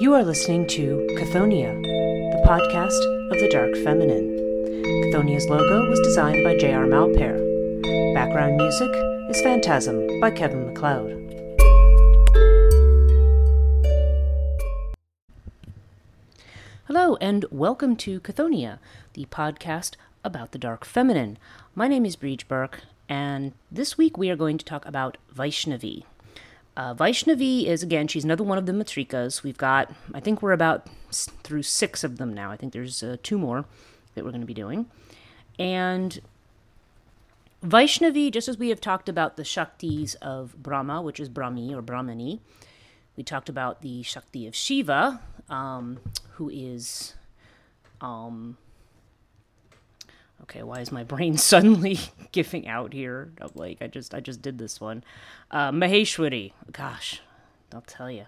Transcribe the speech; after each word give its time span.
You 0.00 0.14
are 0.14 0.22
listening 0.22 0.68
to 0.68 1.04
Chthoniya, 1.18 1.82
the 1.82 2.42
podcast 2.46 3.32
of 3.32 3.40
the 3.40 3.48
Dark 3.48 3.74
Feminine. 3.78 4.28
Chthoniya's 5.10 5.48
logo 5.48 5.90
was 5.90 5.98
designed 5.98 6.44
by 6.44 6.56
J.R. 6.56 6.86
Malpair. 6.86 7.34
Background 8.14 8.58
music 8.58 8.88
is 9.28 9.40
Phantasm 9.40 10.20
by 10.20 10.30
Kevin 10.30 10.66
MacLeod. 10.66 11.10
Hello, 16.86 17.16
and 17.16 17.44
welcome 17.50 17.96
to 17.96 18.20
Chthoniya, 18.20 18.78
the 19.14 19.26
podcast 19.32 19.96
about 20.22 20.52
the 20.52 20.58
Dark 20.58 20.84
Feminine. 20.84 21.38
My 21.74 21.88
name 21.88 22.06
is 22.06 22.14
Breege 22.14 22.46
Burke, 22.46 22.82
and 23.08 23.52
this 23.68 23.98
week 23.98 24.16
we 24.16 24.30
are 24.30 24.36
going 24.36 24.58
to 24.58 24.64
talk 24.64 24.86
about 24.86 25.16
Vaishnavi. 25.34 26.04
Uh, 26.78 26.94
Vaishnavi 26.94 27.64
is, 27.64 27.82
again, 27.82 28.06
she's 28.06 28.22
another 28.22 28.44
one 28.44 28.56
of 28.56 28.66
the 28.66 28.72
Matrikas. 28.72 29.42
We've 29.42 29.58
got, 29.58 29.92
I 30.14 30.20
think 30.20 30.40
we're 30.40 30.52
about 30.52 30.86
through 31.10 31.64
six 31.64 32.04
of 32.04 32.18
them 32.18 32.32
now. 32.32 32.52
I 32.52 32.56
think 32.56 32.72
there's 32.72 33.02
uh, 33.02 33.16
two 33.20 33.36
more 33.36 33.64
that 34.14 34.24
we're 34.24 34.30
going 34.30 34.42
to 34.42 34.46
be 34.46 34.54
doing. 34.54 34.86
And 35.58 36.20
Vaishnavi, 37.64 38.30
just 38.30 38.46
as 38.46 38.58
we 38.58 38.68
have 38.68 38.80
talked 38.80 39.08
about 39.08 39.36
the 39.36 39.42
Shaktis 39.42 40.14
of 40.22 40.54
Brahma, 40.62 41.02
which 41.02 41.18
is 41.18 41.28
Brahmi 41.28 41.72
or 41.72 41.82
Brahmani, 41.82 42.38
we 43.16 43.24
talked 43.24 43.48
about 43.48 43.82
the 43.82 44.04
Shakti 44.04 44.46
of 44.46 44.54
Shiva, 44.54 45.20
um, 45.50 45.98
who 46.34 46.48
is 46.48 47.14
um, 48.00 48.56
okay 50.42 50.62
why 50.62 50.80
is 50.80 50.92
my 50.92 51.04
brain 51.04 51.36
suddenly 51.52 51.98
giving 52.32 52.66
out 52.68 52.92
here? 52.92 53.32
I'm 53.40 53.50
like 53.54 53.78
i 53.80 53.86
just 53.86 54.14
i 54.14 54.20
just 54.20 54.42
did 54.42 54.58
this 54.58 54.80
one. 54.80 55.04
Uh, 55.50 55.70
maheshwari 55.70 56.52
gosh 56.72 57.20
i'll 57.72 57.80
tell 57.82 58.10
you 58.10 58.26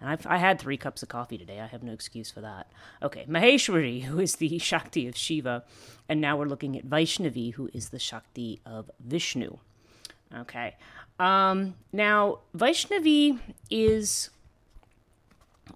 and 0.00 0.10
I've, 0.10 0.26
i 0.26 0.36
had 0.36 0.58
three 0.58 0.76
cups 0.76 1.02
of 1.02 1.08
coffee 1.08 1.38
today. 1.38 1.60
I 1.60 1.66
have 1.66 1.82
no 1.82 1.92
excuse 1.92 2.30
for 2.30 2.40
that. 2.40 2.70
Okay 3.02 3.24
maheshwari 3.28 4.02
who 4.04 4.18
is 4.20 4.36
the 4.36 4.58
shakti 4.58 5.06
of 5.08 5.16
shiva 5.16 5.64
and 6.08 6.20
now 6.20 6.36
we're 6.36 6.46
looking 6.46 6.76
at 6.76 6.88
vaishnavi 6.88 7.54
who 7.54 7.70
is 7.72 7.90
the 7.90 7.98
shakti 7.98 8.60
of 8.66 8.90
vishnu. 9.00 9.58
Okay 10.36 10.76
um, 11.18 11.74
now 11.92 12.38
vaishnavi 12.56 13.38
is 13.70 14.30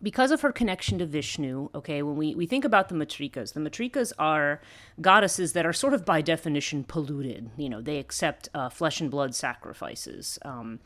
because 0.03 0.31
of 0.31 0.41
her 0.41 0.53
connection 0.53 0.99
to 0.99 1.07
Vishnu, 1.07 1.71
okay, 1.75 2.03
when 2.03 2.17
we, 2.17 2.35
we 2.35 2.47
think 2.47 2.65
about 2.65 2.89
the 2.89 2.95
Matrikas, 2.95 3.53
the 3.53 3.61
Matrikas 3.61 4.13
are 4.19 4.61
goddesses 5.01 5.53
that 5.53 5.65
are 5.65 5.73
sort 5.73 5.95
of 5.95 6.05
by 6.05 6.21
definition 6.21 6.85
polluted. 6.85 7.51
You 7.57 7.69
know, 7.69 7.81
they 7.81 7.99
accept 7.99 8.49
uh, 8.53 8.69
flesh 8.69 9.01
and 9.01 9.11
blood 9.11 9.35
sacrifices. 9.35 10.39
Um, 10.43 10.81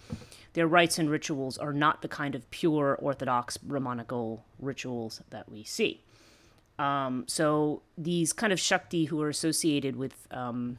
their 0.53 0.67
rites 0.67 0.99
and 0.99 1.11
rituals 1.11 1.59
are 1.59 1.73
not 1.73 2.03
the 2.03 2.09
kind 2.09 2.35
of 2.35 2.51
pure 2.51 2.97
Orthodox 3.01 3.57
Brahmanical 3.57 4.45
rituals 4.59 5.23
that 5.31 5.51
we 5.51 5.65
see. 5.65 6.03
Um, 6.79 7.25
so 7.27 7.83
these 7.97 8.33
kind 8.33 8.53
of 8.53 8.61
Shakti 8.61 9.07
who 9.07 9.21
are 9.23 9.29
associated 9.29 9.97
with, 9.97 10.27
um, 10.31 10.79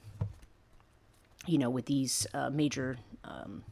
you 1.46 1.58
know, 1.58 1.70
with 1.70 1.86
these 1.86 2.28
uh, 2.34 2.50
major 2.50 2.98
um, 3.24 3.64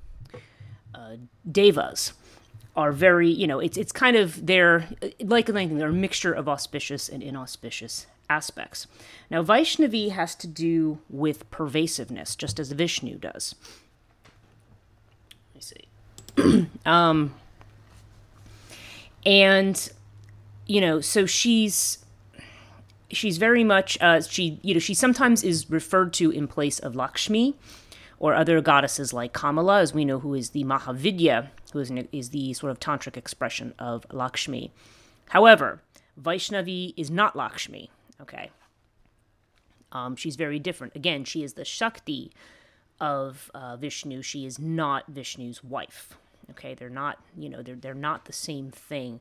uh, 0.94 1.16
devas 1.50 2.14
are 2.80 2.94
very, 2.94 3.30
you 3.30 3.46
know, 3.46 3.60
it's 3.60 3.78
it's 3.78 3.92
kind 3.92 4.16
of 4.16 4.46
they're 4.46 4.88
like 5.20 5.50
anything, 5.50 5.78
they're 5.78 5.90
a 5.90 5.94
mixture 5.94 6.32
of 6.32 6.48
auspicious 6.48 7.10
and 7.10 7.22
inauspicious 7.22 8.08
aspects. 8.30 8.88
Now, 9.30 9.44
Vaishnavi 9.44 10.12
has 10.12 10.34
to 10.36 10.48
do 10.48 11.00
with 11.10 11.50
pervasiveness, 11.52 12.38
just 12.38 12.58
as 12.58 12.72
Vishnu 12.72 13.18
does. 13.18 13.56
Let 15.54 15.56
me 15.56 15.62
see. 16.62 16.70
um, 16.86 17.34
and 19.26 19.92
you 20.66 20.80
know, 20.80 21.02
so 21.02 21.26
she's 21.26 21.98
she's 23.12 23.38
very 23.38 23.66
much 23.66 23.98
uh, 24.00 24.22
she 24.22 24.58
you 24.62 24.74
know 24.74 24.80
she 24.80 24.94
sometimes 24.94 25.44
is 25.44 25.70
referred 25.70 26.14
to 26.14 26.32
in 26.32 26.48
place 26.48 26.80
of 26.80 26.96
Lakshmi 26.96 27.56
or 28.20 28.36
other 28.36 28.62
goddesses 28.62 29.12
like 29.12 29.34
Kamala, 29.34 29.82
as 29.82 29.94
we 29.94 30.06
know, 30.06 30.20
who 30.20 30.34
is 30.34 30.52
the 30.52 30.64
Mahavidya, 30.64 31.50
who 31.72 31.80
is, 31.80 31.92
is 32.12 32.30
the 32.30 32.54
sort 32.54 32.72
of 32.72 32.80
tantric 32.80 33.18
expression 33.18 33.74
of 33.80 34.06
Lakshmi. 34.12 34.72
However, 35.30 35.82
Vaishnavi 36.20 36.94
is 36.98 37.10
not 37.10 37.36
Lakshmi, 37.36 37.90
okay? 38.22 38.52
Um, 39.92 40.16
she's 40.16 40.36
very 40.36 40.60
different. 40.60 40.96
Again, 40.96 41.24
she 41.24 41.44
is 41.44 41.54
the 41.54 41.66
Shakti 41.66 42.32
of 43.00 43.50
uh, 43.54 43.78
Vishnu. 43.78 44.22
She 44.22 44.46
is 44.46 44.60
not 44.60 45.08
Vishnu's 45.08 45.64
wife. 45.64 46.18
Okay, 46.52 46.74
they're 46.74 46.90
not, 46.90 47.20
you 47.38 47.48
know, 47.48 47.62
they're 47.62 47.76
they're 47.76 47.94
not 47.94 48.26
the 48.26 48.34
same 48.34 48.72
thing, 48.72 49.20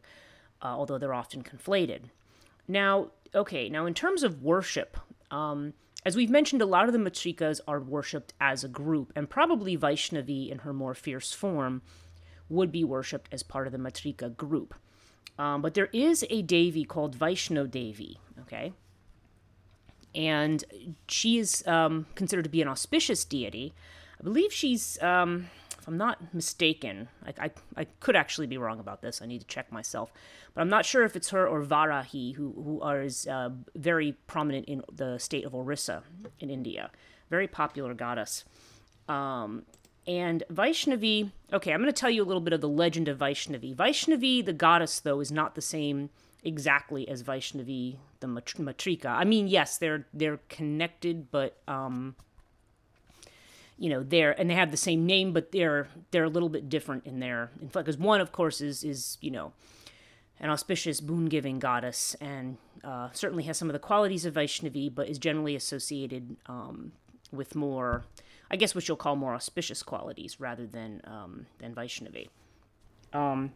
uh, 0.62 0.66
although 0.66 0.98
they're 0.98 1.14
often 1.14 1.42
conflated. 1.42 2.04
Now, 2.66 3.08
okay, 3.34 3.68
now 3.68 3.86
in 3.86 3.94
terms 3.94 4.22
of 4.22 4.42
worship, 4.42 4.96
um, 5.30 5.74
as 6.04 6.16
we've 6.16 6.30
mentioned, 6.30 6.62
a 6.62 6.66
lot 6.66 6.86
of 6.86 6.92
the 6.92 6.98
Matrikas 6.98 7.60
are 7.68 7.80
worshipped 7.80 8.32
as 8.40 8.64
a 8.64 8.68
group, 8.68 9.12
and 9.14 9.28
probably 9.28 9.76
Vaishnavi 9.76 10.50
in 10.50 10.60
her 10.60 10.72
more 10.72 10.94
fierce 10.94 11.32
form 11.32 11.82
would 12.48 12.72
be 12.72 12.84
worshipped 12.84 13.28
as 13.32 13.42
part 13.42 13.66
of 13.66 13.72
the 13.72 13.78
Matrika 13.78 14.36
group. 14.36 14.74
Um, 15.38 15.62
but 15.62 15.74
there 15.74 15.88
is 15.92 16.24
a 16.30 16.42
Devi 16.42 16.84
called 16.84 17.16
Vaishno 17.16 17.70
Devi, 17.70 18.18
okay? 18.40 18.72
And 20.14 20.64
she 21.06 21.38
is 21.38 21.66
um, 21.66 22.06
considered 22.14 22.42
to 22.44 22.50
be 22.50 22.60
an 22.60 22.68
auspicious 22.68 23.24
deity. 23.24 23.72
I 24.18 24.24
believe 24.24 24.52
she's, 24.52 25.00
um, 25.00 25.48
if 25.78 25.86
I'm 25.86 25.96
not 25.96 26.34
mistaken, 26.34 27.08
I, 27.24 27.44
I, 27.44 27.50
I, 27.76 27.84
could 28.00 28.16
actually 28.16 28.48
be 28.48 28.58
wrong 28.58 28.80
about 28.80 29.00
this. 29.00 29.22
I 29.22 29.26
need 29.26 29.40
to 29.42 29.46
check 29.46 29.70
myself. 29.70 30.12
But 30.54 30.62
I'm 30.62 30.68
not 30.68 30.84
sure 30.84 31.04
if 31.04 31.14
it's 31.14 31.30
her 31.30 31.46
or 31.46 31.62
Varahi, 31.62 32.34
who, 32.34 32.52
who 32.52 32.80
are, 32.80 33.00
is 33.00 33.28
uh, 33.28 33.50
very 33.76 34.16
prominent 34.26 34.66
in 34.66 34.82
the 34.92 35.18
state 35.18 35.44
of 35.44 35.54
Orissa 35.54 36.02
in 36.40 36.50
India. 36.50 36.90
Very 37.30 37.46
popular 37.46 37.94
goddess. 37.94 38.44
Um, 39.08 39.64
and 40.08 40.42
Vaishnavi, 40.50 41.30
okay, 41.52 41.72
I'm 41.72 41.82
going 41.82 41.92
to 41.92 42.00
tell 42.00 42.08
you 42.08 42.22
a 42.22 42.24
little 42.24 42.40
bit 42.40 42.54
of 42.54 42.62
the 42.62 42.68
legend 42.68 43.08
of 43.08 43.18
Vaishnavi. 43.18 43.76
Vaishnavi, 43.76 44.44
the 44.44 44.54
goddess, 44.54 45.00
though, 45.00 45.20
is 45.20 45.30
not 45.30 45.54
the 45.54 45.60
same 45.60 46.08
exactly 46.42 47.06
as 47.06 47.22
Vaishnavi, 47.22 47.96
the 48.20 48.26
Matrika. 48.26 49.06
I 49.06 49.24
mean, 49.24 49.48
yes, 49.48 49.76
they're 49.76 50.06
they're 50.14 50.40
connected, 50.48 51.30
but 51.30 51.58
um, 51.68 52.16
you 53.78 53.90
know, 53.90 54.02
they're 54.02 54.32
and 54.40 54.48
they 54.48 54.54
have 54.54 54.70
the 54.70 54.78
same 54.78 55.04
name, 55.04 55.32
but 55.34 55.52
they're 55.52 55.88
they're 56.10 56.24
a 56.24 56.30
little 56.30 56.48
bit 56.48 56.70
different 56.70 57.04
in 57.04 57.20
their 57.20 57.50
in 57.60 57.68
fact, 57.68 57.84
because 57.84 57.98
one, 57.98 58.22
of 58.22 58.32
course, 58.32 58.62
is 58.62 58.82
is 58.82 59.18
you 59.20 59.30
know, 59.30 59.52
an 60.40 60.48
auspicious 60.48 61.02
boon-giving 61.02 61.58
goddess, 61.58 62.16
and 62.18 62.56
uh, 62.82 63.10
certainly 63.12 63.42
has 63.44 63.58
some 63.58 63.68
of 63.68 63.74
the 63.74 63.78
qualities 63.78 64.24
of 64.24 64.34
Vaishnavi, 64.34 64.94
but 64.94 65.06
is 65.08 65.18
generally 65.18 65.54
associated 65.54 66.36
um, 66.46 66.92
with 67.30 67.54
more 67.54 68.04
I 68.50 68.56
guess 68.56 68.74
what 68.74 68.88
you'll 68.88 68.96
call 68.96 69.16
more 69.16 69.34
auspicious 69.34 69.82
qualities 69.82 70.40
rather 70.40 70.66
than 70.66 71.00
um, 71.04 71.46
than 71.58 71.74
Vaishnavi. 71.74 72.28
Um, 73.12 73.52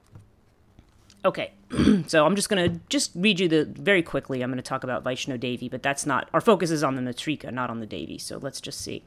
okay, 1.24 1.52
so 2.06 2.26
I'm 2.26 2.36
just 2.36 2.48
gonna 2.48 2.80
just 2.88 3.12
read 3.14 3.40
you 3.40 3.48
the 3.48 3.64
very 3.64 4.02
quickly. 4.02 4.42
I'm 4.42 4.50
gonna 4.50 4.62
talk 4.62 4.84
about 4.84 5.04
Vaishno 5.04 5.38
Devi, 5.38 5.68
but 5.68 5.82
that's 5.82 6.06
not 6.06 6.28
our 6.32 6.40
focus 6.40 6.70
is 6.70 6.82
on 6.82 6.96
the 6.96 7.02
Matrika, 7.02 7.52
not 7.52 7.70
on 7.70 7.80
the 7.80 7.86
Devi. 7.86 8.18
So 8.18 8.38
let's 8.38 8.60
just 8.60 8.80
see. 8.80 9.02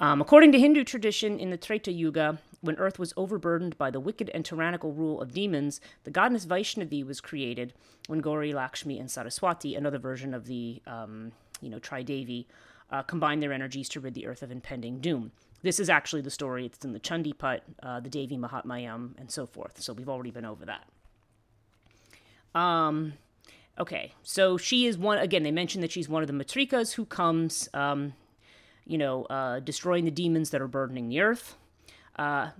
Um, 0.00 0.20
according 0.20 0.52
to 0.52 0.60
Hindu 0.60 0.84
tradition, 0.84 1.40
in 1.40 1.50
the 1.50 1.56
Treta 1.56 1.90
Yuga, 1.90 2.38
when 2.60 2.76
Earth 2.76 3.00
was 3.00 3.12
overburdened 3.16 3.76
by 3.78 3.90
the 3.90 3.98
wicked 3.98 4.30
and 4.32 4.44
tyrannical 4.44 4.92
rule 4.92 5.20
of 5.20 5.32
demons, 5.32 5.80
the 6.04 6.10
goddess 6.10 6.46
Vaishnavi 6.46 7.04
was 7.04 7.20
created 7.20 7.72
when 8.06 8.20
Gauri, 8.20 8.52
Lakshmi, 8.52 8.98
and 8.98 9.10
Saraswati, 9.10 9.74
another 9.74 9.98
version 9.98 10.34
of 10.34 10.46
the 10.46 10.80
um, 10.86 11.32
you 11.60 11.68
know 11.68 11.78
Tridevi, 11.78 12.46
uh, 12.90 13.02
combine 13.02 13.40
their 13.40 13.52
energies 13.52 13.88
to 13.90 14.00
rid 14.00 14.14
the 14.14 14.26
earth 14.26 14.42
of 14.42 14.50
impending 14.50 15.00
doom. 15.00 15.32
This 15.62 15.80
is 15.80 15.90
actually 15.90 16.22
the 16.22 16.30
story. 16.30 16.66
It's 16.66 16.84
in 16.84 16.92
the 16.92 17.00
Chandipat, 17.00 17.60
uh, 17.82 18.00
the 18.00 18.08
Devi 18.08 18.38
Mahatmayam, 18.38 19.18
and 19.18 19.30
so 19.30 19.46
forth. 19.46 19.80
So 19.80 19.92
we've 19.92 20.08
already 20.08 20.30
been 20.30 20.44
over 20.44 20.64
that. 20.66 22.58
Um, 22.58 23.14
okay, 23.78 24.14
so 24.22 24.56
she 24.56 24.86
is 24.86 24.96
one. 24.96 25.18
Again, 25.18 25.42
they 25.42 25.50
mentioned 25.50 25.82
that 25.82 25.92
she's 25.92 26.08
one 26.08 26.22
of 26.22 26.28
the 26.28 26.32
Matrikas 26.32 26.94
who 26.94 27.04
comes, 27.04 27.68
um, 27.74 28.14
you 28.86 28.98
know, 28.98 29.24
uh, 29.24 29.60
destroying 29.60 30.04
the 30.04 30.10
demons 30.10 30.50
that 30.50 30.60
are 30.60 30.68
burdening 30.68 31.08
the 31.08 31.20
earth. 31.20 31.56
Uh, 32.16 32.50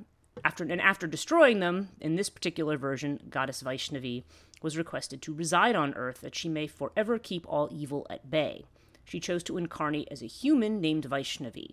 after 0.44 0.64
and 0.64 0.80
after 0.80 1.06
destroying 1.06 1.60
them, 1.60 1.88
in 2.00 2.16
this 2.16 2.28
particular 2.28 2.76
version, 2.76 3.20
goddess 3.30 3.62
Vaishnavi 3.62 4.24
was 4.60 4.76
requested 4.76 5.22
to 5.22 5.32
reside 5.32 5.76
on 5.76 5.94
earth 5.94 6.20
that 6.20 6.34
she 6.34 6.48
may 6.48 6.66
forever 6.66 7.18
keep 7.18 7.46
all 7.48 7.68
evil 7.72 8.06
at 8.10 8.28
bay 8.28 8.64
she 9.08 9.20
chose 9.20 9.42
to 9.44 9.56
incarnate 9.56 10.08
as 10.10 10.22
a 10.22 10.26
human 10.26 10.80
named 10.80 11.08
Vaishnavi. 11.08 11.70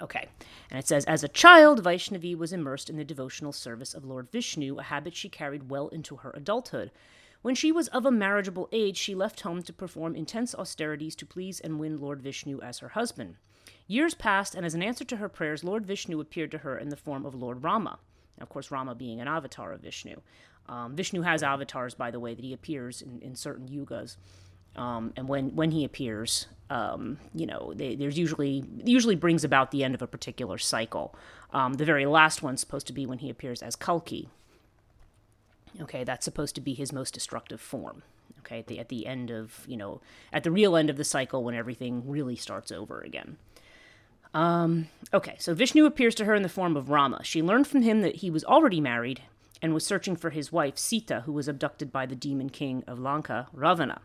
Okay, 0.00 0.28
and 0.70 0.78
it 0.78 0.86
says, 0.86 1.04
as 1.04 1.22
a 1.22 1.28
child, 1.28 1.82
Vaishnavi 1.82 2.36
was 2.36 2.52
immersed 2.52 2.88
in 2.88 2.96
the 2.96 3.04
devotional 3.04 3.52
service 3.52 3.92
of 3.92 4.04
Lord 4.04 4.30
Vishnu, 4.30 4.78
a 4.78 4.84
habit 4.84 5.14
she 5.14 5.28
carried 5.28 5.68
well 5.68 5.88
into 5.88 6.16
her 6.16 6.30
adulthood. 6.30 6.90
When 7.42 7.54
she 7.54 7.72
was 7.72 7.88
of 7.88 8.06
a 8.06 8.10
marriageable 8.10 8.68
age, 8.70 8.96
she 8.96 9.14
left 9.14 9.40
home 9.40 9.62
to 9.64 9.72
perform 9.72 10.14
intense 10.14 10.54
austerities 10.54 11.16
to 11.16 11.26
please 11.26 11.58
and 11.60 11.78
win 11.78 12.00
Lord 12.00 12.22
Vishnu 12.22 12.60
as 12.62 12.78
her 12.78 12.90
husband. 12.90 13.36
Years 13.86 14.14
passed, 14.14 14.54
and 14.54 14.64
as 14.64 14.74
an 14.74 14.82
answer 14.82 15.04
to 15.04 15.16
her 15.16 15.28
prayers, 15.28 15.64
Lord 15.64 15.84
Vishnu 15.84 16.20
appeared 16.20 16.52
to 16.52 16.58
her 16.58 16.78
in 16.78 16.90
the 16.90 16.96
form 16.96 17.26
of 17.26 17.34
Lord 17.34 17.64
Rama. 17.64 17.98
Of 18.40 18.48
course, 18.48 18.70
Rama 18.70 18.94
being 18.94 19.20
an 19.20 19.28
avatar 19.28 19.72
of 19.72 19.80
Vishnu. 19.80 20.20
Um, 20.68 20.94
Vishnu 20.94 21.22
has 21.22 21.42
avatars, 21.42 21.94
by 21.94 22.10
the 22.10 22.20
way, 22.20 22.34
that 22.34 22.44
he 22.44 22.52
appears 22.52 23.02
in, 23.02 23.20
in 23.20 23.34
certain 23.34 23.68
yugas. 23.68 24.16
Um, 24.76 25.12
and 25.16 25.28
when, 25.28 25.54
when 25.56 25.72
he 25.72 25.84
appears, 25.84 26.46
um, 26.70 27.18
you 27.34 27.46
know, 27.46 27.72
they, 27.74 27.96
there's 27.96 28.16
usually 28.16 28.64
usually 28.84 29.16
brings 29.16 29.42
about 29.42 29.72
the 29.72 29.82
end 29.82 29.94
of 29.94 30.02
a 30.02 30.06
particular 30.06 30.56
cycle. 30.56 31.14
Um, 31.52 31.74
the 31.74 31.84
very 31.84 32.06
last 32.06 32.42
one's 32.42 32.60
supposed 32.60 32.86
to 32.86 32.92
be 32.92 33.06
when 33.06 33.18
he 33.18 33.28
appears 33.28 33.60
as 33.60 33.74
Kalki. 33.74 34.28
Okay, 35.80 36.04
that's 36.04 36.24
supposed 36.24 36.54
to 36.54 36.60
be 36.60 36.74
his 36.74 36.92
most 36.92 37.12
destructive 37.12 37.60
form. 37.60 38.02
Okay, 38.40 38.60
at 38.60 38.68
the 38.68 38.78
at 38.78 38.88
the 38.88 39.06
end 39.06 39.30
of 39.30 39.64
you 39.66 39.76
know 39.76 40.00
at 40.32 40.44
the 40.44 40.50
real 40.50 40.76
end 40.76 40.90
of 40.90 40.96
the 40.96 41.04
cycle 41.04 41.42
when 41.42 41.56
everything 41.56 42.08
really 42.08 42.36
starts 42.36 42.70
over 42.70 43.00
again. 43.00 43.36
Um, 44.32 44.88
okay, 45.12 45.34
so 45.40 45.54
Vishnu 45.54 45.86
appears 45.86 46.14
to 46.14 46.24
her 46.24 46.36
in 46.36 46.44
the 46.44 46.48
form 46.48 46.76
of 46.76 46.88
Rama. 46.88 47.24
She 47.24 47.42
learned 47.42 47.66
from 47.66 47.82
him 47.82 48.00
that 48.02 48.16
he 48.16 48.30
was 48.30 48.44
already 48.44 48.80
married 48.80 49.22
and 49.60 49.74
was 49.74 49.84
searching 49.84 50.14
for 50.14 50.30
his 50.30 50.52
wife 50.52 50.78
Sita, 50.78 51.22
who 51.26 51.32
was 51.32 51.48
abducted 51.48 51.90
by 51.90 52.06
the 52.06 52.14
demon 52.14 52.48
king 52.48 52.84
of 52.86 53.00
Lanka, 53.00 53.48
Ravana. 53.52 54.02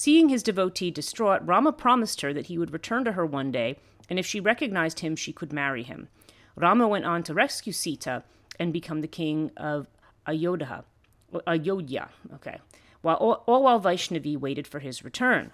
Seeing 0.00 0.30
his 0.30 0.42
devotee 0.42 0.90
distraught, 0.90 1.42
Rama 1.44 1.72
promised 1.72 2.22
her 2.22 2.32
that 2.32 2.46
he 2.46 2.56
would 2.56 2.72
return 2.72 3.04
to 3.04 3.12
her 3.12 3.26
one 3.26 3.52
day, 3.52 3.76
and 4.08 4.18
if 4.18 4.24
she 4.24 4.40
recognized 4.40 5.00
him, 5.00 5.14
she 5.14 5.30
could 5.30 5.52
marry 5.52 5.82
him. 5.82 6.08
Rama 6.56 6.88
went 6.88 7.04
on 7.04 7.22
to 7.24 7.34
rescue 7.34 7.74
Sita 7.74 8.24
and 8.58 8.72
become 8.72 9.02
the 9.02 9.06
king 9.06 9.50
of 9.58 9.88
Ayodhya. 10.26 10.84
Ayodhya, 11.46 12.08
okay, 12.32 12.60
while 13.02 13.16
all, 13.16 13.44
all 13.46 13.64
while 13.64 13.78
Vaishnavi 13.78 14.38
waited 14.38 14.66
for 14.66 14.78
his 14.78 15.04
return. 15.04 15.52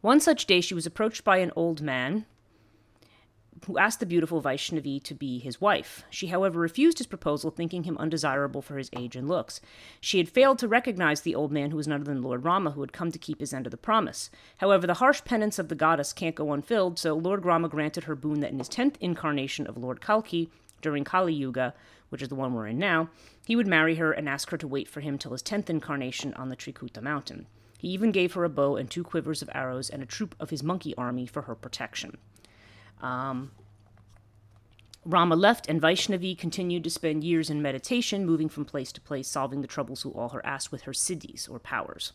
One 0.00 0.18
such 0.18 0.46
day, 0.46 0.60
she 0.60 0.74
was 0.74 0.84
approached 0.84 1.22
by 1.22 1.36
an 1.36 1.52
old 1.54 1.80
man 1.80 2.26
who 3.66 3.78
asked 3.78 4.00
the 4.00 4.06
beautiful 4.06 4.42
Vaishnavi 4.42 5.02
to 5.02 5.14
be 5.14 5.38
his 5.38 5.60
wife. 5.60 6.04
She, 6.10 6.28
however, 6.28 6.60
refused 6.60 6.98
his 6.98 7.06
proposal, 7.06 7.50
thinking 7.50 7.84
him 7.84 7.96
undesirable 7.98 8.62
for 8.62 8.76
his 8.76 8.90
age 8.96 9.16
and 9.16 9.28
looks. 9.28 9.60
She 10.00 10.18
had 10.18 10.28
failed 10.28 10.58
to 10.58 10.68
recognize 10.68 11.22
the 11.22 11.34
old 11.34 11.52
man 11.52 11.70
who 11.70 11.76
was 11.76 11.88
none 11.88 12.00
other 12.00 12.12
than 12.12 12.22
Lord 12.22 12.44
Rama, 12.44 12.72
who 12.72 12.80
had 12.82 12.92
come 12.92 13.10
to 13.10 13.18
keep 13.18 13.40
his 13.40 13.52
end 13.52 13.66
of 13.66 13.70
the 13.70 13.76
promise. 13.76 14.30
However, 14.58 14.86
the 14.86 14.94
harsh 14.94 15.24
penance 15.24 15.58
of 15.58 15.68
the 15.68 15.74
goddess 15.74 16.12
can't 16.12 16.34
go 16.34 16.52
unfilled, 16.52 16.98
so 16.98 17.14
Lord 17.14 17.44
Rama 17.44 17.68
granted 17.68 18.04
her 18.04 18.14
boon 18.14 18.40
that 18.40 18.50
in 18.52 18.58
his 18.58 18.68
tenth 18.68 18.96
incarnation 19.00 19.66
of 19.66 19.76
Lord 19.76 20.00
Kalki, 20.00 20.50
during 20.82 21.04
Kali 21.04 21.32
Yuga, 21.32 21.74
which 22.10 22.22
is 22.22 22.28
the 22.28 22.34
one 22.34 22.54
we're 22.54 22.66
in 22.66 22.78
now, 22.78 23.08
he 23.46 23.56
would 23.56 23.66
marry 23.66 23.96
her 23.96 24.12
and 24.12 24.28
ask 24.28 24.50
her 24.50 24.58
to 24.58 24.68
wait 24.68 24.88
for 24.88 25.00
him 25.00 25.18
till 25.18 25.32
his 25.32 25.42
tenth 25.42 25.70
incarnation 25.70 26.34
on 26.34 26.48
the 26.48 26.56
Trikuta 26.56 27.00
mountain. 27.00 27.46
He 27.78 27.88
even 27.88 28.12
gave 28.12 28.32
her 28.34 28.44
a 28.44 28.48
bow 28.48 28.76
and 28.76 28.90
two 28.90 29.04
quivers 29.04 29.42
of 29.42 29.50
arrows 29.54 29.90
and 29.90 30.02
a 30.02 30.06
troop 30.06 30.34
of 30.40 30.50
his 30.50 30.62
monkey 30.62 30.94
army 30.96 31.26
for 31.26 31.42
her 31.42 31.54
protection. 31.54 32.16
Um, 33.00 33.50
Rama 35.04 35.36
left, 35.36 35.68
and 35.68 35.80
Vaishnavi 35.80 36.36
continued 36.36 36.82
to 36.84 36.90
spend 36.90 37.22
years 37.22 37.48
in 37.48 37.62
meditation, 37.62 38.26
moving 38.26 38.48
from 38.48 38.64
place 38.64 38.90
to 38.92 39.00
place, 39.00 39.28
solving 39.28 39.60
the 39.60 39.68
troubles 39.68 40.02
who 40.02 40.10
all 40.10 40.30
her 40.30 40.44
asked 40.44 40.72
with 40.72 40.82
her 40.82 40.92
siddhis, 40.92 41.48
or 41.48 41.60
powers. 41.60 42.12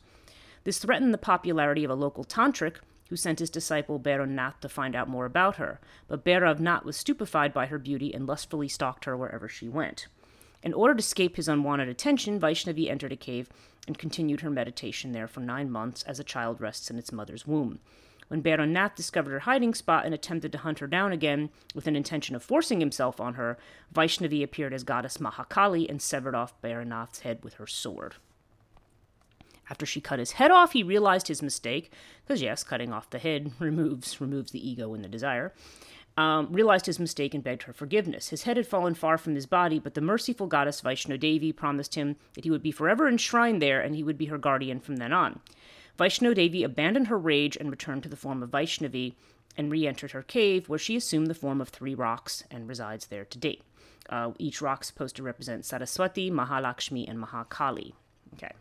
This 0.63 0.80
threatened 0.80 1.13
the 1.13 1.18
popularity 1.18 1.83
of 1.83 1.92
a 1.92 1.95
local 1.95 2.25
tantric 2.25 2.78
who 3.10 3.16
sent 3.16 3.39
his 3.39 3.50
disciple 3.50 3.98
Nath 4.04 4.60
to 4.62 4.69
find 4.69 4.95
out 4.95 5.10
more 5.10 5.25
about 5.25 5.56
her, 5.56 5.80
but 6.07 6.25
Nath 6.25 6.86
was 6.86 6.98
stupefied 6.98 7.54
by 7.54 7.66
her 7.68 7.78
beauty 7.78 8.13
and 8.13 8.28
lustfully 8.28 8.68
stalked 8.68 9.06
her 9.06 9.18
wherever 9.18 9.48
she 9.48 9.68
went. 9.68 10.07
In 10.63 10.74
order 10.74 10.94
to 10.94 11.00
escape 11.00 11.36
his 11.38 11.48
unwanted 11.48 11.89
attention, 11.89 12.39
Vaishnavi 12.39 12.89
entered 12.89 13.12
a 13.12 13.18
cave 13.18 13.50
and 13.88 13.98
continued 13.98 14.42
her 14.42 14.50
meditation 14.50 15.12
there 15.12 15.28
for 15.28 15.39
nine 15.39 15.72
months 15.72 16.04
as 16.04 16.19
a 16.19 16.24
child 16.24 16.62
rests 16.62 16.92
in 16.92 16.98
its 16.98 17.12
mother's 17.12 17.48
womb. 17.48 17.80
When 18.31 18.42
Bhairanath 18.42 18.95
discovered 18.95 19.31
her 19.31 19.39
hiding 19.39 19.74
spot 19.74 20.06
and 20.06 20.13
attempted 20.13 20.54
to 20.54 20.60
hunt 20.60 20.80
her 20.80 20.88
down 20.88 21.12
again 21.12 21.50
with 21.75 21.86
an 21.86 21.98
intention 21.98 22.33
of 22.33 22.42
forcing 22.42 22.80
himself 22.80 23.19
on 23.19 23.33
her, 23.33 23.57
Vaishnavi 23.94 24.42
appeared 24.42 24.74
as 24.74 24.86
goddess 24.86 25.18
Mahakali 25.18 25.89
and 25.89 26.01
severed 26.01 26.33
off 26.33 26.54
Bhairanath's 26.62 27.19
head 27.19 27.44
with 27.44 27.56
her 27.56 27.68
sword. 27.68 28.16
After 29.69 29.86
she 29.86 30.00
cut 30.00 30.19
his 30.19 30.31
head 30.31 30.50
off, 30.50 30.72
he 30.72 30.81
realized 30.81 31.28
his 31.28 31.42
mistake, 31.42 31.92
because 32.25 32.42
yes, 32.42 32.63
cutting 32.63 32.94
off 32.94 33.10
the 33.10 33.19
head 33.19 33.51
removes 33.60 34.22
removes 34.22 34.51
the 34.51 34.66
ego 34.66 34.94
and 34.94 35.04
the 35.04 35.10
desire. 35.10 35.54
Um, 36.16 36.54
realized 36.54 36.86
his 36.86 37.00
mistake 37.00 37.33
and 37.33 37.44
begged 37.44 37.63
her 37.63 37.74
forgiveness. 37.74 38.30
His 38.30 38.44
head 38.44 38.56
had 38.56 38.66
fallen 38.66 38.94
far 38.94 39.18
from 39.18 39.36
his 39.36 39.45
body, 39.45 39.78
but 39.78 39.94
the 39.94 40.00
merciful 40.00 40.48
goddess 40.48 40.80
Vaishno 40.80 41.54
promised 41.57 41.95
him 41.95 42.16
that 42.36 42.45
he 42.45 42.50
would 42.50 42.63
be 42.63 42.72
forever 42.72 43.10
enshrined 43.10 43.62
there 43.62 43.81
and 43.81 43.94
he 43.94 44.04
would 44.04 44.18
be 44.18 44.28
her 44.28 44.38
guardian 44.38 44.80
from 44.80 44.95
then 44.95 45.12
on. 45.12 45.42
Vaishno 45.98 46.34
Devi 46.34 46.64
abandoned 46.64 47.08
her 47.08 47.18
rage 47.18 47.58
and 47.58 47.70
returned 47.70 48.04
to 48.04 48.10
the 48.10 48.16
form 48.16 48.42
of 48.42 48.52
Vaishnavi 48.52 49.14
and 49.58 49.72
re 49.72 49.86
entered 49.86 50.12
her 50.12 50.24
cave, 50.24 50.70
where 50.70 50.80
she 50.80 50.96
assumed 50.96 51.28
the 51.28 51.34
form 51.34 51.62
of 51.62 51.70
three 51.70 51.96
rocks 51.96 52.44
and 52.50 52.68
resides 52.68 53.08
there 53.08 53.26
to 53.26 53.38
date. 53.38 53.62
Uh, 54.10 54.32
each 54.40 54.62
rock 54.62 54.84
supposed 54.84 55.16
to 55.16 55.24
represent 55.24 55.66
Saraswati, 55.66 56.32
Mahalakshmi, 56.32 57.10
and 57.10 57.22
Mahakali. 57.22 57.94
Okay. 58.34 58.52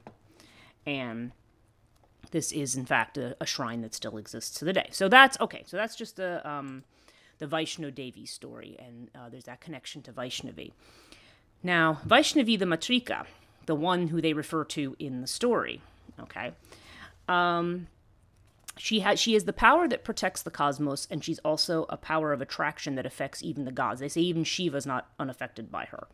And 0.86 1.32
this 2.30 2.52
is, 2.52 2.76
in 2.76 2.86
fact, 2.86 3.18
a, 3.18 3.36
a, 3.40 3.46
shrine 3.46 3.80
that 3.82 3.94
still 3.94 4.16
exists 4.16 4.58
to 4.58 4.64
the 4.64 4.72
day. 4.72 4.88
So 4.92 5.08
that's 5.08 5.40
okay. 5.40 5.64
So 5.66 5.76
that's 5.76 5.96
just 5.96 6.16
the 6.16 6.48
um, 6.48 6.84
the 7.38 7.46
Vaishno 7.46 7.92
Devi 7.92 8.26
story, 8.26 8.76
and 8.78 9.08
uh, 9.14 9.28
there's 9.28 9.44
that 9.44 9.60
connection 9.60 10.02
to 10.02 10.12
Vaishnavi. 10.12 10.72
Now, 11.62 12.00
Vaishnavi 12.06 12.58
the 12.58 12.66
Matrika, 12.66 13.26
the 13.66 13.74
one 13.74 14.08
who 14.08 14.20
they 14.20 14.32
refer 14.32 14.64
to 14.64 14.94
in 14.98 15.20
the 15.20 15.26
story, 15.26 15.80
okay, 16.20 16.52
um, 17.30 17.86
she 18.76 19.00
has 19.00 19.20
she 19.20 19.34
is 19.34 19.44
the 19.44 19.52
power 19.52 19.86
that 19.88 20.04
protects 20.04 20.42
the 20.42 20.50
cosmos, 20.50 21.06
and 21.10 21.22
she's 21.22 21.38
also 21.40 21.86
a 21.88 21.96
power 21.96 22.32
of 22.32 22.40
attraction 22.40 22.94
that 22.96 23.06
affects 23.06 23.42
even 23.42 23.64
the 23.64 23.72
gods. 23.72 24.00
They 24.00 24.08
say 24.08 24.20
even 24.22 24.44
Shiva 24.44 24.76
is 24.76 24.86
not 24.86 25.08
unaffected 25.18 25.70
by 25.70 25.86
her. 25.86 26.08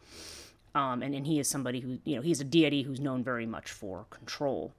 Um, 0.74 1.02
and, 1.02 1.14
and 1.14 1.26
he 1.26 1.38
is 1.38 1.48
somebody 1.48 1.80
who, 1.80 1.98
you 2.04 2.16
know, 2.16 2.20
he's 2.20 2.40
a 2.42 2.44
deity 2.44 2.82
who's 2.82 3.00
known 3.00 3.24
very 3.24 3.46
much 3.46 3.70
for 3.70 4.04
control. 4.10 4.74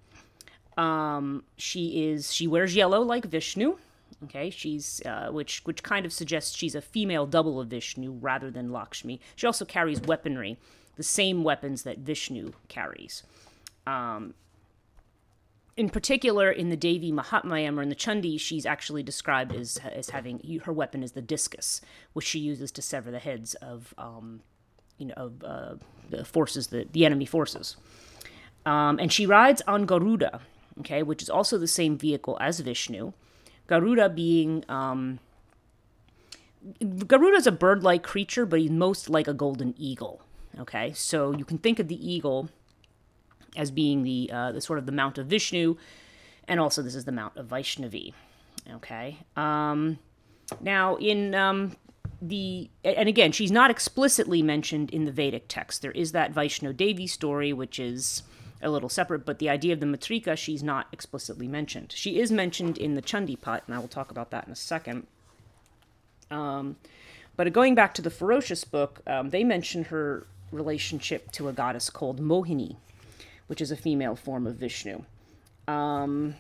Um, 0.78 1.44
she 1.57 2.06
is, 2.10 2.31
she 2.31 2.45
wears 2.45 2.75
yellow 2.75 3.01
like 3.01 3.25
Vishnu. 3.25 3.78
Okay, 4.25 4.51
she's, 4.51 5.01
uh, 5.07 5.30
which, 5.31 5.62
which 5.66 5.81
kind 5.81 6.06
of 6.06 6.13
suggests 6.13 6.56
she's 6.56 6.75
a 6.75 6.81
female 6.81 7.25
double 7.25 7.60
of 7.60 7.69
Vishnu 7.69 8.12
rather 8.12 8.51
than 8.51 8.72
Lakshmi. 8.72 9.19
She 9.36 9.48
also 9.48 9.66
carries 9.66 10.00
weaponry, 10.01 10.57
the 10.98 11.04
same 11.04 11.44
weapons 11.44 11.81
that 11.81 11.98
Vishnu 11.98 12.51
carries. 12.68 13.24
Um, 13.88 14.36
in 15.77 15.89
particular, 15.89 16.51
in 16.51 16.69
the 16.69 16.75
Devi 16.75 17.12
Mahatmyam 17.12 17.77
or 17.77 17.83
in 17.83 17.89
the 17.89 17.95
Chandi, 17.95 18.39
she's 18.39 18.65
actually 18.65 19.03
described 19.03 19.53
as, 19.56 19.79
as 19.85 20.09
having 20.09 20.59
her 20.63 20.74
weapon 20.74 21.03
is 21.03 21.12
the 21.12 21.21
discus, 21.21 21.81
which 22.13 22.25
she 22.25 22.39
uses 22.39 22.71
to 22.71 22.81
sever 22.81 23.12
the 23.12 23.19
heads 23.19 23.53
of, 23.56 23.94
um, 23.97 24.41
you 24.97 25.06
know, 25.06 25.13
of 25.15 25.44
uh, 25.44 25.75
the 26.09 26.25
forces, 26.25 26.68
the, 26.68 26.88
the 26.91 27.06
enemy 27.06 27.25
forces. 27.25 27.77
Um, 28.65 28.97
and 29.00 29.13
she 29.13 29.25
rides 29.25 29.62
on 29.67 29.86
Garuda, 29.86 30.41
okay, 30.79 31.03
which 31.03 31.22
is 31.22 31.29
also 31.29 31.57
the 31.57 31.67
same 31.67 31.98
vehicle 31.98 32.38
as 32.41 32.60
Vishnu. 32.60 33.13
Garuda 33.67 34.10
being 34.10 34.63
um, 34.67 35.19
Garuda 36.79 37.38
is 37.38 37.48
a 37.48 37.51
bird-like 37.51 38.03
creature, 38.03 38.46
but 38.46 38.60
he's 38.60 38.72
most 38.72 39.10
like 39.10 39.27
a 39.27 39.34
golden 39.34 39.74
eagle. 39.77 40.22
Okay, 40.60 40.91
so 40.93 41.34
you 41.34 41.46
can 41.46 41.60
think 41.60 41.77
of 41.77 41.88
the 41.88 42.12
eagle 42.12 42.50
as 43.56 43.72
being 43.72 44.04
the, 44.04 44.30
uh, 44.32 44.51
the 44.51 44.62
sort 44.62 44.80
of 44.80 44.86
the 44.86 44.92
mount 44.92 45.18
of 45.18 45.27
Vishnu, 45.27 45.77
and 46.48 46.60
also 46.60 46.82
this 46.82 46.96
is 46.96 47.06
the 47.06 47.12
mount 47.12 47.36
of 47.38 47.48
Vaishnavi. 47.48 48.13
Okay. 48.75 49.18
Um, 49.36 50.00
now, 50.62 50.96
in 50.96 51.36
um, 51.36 51.75
the 52.22 52.70
and 52.84 53.08
again, 53.10 53.32
she's 53.32 53.51
not 53.51 53.70
explicitly 53.72 54.42
mentioned 54.42 54.92
in 54.92 55.06
the 55.06 55.12
Vedic 55.12 55.46
text. 55.48 55.82
There 55.82 55.92
is 55.92 56.12
that 56.13 56.34
Vaishno 56.34 56.75
Devi 56.75 57.08
story, 57.08 57.54
which 57.54 57.80
is 57.80 58.24
a 58.62 58.70
little 58.70 58.89
separate, 58.89 59.25
but 59.25 59.39
the 59.39 59.50
idea 59.50 59.74
of 59.74 59.80
the 59.80 59.86
Matrika, 59.86 60.36
she's 60.38 60.63
not 60.63 60.88
explicitly 60.92 61.48
mentioned. 61.48 61.94
She 61.96 62.20
is 62.20 62.32
mentioned 62.32 62.77
in 62.77 62.96
the 62.96 63.01
Chandipat, 63.01 63.62
and 63.68 63.75
I 63.75 63.80
will 63.80 63.88
talk 63.88 64.10
about 64.10 64.32
that 64.32 64.48
in 64.48 64.51
a 64.51 64.56
second. 64.56 65.06
Um, 66.32 66.77
but 67.36 67.51
going 67.54 67.75
back 67.75 67.94
to 67.96 68.01
the 68.01 68.10
Ferocious 68.10 68.63
book, 68.63 69.01
um, 69.06 69.30
they 69.30 69.44
mention 69.44 69.86
her 69.86 70.25
relationship 70.51 71.32
to 71.34 71.48
a 71.48 71.54
goddess 71.54 71.89
called 71.89 72.20
Mohini, 72.20 72.77
which 73.48 73.62
is 73.62 73.72
a 73.72 73.75
female 73.75 74.16
form 74.16 74.46
of 74.46 74.56
Vishnu. 74.56 75.04
Um, 75.68 76.36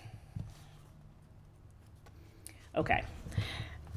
okay. 2.75 3.03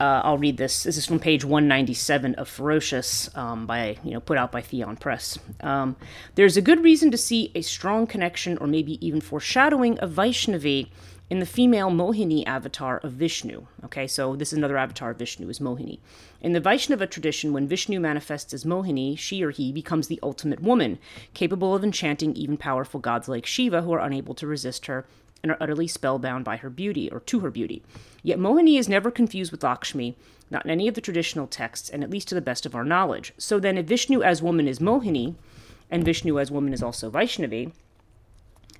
Uh, 0.00 0.22
I'll 0.24 0.38
read 0.38 0.56
this. 0.56 0.84
This 0.84 0.96
is 0.96 1.04
from 1.04 1.18
page 1.20 1.44
197 1.44 2.34
of 2.36 2.48
Ferocious, 2.48 3.28
um, 3.36 3.66
by 3.66 3.98
you 4.02 4.12
know, 4.12 4.20
put 4.20 4.38
out 4.38 4.50
by 4.50 4.62
Theon 4.62 4.96
Press. 4.96 5.38
Um, 5.60 5.94
There's 6.36 6.56
a 6.56 6.62
good 6.62 6.82
reason 6.82 7.10
to 7.10 7.18
see 7.18 7.52
a 7.54 7.60
strong 7.60 8.06
connection, 8.06 8.56
or 8.58 8.66
maybe 8.66 9.04
even 9.06 9.20
foreshadowing, 9.20 9.98
of 9.98 10.12
Vaishnavi 10.12 10.88
in 11.30 11.38
the 11.38 11.46
female 11.46 11.90
Mohini 11.90 12.44
avatar 12.44 12.98
of 12.98 13.12
Vishnu. 13.12 13.66
Okay, 13.84 14.08
so 14.08 14.34
this 14.34 14.52
is 14.52 14.58
another 14.58 14.76
avatar 14.76 15.12
of 15.12 15.18
Vishnu, 15.18 15.48
is 15.48 15.60
Mohini. 15.60 16.00
In 16.40 16.52
the 16.52 16.60
Vaishnava 16.60 17.06
tradition, 17.06 17.52
when 17.52 17.68
Vishnu 17.68 18.00
manifests 18.00 18.52
as 18.52 18.64
Mohini, 18.64 19.16
she 19.16 19.42
or 19.44 19.50
he 19.50 19.70
becomes 19.70 20.08
the 20.08 20.18
ultimate 20.24 20.60
woman, 20.60 20.98
capable 21.32 21.74
of 21.74 21.84
enchanting 21.84 22.34
even 22.34 22.56
powerful 22.56 22.98
gods 22.98 23.28
like 23.28 23.46
Shiva 23.46 23.82
who 23.82 23.92
are 23.92 24.00
unable 24.00 24.34
to 24.34 24.46
resist 24.46 24.86
her 24.86 25.06
and 25.42 25.52
are 25.52 25.58
utterly 25.60 25.86
spellbound 25.86 26.44
by 26.44 26.56
her 26.56 26.68
beauty 26.68 27.08
or 27.10 27.20
to 27.20 27.40
her 27.40 27.50
beauty. 27.50 27.82
Yet 28.24 28.38
Mohini 28.38 28.76
is 28.78 28.88
never 28.88 29.10
confused 29.10 29.52
with 29.52 29.62
Lakshmi, 29.62 30.16
not 30.50 30.64
in 30.64 30.70
any 30.70 30.88
of 30.88 30.94
the 30.94 31.00
traditional 31.00 31.46
texts, 31.46 31.88
and 31.88 32.02
at 32.02 32.10
least 32.10 32.26
to 32.28 32.34
the 32.34 32.40
best 32.40 32.66
of 32.66 32.74
our 32.74 32.84
knowledge. 32.84 33.32
So 33.38 33.60
then, 33.60 33.78
if 33.78 33.86
Vishnu 33.86 34.20
as 34.22 34.42
woman 34.42 34.66
is 34.66 34.80
Mohini, 34.80 35.36
and 35.90 36.04
Vishnu 36.04 36.38
as 36.38 36.50
woman 36.50 36.72
is 36.72 36.82
also 36.82 37.10
Vaishnavi, 37.10 37.72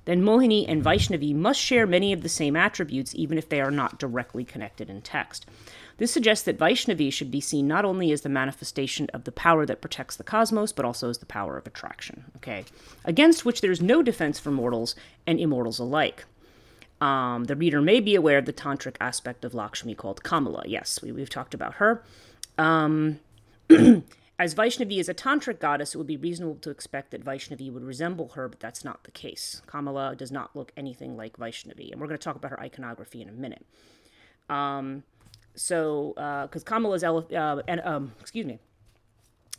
then 0.05 0.23
Mohini 0.23 0.65
and 0.67 0.83
Vaishnavi 0.83 1.35
must 1.35 1.59
share 1.59 1.85
many 1.85 2.11
of 2.11 2.21
the 2.21 2.29
same 2.29 2.55
attributes, 2.55 3.13
even 3.15 3.37
if 3.37 3.49
they 3.49 3.61
are 3.61 3.71
not 3.71 3.99
directly 3.99 4.43
connected 4.43 4.89
in 4.89 5.01
text. 5.01 5.45
This 5.97 6.11
suggests 6.11 6.45
that 6.45 6.57
Vaishnavi 6.57 7.13
should 7.13 7.29
be 7.29 7.41
seen 7.41 7.67
not 7.67 7.85
only 7.85 8.11
as 8.11 8.21
the 8.21 8.29
manifestation 8.29 9.07
of 9.13 9.25
the 9.25 9.31
power 9.31 9.65
that 9.67 9.81
protects 9.81 10.15
the 10.15 10.23
cosmos, 10.23 10.71
but 10.71 10.85
also 10.85 11.09
as 11.09 11.19
the 11.19 11.27
power 11.27 11.57
of 11.57 11.67
attraction, 11.67 12.25
okay, 12.37 12.65
against 13.05 13.45
which 13.45 13.61
there 13.61 13.71
is 13.71 13.81
no 13.81 14.01
defense 14.01 14.39
for 14.39 14.49
mortals 14.49 14.95
and 15.27 15.39
immortals 15.39 15.77
alike. 15.77 16.25
Um, 17.01 17.45
the 17.45 17.55
reader 17.55 17.81
may 17.81 17.99
be 17.99 18.15
aware 18.15 18.37
of 18.37 18.45
the 18.45 18.53
tantric 18.53 18.95
aspect 18.99 19.43
of 19.43 19.53
Lakshmi 19.53 19.95
called 19.95 20.23
Kamala. 20.23 20.63
Yes, 20.67 21.01
we, 21.01 21.19
have 21.19 21.29
talked 21.29 21.53
about 21.53 21.75
her. 21.75 22.03
Um, 22.57 23.19
as 24.41 24.55
Vaishnavi 24.55 24.97
is 24.97 25.07
a 25.07 25.13
tantric 25.13 25.59
goddess, 25.59 25.93
it 25.93 25.99
would 25.99 26.07
be 26.07 26.17
reasonable 26.17 26.55
to 26.55 26.71
expect 26.71 27.11
that 27.11 27.23
Vaishnavi 27.23 27.71
would 27.71 27.83
resemble 27.83 28.29
her, 28.29 28.49
but 28.49 28.59
that's 28.59 28.83
not 28.83 29.03
the 29.03 29.11
case. 29.11 29.61
Kamala 29.67 30.15
does 30.15 30.31
not 30.31 30.55
look 30.55 30.71
anything 30.75 31.15
like 31.15 31.37
Vaishnavi, 31.37 31.91
and 31.91 32.01
we're 32.01 32.07
going 32.07 32.17
to 32.17 32.23
talk 32.23 32.35
about 32.35 32.49
her 32.49 32.59
iconography 32.59 33.21
in 33.21 33.29
a 33.29 33.31
minute. 33.31 33.63
Um, 34.49 35.03
so, 35.53 36.13
because 36.47 36.63
uh, 36.63 36.65
Kamala's 36.65 37.03
ele- 37.03 37.27
uh, 37.35 37.61
and, 37.67 37.81
um, 37.81 38.13
excuse 38.19 38.47
me, 38.47 38.57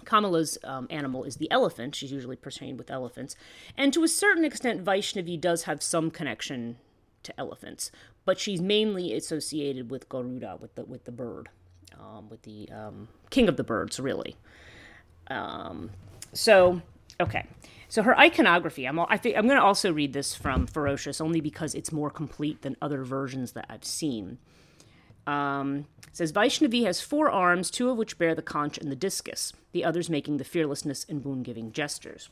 Kamala's 0.05 0.59
um, 0.65 0.89
animal 0.91 1.23
is 1.23 1.37
the 1.37 1.49
elephant. 1.53 1.95
She's 1.95 2.11
usually 2.11 2.35
portrayed 2.35 2.77
with 2.77 2.91
elephants, 2.91 3.37
and 3.77 3.93
to 3.93 4.03
a 4.03 4.09
certain 4.09 4.45
extent, 4.45 4.85
Vaishnavi 4.85 5.41
does 5.41 5.63
have 5.63 5.81
some 5.81 6.11
connection 6.11 6.79
to 7.23 7.39
elephants, 7.39 7.93
but 8.25 8.41
she's 8.41 8.61
mainly 8.61 9.15
associated 9.15 9.93
with 9.93 10.09
Garuda, 10.09 10.59
with 10.61 10.75
the 10.75 10.85
with 10.85 11.05
the 11.05 11.13
bird, 11.13 11.51
um, 12.01 12.29
with 12.29 12.43
the 12.43 12.69
um, 12.73 13.07
king 13.31 13.49
of 13.49 13.57
the 13.57 13.63
birds, 13.63 14.01
really. 14.01 14.37
Um, 15.29 15.91
so, 16.33 16.83
okay. 17.21 17.47
So 17.89 18.03
her 18.03 18.19
iconography, 18.19 18.87
I'm, 18.87 18.99
I 18.99 19.19
think 19.19 19.37
I'm 19.37 19.47
going 19.47 19.59
to 19.59 19.63
also 19.63 19.93
read 19.93 20.15
this 20.15 20.35
from 20.35 20.67
Ferocious 20.67 21.21
only 21.21 21.41
because 21.41 21.75
it's 21.75 21.93
more 21.93 22.11
complete 22.11 22.63
than 22.63 22.77
other 22.81 23.05
versions 23.05 23.53
that 23.53 23.67
I've 23.69 23.85
seen. 23.85 24.39
Um, 25.27 25.87
says 26.13 26.33
Vaishnavi 26.33 26.85
has 26.85 27.01
four 27.01 27.31
arms, 27.31 27.71
two 27.71 27.91
of 27.91 27.97
which 27.97 28.19
bear 28.19 28.35
the 28.35 28.43
conch 28.43 28.79
and 28.79 28.91
the 28.91 28.97
discus, 28.97 29.53
the 29.73 29.85
others 29.85 30.11
making 30.11 30.39
the 30.39 30.45
fearlessness 30.45 31.07
and 31.09 31.23
boon 31.23 31.43
giving 31.43 31.71
gestures. 31.71 32.29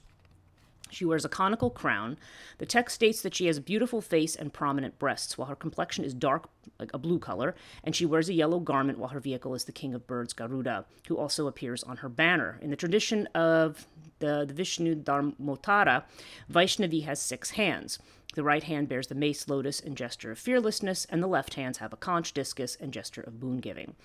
She 0.91 1.05
wears 1.05 1.25
a 1.25 1.29
conical 1.29 1.71
crown. 1.71 2.19
The 2.59 2.67
text 2.67 2.95
states 2.95 3.23
that 3.23 3.35
she 3.35 3.47
has 3.47 3.59
a 3.59 3.63
beautiful 3.63 4.01
face 4.01 4.37
and 4.37 4.53
prominent 4.53 4.99
breasts, 4.99 5.39
while 5.39 5.49
her 5.49 5.57
complexion 5.57 6.05
is 6.05 6.15
dark, 6.15 6.49
like 6.79 6.91
a 6.93 6.99
blue 6.99 7.19
color, 7.19 7.55
and 7.85 7.95
she 7.95 8.07
wears 8.07 8.29
a 8.29 8.35
yellow 8.35 8.61
garment 8.61 8.99
while 8.99 9.11
her 9.11 9.21
vehicle 9.21 9.55
is 9.55 9.65
the 9.65 9.73
king 9.73 9.95
of 9.95 10.07
birds, 10.07 10.33
Garuda, 10.33 10.85
who 11.09 11.17
also 11.17 11.47
appears 11.47 11.83
on 11.85 11.99
her 11.99 12.09
banner. 12.09 12.59
In 12.61 12.71
the 12.71 12.77
tradition 12.77 13.27
of 13.29 13.87
the, 14.19 14.45
the 14.47 14.55
Vishnu 14.55 14.95
Dharmotara, 14.95 16.05
Vaishnavi 16.51 17.05
has 17.05 17.21
six 17.21 17.51
hands. 17.51 17.99
The 18.35 18.45
right 18.45 18.63
hand 18.63 18.89
bears 18.89 19.09
the 19.09 19.15
mace, 19.15 19.49
lotus, 19.49 19.81
and 19.81 19.97
gesture 19.97 20.31
of 20.31 20.39
fearlessness, 20.39 21.05
and 21.07 21.23
the 21.23 21.27
left 21.27 21.55
hands 21.55 21.79
have 21.79 21.93
a 21.93 21.97
conch, 21.97 22.33
discus, 22.33 22.77
and 22.81 22.93
gesture 22.93 23.23
of 23.23 23.41
boon 23.41 23.59
giving. 23.59 23.97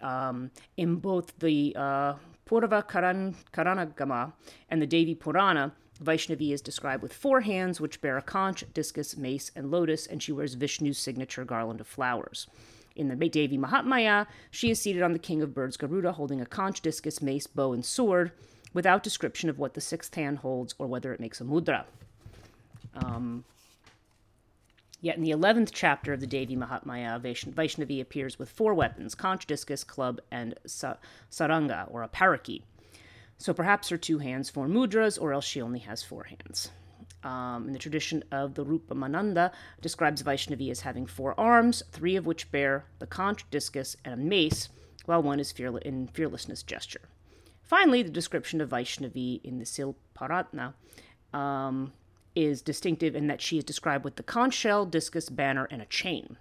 Um, 0.00 0.50
in 0.76 0.96
both 0.96 1.38
the 1.38 1.74
uh, 1.76 2.14
Purva 2.46 2.86
Karan, 2.88 3.36
Karanagama 3.52 4.32
and 4.68 4.82
the 4.82 4.86
Devi 4.86 5.14
Purana, 5.14 5.72
Vaishnavi 6.02 6.52
is 6.52 6.60
described 6.60 7.02
with 7.02 7.12
four 7.12 7.42
hands, 7.42 7.80
which 7.80 8.00
bear 8.00 8.16
a 8.16 8.22
conch, 8.22 8.64
discus, 8.74 9.16
mace, 9.16 9.50
and 9.54 9.70
lotus, 9.70 10.06
and 10.06 10.22
she 10.22 10.32
wears 10.32 10.56
Vishnu's 10.56 10.98
signature 10.98 11.44
garland 11.44 11.80
of 11.80 11.86
flowers. 11.86 12.46
In 12.94 13.08
the 13.08 13.16
Devi 13.28 13.56
Mahatmya, 13.56 14.26
she 14.50 14.70
is 14.70 14.80
seated 14.80 15.02
on 15.02 15.12
the 15.12 15.18
king 15.18 15.40
of 15.42 15.54
birds 15.54 15.76
Garuda, 15.76 16.12
holding 16.12 16.40
a 16.40 16.46
conch, 16.46 16.80
discus, 16.80 17.22
mace, 17.22 17.46
bow, 17.46 17.72
and 17.72 17.84
sword, 17.84 18.32
without 18.74 19.02
description 19.02 19.48
of 19.48 19.58
what 19.58 19.74
the 19.74 19.80
sixth 19.80 20.14
hand 20.14 20.38
holds 20.38 20.74
or 20.78 20.86
whether 20.86 21.12
it 21.12 21.20
makes 21.20 21.40
a 21.40 21.44
mudra. 21.44 21.84
Um, 22.94 23.44
Yet 25.02 25.16
in 25.16 25.24
the 25.24 25.32
11th 25.32 25.70
chapter 25.72 26.12
of 26.12 26.20
the 26.20 26.28
Devi 26.28 26.56
Mahatmya, 26.56 27.20
Vaishnavi 27.20 28.00
appears 28.00 28.38
with 28.38 28.48
four 28.48 28.72
weapons 28.72 29.16
conch, 29.16 29.46
discus, 29.46 29.82
club, 29.82 30.20
and 30.30 30.54
saranga, 30.64 31.92
or 31.92 32.04
a 32.04 32.08
parakeet. 32.08 32.62
So 33.38 33.52
perhaps 33.52 33.88
her 33.88 33.96
two 33.96 34.18
hands 34.18 34.50
form 34.50 34.72
mudras, 34.72 35.20
or 35.20 35.32
else 35.32 35.44
she 35.44 35.60
only 35.60 35.80
has 35.80 36.02
four 36.02 36.24
hands. 36.24 36.70
Um, 37.24 37.66
in 37.68 37.72
the 37.72 37.78
tradition 37.78 38.24
of 38.32 38.54
the 38.54 38.64
Rupa 38.64 38.94
Mananda, 38.94 39.52
describes 39.80 40.22
Vaishnavi 40.22 40.70
as 40.70 40.80
having 40.80 41.06
four 41.06 41.38
arms, 41.38 41.82
three 41.92 42.16
of 42.16 42.26
which 42.26 42.50
bear 42.50 42.86
the 42.98 43.06
conch, 43.06 43.48
discus, 43.50 43.96
and 44.04 44.14
a 44.14 44.16
mace, 44.16 44.68
while 45.06 45.22
one 45.22 45.38
is 45.38 45.52
fearle- 45.52 45.76
in 45.78 46.08
fearlessness 46.08 46.62
gesture. 46.62 47.02
Finally, 47.62 48.02
the 48.02 48.10
description 48.10 48.60
of 48.60 48.70
Vaishnavi 48.70 49.40
in 49.44 49.58
the 49.58 49.64
Silparatna 49.64 50.74
um, 51.32 51.92
is 52.34 52.60
distinctive 52.60 53.14
in 53.14 53.28
that 53.28 53.40
she 53.40 53.58
is 53.58 53.64
described 53.64 54.04
with 54.04 54.16
the 54.16 54.22
conch 54.22 54.54
shell, 54.54 54.84
discus, 54.84 55.28
banner, 55.28 55.68
and 55.70 55.80
a 55.80 55.86
chain. 55.86 56.36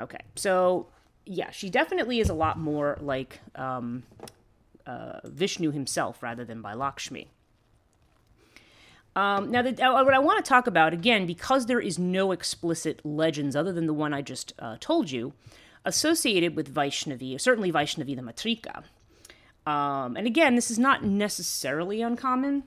Okay, 0.00 0.20
so 0.34 0.88
yeah, 1.26 1.50
she 1.50 1.70
definitely 1.70 2.20
is 2.20 2.28
a 2.28 2.34
lot 2.34 2.58
more 2.58 2.98
like 3.00 3.40
um, 3.54 4.02
uh, 4.86 5.20
Vishnu 5.24 5.70
himself 5.70 6.22
rather 6.22 6.44
than 6.44 6.60
by 6.60 6.74
Lakshmi. 6.74 7.28
Um, 9.16 9.50
now, 9.50 9.62
the, 9.62 9.80
uh, 9.80 10.04
what 10.04 10.12
I 10.12 10.18
want 10.18 10.44
to 10.44 10.48
talk 10.48 10.66
about, 10.66 10.92
again, 10.92 11.24
because 11.24 11.66
there 11.66 11.80
is 11.80 11.98
no 11.98 12.32
explicit 12.32 13.00
legends 13.04 13.54
other 13.54 13.72
than 13.72 13.86
the 13.86 13.94
one 13.94 14.12
I 14.12 14.22
just 14.22 14.52
uh, 14.58 14.76
told 14.80 15.10
you, 15.10 15.32
associated 15.84 16.56
with 16.56 16.74
Vaishnavi, 16.74 17.40
certainly 17.40 17.70
Vaishnavi 17.70 18.16
the 18.16 18.22
Matrika. 18.22 18.82
Um, 19.70 20.16
and 20.16 20.26
again, 20.26 20.56
this 20.56 20.70
is 20.70 20.78
not 20.78 21.04
necessarily 21.04 22.02
uncommon. 22.02 22.64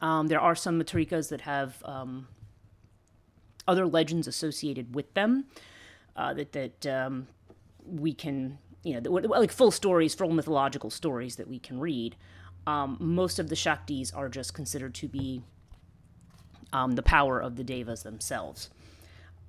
Um, 0.00 0.28
there 0.28 0.40
are 0.40 0.54
some 0.54 0.80
Matrikas 0.80 1.28
that 1.28 1.42
have 1.42 1.82
um, 1.84 2.28
other 3.66 3.86
legends 3.86 4.26
associated 4.26 4.94
with 4.94 5.12
them 5.14 5.44
uh, 6.16 6.32
that, 6.34 6.52
that 6.52 6.86
um, 6.86 7.26
we 7.84 8.14
can 8.14 8.58
you 8.82 9.00
know, 9.00 9.10
like 9.10 9.50
full 9.50 9.70
stories, 9.70 10.14
full 10.14 10.30
mythological 10.30 10.90
stories 10.90 11.36
that 11.36 11.48
we 11.48 11.58
can 11.58 11.80
read. 11.80 12.16
Um, 12.66 12.96
most 13.00 13.38
of 13.38 13.48
the 13.48 13.54
Shaktis 13.54 14.14
are 14.14 14.28
just 14.28 14.54
considered 14.54 14.94
to 14.96 15.08
be 15.08 15.42
um, 16.72 16.92
the 16.92 17.02
power 17.02 17.40
of 17.40 17.56
the 17.56 17.64
Devas 17.64 18.02
themselves, 18.02 18.70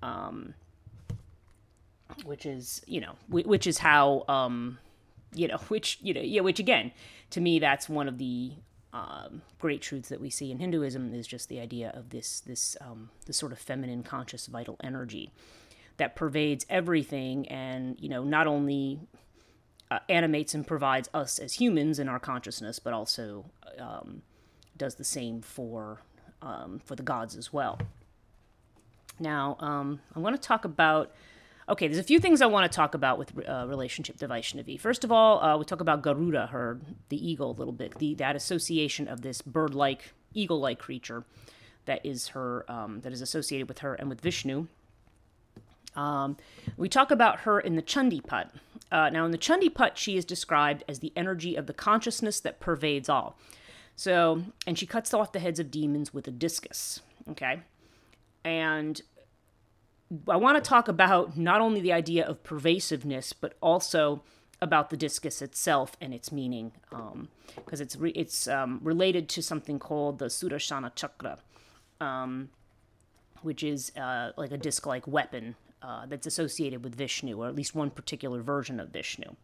um, 0.01 0.53
which 2.23 2.45
is 2.45 2.81
you 2.87 3.01
know, 3.01 3.15
which 3.27 3.67
is 3.67 3.79
how 3.79 4.23
um, 4.27 4.79
you 5.33 5.47
know, 5.47 5.57
which 5.67 5.99
you 6.01 6.13
know, 6.13 6.21
yeah, 6.21 6.41
which 6.41 6.59
again, 6.59 6.91
to 7.31 7.41
me, 7.41 7.59
that's 7.59 7.89
one 7.89 8.07
of 8.07 8.17
the 8.17 8.53
um, 8.93 9.41
great 9.59 9.81
truths 9.81 10.09
that 10.09 10.19
we 10.19 10.29
see 10.29 10.51
in 10.51 10.59
Hinduism 10.59 11.13
is 11.13 11.27
just 11.27 11.49
the 11.49 11.59
idea 11.59 11.91
of 11.93 12.09
this 12.09 12.39
this 12.41 12.75
um, 12.81 13.09
this 13.25 13.37
sort 13.37 13.51
of 13.51 13.59
feminine 13.59 14.03
conscious 14.03 14.47
vital 14.47 14.77
energy 14.81 15.31
that 15.99 16.15
pervades 16.15 16.65
everything 16.69 17.47
and 17.47 17.95
you 17.99 18.09
know 18.09 18.23
not 18.23 18.47
only 18.47 18.99
uh, 19.91 19.99
animates 20.07 20.53
and 20.53 20.65
provides 20.65 21.09
us 21.13 21.39
as 21.39 21.53
humans 21.53 21.99
in 21.99 22.07
our 22.07 22.19
consciousness, 22.19 22.79
but 22.79 22.93
also 22.93 23.45
um, 23.79 24.21
does 24.77 24.95
the 24.95 25.03
same 25.03 25.41
for 25.41 26.01
um, 26.41 26.79
for 26.83 26.95
the 26.95 27.03
gods 27.03 27.35
as 27.35 27.51
well. 27.51 27.79
Now, 29.19 29.57
um, 29.59 29.99
I 30.15 30.19
want 30.19 30.35
to 30.35 30.41
talk 30.41 30.65
about. 30.65 31.11
Okay, 31.67 31.87
there's 31.87 31.99
a 31.99 32.03
few 32.03 32.19
things 32.19 32.41
I 32.41 32.47
want 32.47 32.71
to 32.71 32.75
talk 32.75 32.95
about 32.95 33.19
with 33.19 33.31
uh, 33.47 33.65
relationship 33.67 34.17
to 34.17 34.27
Vaishnavi. 34.27 34.79
First 34.79 35.03
of 35.03 35.11
all, 35.11 35.39
uh, 35.39 35.55
we 35.55 35.65
talk 35.65 35.81
about 35.81 36.01
Garuda, 36.01 36.47
her 36.47 36.79
the 37.09 37.29
eagle, 37.29 37.51
a 37.51 37.57
little 37.57 37.73
bit. 37.73 37.99
The 37.99 38.15
that 38.15 38.35
association 38.35 39.07
of 39.07 39.21
this 39.21 39.43
bird-like, 39.43 40.13
eagle-like 40.33 40.79
creature 40.79 41.25
that 41.85 42.03
is 42.03 42.29
her 42.29 42.65
um, 42.71 43.01
that 43.01 43.13
is 43.13 43.21
associated 43.21 43.67
with 43.67 43.79
her 43.79 43.93
and 43.93 44.09
with 44.09 44.21
Vishnu. 44.21 44.67
Um, 45.99 46.37
we 46.77 46.87
talk 46.87 47.11
about 47.11 47.41
her 47.41 47.59
in 47.59 47.75
the 47.75 47.81
Chandipat. 47.81 48.51
Uh, 48.89 49.09
now, 49.09 49.25
in 49.25 49.31
the 49.31 49.37
Chandipat, 49.37 49.97
she 49.97 50.15
is 50.15 50.23
described 50.23 50.83
as 50.87 50.99
the 50.99 51.11
energy 51.15 51.55
of 51.55 51.67
the 51.67 51.73
consciousness 51.73 52.39
that 52.39 52.59
pervades 52.59 53.09
all. 53.09 53.37
So, 53.95 54.43
and 54.65 54.79
she 54.79 54.85
cuts 54.85 55.13
off 55.13 55.33
the 55.33 55.39
heads 55.39 55.59
of 55.59 55.69
demons 55.69 56.13
with 56.13 56.25
a 56.27 56.31
discus. 56.31 57.01
Okay. 57.29 57.59
And 58.45 59.01
I 60.27 60.37
want 60.37 60.63
to 60.63 60.67
talk 60.67 60.87
about 60.87 61.37
not 61.37 61.59
only 61.59 61.81
the 61.81 61.91
idea 61.91 62.25
of 62.25 62.43
pervasiveness, 62.43 63.33
but 63.33 63.55
also 63.61 64.23
about 64.61 64.89
the 64.89 64.97
discus 64.97 65.41
itself 65.41 65.97
and 65.99 66.13
its 66.13 66.31
meaning, 66.31 66.71
because 66.89 67.81
um, 67.81 67.83
it's 67.83 67.95
re- 67.97 68.11
it's 68.11 68.47
um, 68.47 68.79
related 68.81 69.27
to 69.29 69.41
something 69.41 69.79
called 69.79 70.19
the 70.19 70.25
Sudarshana 70.25 70.95
Chakra, 70.95 71.39
um, 71.99 72.49
which 73.41 73.63
is 73.63 73.91
uh, 73.97 74.31
like 74.37 74.51
a 74.51 74.57
disc-like 74.57 75.05
weapon 75.05 75.55
uh, 75.81 76.05
that's 76.05 76.27
associated 76.27 76.83
with 76.83 76.95
Vishnu, 76.95 77.41
or 77.41 77.47
at 77.47 77.55
least 77.55 77.75
one 77.75 77.89
particular 77.89 78.41
version 78.41 78.79
of 78.79 78.89
Vishnu. 78.89 79.35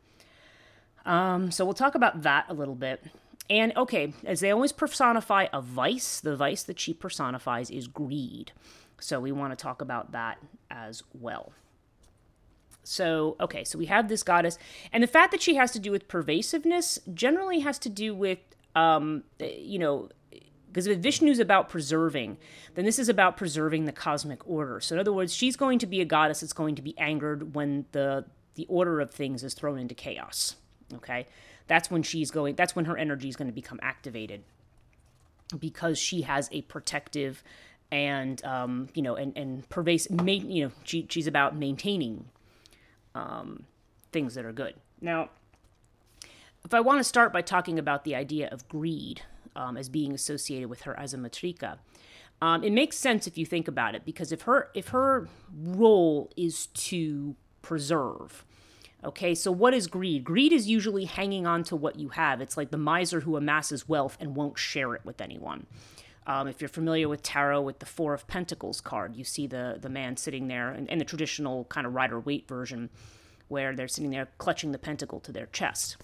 Um, 1.05 1.51
so 1.51 1.63
we'll 1.65 1.73
talk 1.73 1.95
about 1.95 2.23
that 2.23 2.45
a 2.49 2.53
little 2.53 2.75
bit. 2.75 3.03
And 3.49 3.75
okay, 3.77 4.13
as 4.23 4.39
they 4.39 4.51
always 4.51 4.71
personify 4.71 5.47
a 5.53 5.61
vice, 5.61 6.19
the 6.19 6.35
vice 6.35 6.63
that 6.63 6.79
she 6.79 6.93
personifies 6.93 7.69
is 7.69 7.87
greed. 7.87 8.51
So 8.99 9.19
we 9.19 9.31
want 9.31 9.57
to 9.57 9.61
talk 9.61 9.81
about 9.81 10.13
that 10.13 10.39
as 10.71 11.03
well. 11.13 11.53
So, 12.83 13.35
okay, 13.39 13.63
so 13.63 13.79
we 13.79 13.87
have 13.87 14.09
this 14.09 14.21
goddess, 14.21 14.57
and 14.93 15.01
the 15.01 15.07
fact 15.07 15.31
that 15.31 15.41
she 15.41 15.55
has 15.55 15.71
to 15.71 15.79
do 15.79 15.91
with 15.91 16.07
pervasiveness 16.07 16.99
generally 17.13 17.59
has 17.61 17.79
to 17.79 17.89
do 17.89 18.13
with, 18.13 18.37
um, 18.75 19.23
you 19.39 19.79
know, 19.79 20.09
Because 20.75 20.87
if 20.87 20.99
Vishnu 20.99 21.31
is 21.31 21.39
about 21.39 21.69
preserving, 21.69 22.35
then 22.73 22.83
this 22.83 22.99
is 22.99 23.07
about 23.07 23.37
preserving 23.37 23.85
the 23.85 23.93
cosmic 23.93 24.45
order. 24.45 24.81
So 24.81 24.95
in 24.95 24.99
other 24.99 25.13
words, 25.13 25.33
she's 25.33 25.55
going 25.55 25.79
to 25.79 25.85
be 25.85 26.01
a 26.01 26.05
goddess 26.05 26.41
that's 26.41 26.51
going 26.51 26.75
to 26.75 26.81
be 26.81 26.93
angered 26.97 27.55
when 27.55 27.85
the 27.93 28.25
the 28.55 28.65
order 28.65 28.99
of 28.99 29.09
things 29.09 29.41
is 29.41 29.53
thrown 29.53 29.79
into 29.79 29.95
chaos. 29.95 30.57
Okay? 30.93 31.27
That's 31.67 31.89
when 31.89 32.03
she's 32.03 32.29
going 32.29 32.55
that's 32.55 32.75
when 32.75 32.83
her 32.83 32.97
energy 32.97 33.29
is 33.29 33.37
going 33.37 33.47
to 33.47 33.53
become 33.53 33.79
activated. 33.81 34.43
Because 35.57 35.97
she 35.97 36.23
has 36.23 36.49
a 36.51 36.63
protective 36.63 37.41
and 37.89 38.43
um, 38.43 38.89
you 38.93 39.01
know 39.01 39.15
and 39.15 39.31
and 39.37 39.69
pervasive 39.69 40.27
you 40.27 40.65
know 40.65 40.71
she, 40.83 41.07
she's 41.09 41.27
about 41.27 41.55
maintaining 41.55 42.25
um, 43.13 43.63
things 44.11 44.35
that 44.35 44.43
are 44.43 44.51
good 44.51 44.73
now 44.99 45.29
if 46.63 46.73
i 46.73 46.79
want 46.79 46.99
to 46.99 47.03
start 47.03 47.31
by 47.31 47.41
talking 47.41 47.77
about 47.77 48.03
the 48.05 48.15
idea 48.15 48.49
of 48.49 48.67
greed 48.67 49.21
um, 49.55 49.77
as 49.77 49.89
being 49.89 50.13
associated 50.13 50.69
with 50.69 50.81
her 50.81 50.97
as 50.99 51.13
a 51.13 51.17
matrika. 51.17 51.77
Um, 52.41 52.63
it 52.63 52.71
makes 52.71 52.97
sense 52.97 53.27
if 53.27 53.37
you 53.37 53.45
think 53.45 53.67
about 53.67 53.95
it 53.95 54.05
because 54.05 54.31
if 54.31 54.41
her 54.43 54.69
if 54.73 54.89
her 54.89 55.27
role 55.53 56.31
is 56.35 56.67
to 56.67 57.35
preserve 57.61 58.45
okay 59.03 59.33
so 59.33 59.51
what 59.51 59.73
is 59.73 59.87
greed? 59.87 60.23
Greed 60.23 60.51
is 60.51 60.67
usually 60.67 61.05
hanging 61.05 61.45
on 61.47 61.63
to 61.65 61.75
what 61.75 61.97
you 61.97 62.09
have. 62.09 62.41
It's 62.41 62.57
like 62.57 62.71
the 62.71 62.77
miser 62.77 63.21
who 63.21 63.37
amasses 63.37 63.87
wealth 63.87 64.17
and 64.19 64.35
won't 64.35 64.57
share 64.57 64.95
it 64.95 65.01
with 65.05 65.21
anyone. 65.21 65.67
Um, 66.27 66.47
if 66.47 66.59
you're 66.59 66.69
familiar 66.69 67.07
with 67.07 67.21
tarot, 67.21 67.61
with 67.61 67.79
the 67.79 67.85
Four 67.85 68.13
of 68.13 68.27
Pentacles 68.27 68.81
card, 68.81 69.15
you 69.15 69.23
see 69.23 69.45
the 69.47 69.77
the 69.79 69.89
man 69.89 70.17
sitting 70.17 70.47
there, 70.47 70.69
and, 70.71 70.99
the 70.99 71.05
traditional 71.05 71.65
kind 71.65 71.85
of 71.85 71.93
rider 71.93 72.19
waite 72.19 72.47
version, 72.47 72.89
where 73.47 73.75
they're 73.75 73.87
sitting 73.87 74.09
there 74.09 74.29
clutching 74.37 74.71
the 74.71 74.79
pentacle 74.79 75.19
to 75.19 75.31
their 75.31 75.45
chest. 75.47 75.97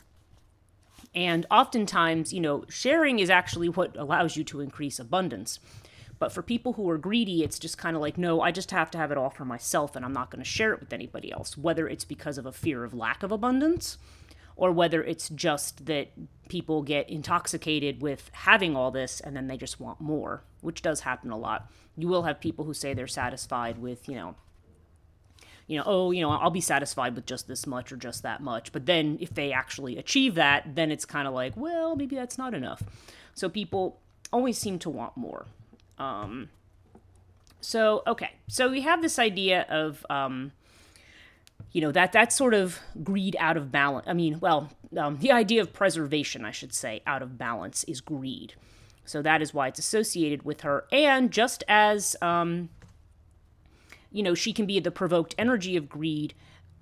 And 1.13 1.45
oftentimes, 1.51 2.31
you 2.31 2.39
know, 2.39 2.63
sharing 2.69 3.19
is 3.19 3.29
actually 3.29 3.69
what 3.69 3.97
allows 3.97 4.37
you 4.37 4.43
to 4.45 4.61
increase 4.61 4.99
abundance. 4.99 5.59
But 6.19 6.31
for 6.31 6.43
people 6.43 6.73
who 6.73 6.87
are 6.89 6.99
greedy, 6.99 7.43
it's 7.43 7.57
just 7.57 7.77
kind 7.77 7.95
of 7.95 8.01
like, 8.01 8.17
no, 8.17 8.41
I 8.41 8.51
just 8.51 8.71
have 8.71 8.91
to 8.91 8.97
have 8.97 9.11
it 9.11 9.17
all 9.17 9.31
for 9.31 9.43
myself 9.43 9.95
and 9.95 10.05
I'm 10.05 10.13
not 10.13 10.29
going 10.29 10.43
to 10.43 10.49
share 10.49 10.71
it 10.73 10.79
with 10.79 10.93
anybody 10.93 11.31
else, 11.31 11.57
whether 11.57 11.87
it's 11.87 12.05
because 12.05 12.37
of 12.37 12.45
a 12.45 12.51
fear 12.51 12.83
of 12.83 12.93
lack 12.93 13.23
of 13.23 13.31
abundance 13.31 13.97
or 14.55 14.71
whether 14.71 15.03
it's 15.03 15.29
just 15.29 15.87
that 15.87 16.09
people 16.47 16.83
get 16.83 17.09
intoxicated 17.09 18.03
with 18.03 18.29
having 18.33 18.75
all 18.75 18.91
this 18.91 19.19
and 19.19 19.35
then 19.35 19.47
they 19.47 19.57
just 19.57 19.79
want 19.79 19.99
more, 19.99 20.43
which 20.61 20.83
does 20.83 20.99
happen 20.99 21.31
a 21.31 21.37
lot. 21.37 21.71
You 21.97 22.07
will 22.07 22.23
have 22.23 22.39
people 22.39 22.65
who 22.65 22.73
say 22.75 22.93
they're 22.93 23.07
satisfied 23.07 23.79
with, 23.79 24.07
you 24.07 24.13
know, 24.13 24.35
you 25.71 25.77
know, 25.77 25.83
oh, 25.85 26.11
you 26.11 26.19
know, 26.19 26.29
I'll 26.29 26.49
be 26.49 26.59
satisfied 26.59 27.15
with 27.15 27.25
just 27.25 27.47
this 27.47 27.65
much 27.65 27.93
or 27.93 27.95
just 27.95 28.23
that 28.23 28.41
much. 28.41 28.73
But 28.73 28.85
then 28.85 29.17
if 29.21 29.33
they 29.33 29.53
actually 29.53 29.97
achieve 29.97 30.35
that, 30.35 30.75
then 30.75 30.91
it's 30.91 31.05
kind 31.05 31.29
of 31.29 31.33
like, 31.33 31.53
well, 31.55 31.95
maybe 31.95 32.13
that's 32.13 32.37
not 32.37 32.53
enough. 32.53 32.83
So 33.35 33.47
people 33.47 33.97
always 34.33 34.57
seem 34.57 34.79
to 34.79 34.89
want 34.89 35.15
more. 35.15 35.45
Um, 35.97 36.49
so, 37.61 38.03
okay. 38.05 38.31
So 38.49 38.69
we 38.69 38.81
have 38.81 39.01
this 39.01 39.17
idea 39.17 39.65
of, 39.69 40.05
um, 40.09 40.51
you 41.71 41.79
know 41.79 41.93
that 41.93 42.11
that 42.11 42.33
sort 42.33 42.53
of 42.53 42.79
greed 43.01 43.37
out 43.39 43.55
of 43.55 43.71
balance 43.71 44.05
i 44.05 44.11
mean 44.11 44.37
well 44.41 44.69
um, 44.97 45.15
the 45.21 45.31
idea 45.31 45.61
of 45.61 45.71
preservation 45.71 46.43
i 46.43 46.51
should 46.51 46.73
say 46.73 47.01
out 47.07 47.21
of 47.21 47.37
balance 47.37 47.85
is 47.85 48.01
greed 48.01 48.55
so 49.05 49.21
that 49.21 49.41
is 49.41 49.53
why 49.53 49.69
it's 49.69 49.79
associated 49.79 50.43
with 50.43 50.61
her 50.61 50.83
and 50.91 51.31
just 51.31 51.63
as 51.69 52.17
um, 52.21 52.67
you 54.11 54.23
know 54.23 54.33
she 54.33 54.53
can 54.53 54.65
be 54.65 54.79
the 54.79 54.91
provoked 54.91 55.35
energy 55.37 55.75
of 55.77 55.89
greed. 55.89 56.33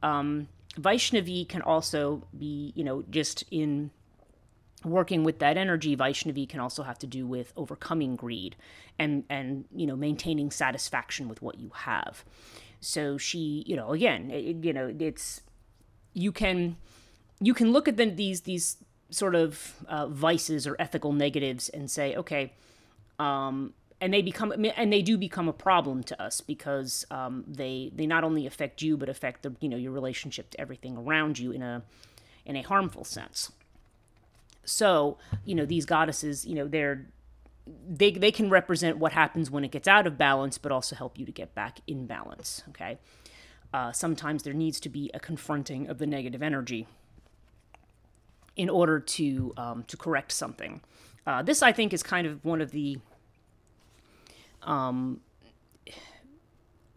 Um, 0.02 0.48
vaishnavi 0.80 1.48
can 1.48 1.62
also 1.62 2.28
be 2.38 2.74
you 2.76 2.84
know 2.84 3.04
just 3.10 3.44
in 3.52 3.92
working 4.86 5.26
with 5.26 5.40
that 5.40 5.58
energy 5.58 5.98
vaishnavi 5.98 6.48
can 6.48 6.62
also 6.62 6.84
have 6.84 6.98
to 6.98 7.08
do 7.08 7.28
with 7.28 7.52
overcoming 7.58 8.16
greed 8.16 8.56
and 8.98 9.24
and 9.30 9.66
you 9.76 9.86
know 9.86 9.96
maintaining 9.96 10.52
satisfaction 10.52 11.28
with 11.28 11.42
what 11.42 11.60
you 11.60 11.72
have. 11.74 12.24
So 12.82 13.18
she, 13.18 13.64
you 13.68 13.76
know, 13.76 13.92
again, 13.92 14.32
it, 14.32 14.64
you 14.64 14.74
know, 14.74 14.94
it's 15.00 15.42
you 16.14 16.32
can 16.32 16.78
you 17.42 17.54
can 17.54 17.72
look 17.72 17.88
at 17.88 17.98
them 17.98 18.16
these 18.16 18.42
these 18.42 18.78
sort 19.10 19.36
of 19.36 19.76
uh, 19.88 20.08
vices 20.08 20.68
or 20.68 20.76
ethical 20.80 21.12
negatives 21.12 21.70
and 21.70 21.90
say, 21.90 22.16
okay, 22.16 22.54
um, 23.18 23.74
and 24.02 24.14
they 24.14 24.22
become 24.22 24.54
and 24.78 24.94
they 24.94 25.02
do 25.02 25.18
become 25.18 25.48
a 25.48 25.54
problem 25.54 26.04
to 26.04 26.22
us 26.22 26.42
because 26.42 27.06
um, 27.12 27.44
they 27.48 27.92
they 27.94 28.06
not 28.06 28.24
only 28.24 28.46
affect 28.46 28.82
you 28.82 28.98
but 28.98 29.10
affect 29.10 29.44
the 29.44 29.56
you 29.60 29.70
know 29.70 29.78
your 29.78 29.92
relationship 29.92 30.50
to 30.52 30.62
everything 30.62 30.98
around 30.98 31.40
you 31.40 31.52
in 31.52 31.62
a 31.62 31.84
in 32.46 32.56
a 32.56 32.62
harmful 32.62 33.04
sense. 33.04 33.52
So 34.64 35.18
you 35.46 35.56
know 35.56 35.66
these 35.66 35.86
goddesses, 35.86 36.46
you 36.46 36.56
know 36.56 36.68
they're 36.68 37.08
they 37.88 38.12
they 38.12 38.32
can 38.32 38.50
represent 38.50 38.98
what 38.98 39.14
happens 39.14 39.52
when 39.52 39.64
it 39.64 39.72
gets 39.72 39.88
out 39.88 40.08
of 40.08 40.18
balance, 40.18 40.58
but 40.58 40.72
also 40.72 40.96
help 40.96 41.20
you 41.20 41.26
to 41.26 41.32
get 41.32 41.54
back 41.54 41.80
in 41.88 42.06
balance. 42.06 42.64
Okay. 42.70 42.98
Uh, 43.72 43.92
sometimes 43.92 44.44
there 44.44 44.54
needs 44.54 44.80
to 44.80 44.90
be 44.90 45.12
a 45.14 45.20
confronting 45.20 45.88
of 45.88 46.00
the 46.00 46.08
negative 46.08 46.42
energy 46.42 46.88
in 48.56 48.70
order 48.70 49.00
to 49.00 49.54
um, 49.58 49.84
to 49.84 49.98
correct 49.98 50.32
something. 50.32 50.82
Uh, 51.28 51.44
this, 51.44 51.62
I 51.62 51.72
think, 51.72 51.94
is 51.94 52.02
kind 52.02 52.26
of 52.26 52.44
one 52.44 52.62
of 52.62 52.72
the 52.72 52.98
um, 54.64 55.22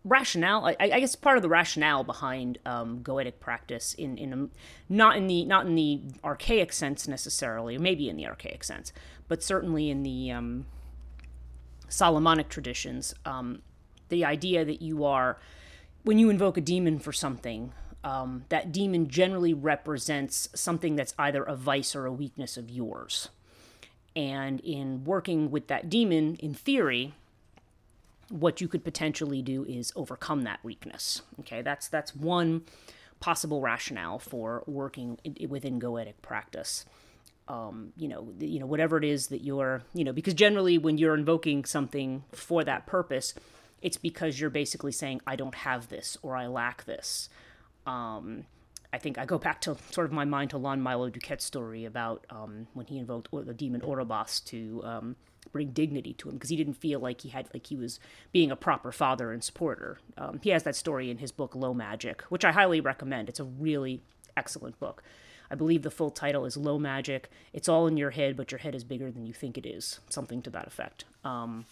rationale. 0.05 0.67
I, 0.67 0.77
I, 0.81 1.01
guess 1.01 1.15
part 1.15 1.37
of 1.37 1.43
the 1.43 1.49
rationale 1.49 2.05
behind 2.05 2.59
um, 2.67 3.01
goetic 3.03 3.41
practice 3.41 3.95
in 3.95 4.17
in 4.19 4.33
a, 4.33 4.49
not 4.93 5.17
in 5.17 5.27
the 5.27 5.45
not 5.45 5.67
in 5.67 5.75
the 5.75 6.01
archaic 6.25 6.73
sense 6.73 7.07
necessarily, 7.07 7.79
maybe 7.79 8.09
in 8.09 8.17
the 8.17 8.27
archaic 8.27 8.65
sense, 8.65 8.93
but 9.29 9.43
certainly 9.43 9.91
in 9.91 10.03
the 10.03 10.31
um, 10.31 10.67
Solomonic 11.93 12.49
traditions, 12.49 13.15
um, 13.25 13.63
the 14.09 14.25
idea 14.25 14.65
that 14.65 14.81
you 14.81 15.05
are, 15.05 15.39
when 16.05 16.19
you 16.19 16.31
invoke 16.31 16.57
a 16.57 16.61
demon 16.61 16.99
for 16.99 17.13
something, 17.13 17.73
um, 18.03 18.45
that 18.49 18.73
demon 18.73 19.09
generally 19.09 19.55
represents 19.55 20.49
something 20.55 20.97
that's 20.97 21.15
either 21.19 21.43
a 21.43 21.55
vice 21.55 21.95
or 21.95 22.07
a 22.07 22.13
weakness 22.13 22.57
of 22.57 22.71
yours. 22.71 23.29
And 24.17 24.61
in 24.61 25.05
working 25.05 25.51
with 25.51 25.69
that 25.69 25.89
demon, 25.89 26.37
in 26.37 26.55
theory, 26.55 27.15
what 28.33 28.61
you 28.61 28.69
could 28.69 28.85
potentially 28.85 29.43
do 29.43 29.65
is 29.65 29.93
overcome 29.95 30.43
that 30.43 30.61
weakness. 30.63 31.23
Okay, 31.41 31.63
that's 31.63 31.89
that's 31.89 32.15
one 32.15 32.63
possible 33.21 33.61
rationale 33.61 34.19
for 34.19 34.65
working 34.67 35.19
within 35.49 35.79
goetic 35.79 36.15
practice 36.23 36.85
um, 37.49 37.93
you 37.97 38.09
know, 38.09 38.29
you 38.39 38.59
know, 38.59 38.67
whatever 38.67 38.97
it 38.97 39.05
is 39.05 39.29
that 39.29 39.43
you're, 39.43 39.83
you 39.95 40.05
know, 40.05 40.13
because 40.13 40.35
generally 40.35 40.79
when 40.79 40.99
you're 40.99 41.15
invoking 41.15 41.65
something 41.65 42.25
for 42.33 42.65
that 42.65 42.87
purpose, 42.87 43.35
it's 43.81 43.97
because 43.97 44.41
you're 44.41 44.51
basically 44.51 44.93
saying, 44.93 45.21
I 45.27 45.37
don't 45.37 45.55
have 45.55 45.89
this 45.89 46.17
or 46.23 46.37
I 46.37 46.47
lack 46.47 46.85
this. 46.85 47.29
Um, 47.87 48.45
I 48.93 48.99
think 48.99 49.19
I 49.19 49.25
go 49.25 49.39
back 49.39 49.61
to 49.63 49.77
sort 49.91 50.07
of 50.07 50.13
my 50.13 50.25
mind 50.25 50.51
to 50.51 50.59
Lon 50.59 50.81
Milo 50.81 51.11
DuQuette's 51.11 51.45
story 51.45 51.85
about 51.85 52.25
um, 52.31 52.69
when 52.75 52.87
he 52.87 52.99
invoked 52.99 53.31
the 53.33 53.55
demon 53.55 53.81
Orobas 53.81 54.45
to 54.47 54.81
um, 54.85 55.17
bring 55.53 55.71
dignity 55.71 56.15
to 56.15 56.29
him 56.29 56.37
because 56.37 56.51
he 56.51 56.57
didn't 56.57 56.75
feel 56.75 57.01
like 57.01 57.21
he 57.21 57.29
had 57.29 57.49
like 57.53 57.67
he 57.67 57.77
was 57.77 58.01
being 58.33 58.51
a 58.51 58.57
proper 58.57 58.93
father 58.93 59.33
and 59.33 59.45
supporter. 59.45 59.99
Um, 60.17 60.41
he 60.43 60.51
has 60.51 60.63
that 60.65 60.77
story 60.77 61.11
in 61.11 61.19
his 61.19 61.33
book 61.33 61.55
Low 61.55 61.75
Magic, 61.75 62.23
which 62.23 62.45
I 62.45 62.53
highly 62.53 62.81
recommend. 62.81 63.29
It's 63.29 63.41
a 63.41 63.45
really 63.45 64.01
excellent 64.37 64.79
book. 64.81 65.03
I 65.51 65.55
believe 65.55 65.83
the 65.83 65.91
full 65.91 66.11
title 66.11 66.47
is 66.47 66.57
Low 66.57 66.79
Magic. 66.79 67.31
It's 67.53 67.69
all 67.69 67.87
in 67.87 67.99
your 67.99 68.11
head, 68.11 68.37
but 68.37 68.51
your 68.51 68.59
head 68.59 68.75
is 68.75 68.85
bigger 68.85 69.11
than 69.11 69.27
you 69.27 69.35
think 69.35 69.59
it 69.59 69.67
is. 69.67 70.01
Something 70.09 70.41
to 70.43 70.51
that 70.51 70.67
effect. 70.67 71.05
Um, 71.25 71.67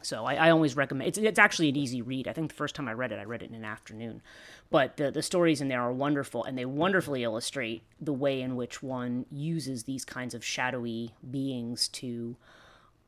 so 0.00 0.24
I, 0.24 0.34
I, 0.34 0.50
always 0.50 0.76
recommend. 0.76 1.08
It's, 1.08 1.18
it's 1.18 1.38
actually 1.38 1.68
an 1.68 1.76
easy 1.76 2.02
read. 2.02 2.28
I 2.28 2.32
think 2.32 2.48
the 2.48 2.56
first 2.56 2.74
time 2.74 2.88
I 2.88 2.92
read 2.92 3.12
it, 3.12 3.18
I 3.18 3.24
read 3.24 3.42
it 3.42 3.50
in 3.50 3.56
an 3.56 3.64
afternoon. 3.64 4.22
But 4.70 4.96
the 4.96 5.10
the 5.10 5.22
stories 5.22 5.60
in 5.60 5.68
there 5.68 5.80
are 5.80 5.92
wonderful, 5.92 6.44
and 6.44 6.56
they 6.56 6.64
wonderfully 6.64 7.24
illustrate 7.24 7.82
the 8.00 8.12
way 8.12 8.40
in 8.40 8.56
which 8.56 8.82
one 8.82 9.26
uses 9.30 9.84
these 9.84 10.04
kinds 10.04 10.34
of 10.34 10.44
shadowy 10.44 11.12
beings 11.28 11.88
to, 11.88 12.36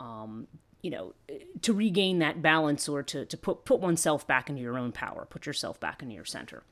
um, 0.01 0.49
you 0.83 0.91
know, 0.91 1.15
to 1.63 1.73
regain 1.73 2.19
that 2.21 2.43
balance 2.43 2.89
or 2.89 3.03
to 3.03 3.25
to 3.27 3.37
put 3.37 3.65
put 3.65 3.81
oneself 3.81 4.27
back 4.27 4.49
into 4.49 4.63
your 4.63 4.79
own 4.79 4.93
power, 4.93 5.27
put 5.29 5.47
yourself 5.47 5.79
back 5.79 6.03
into 6.03 6.15
your 6.15 6.25
center. 6.25 6.65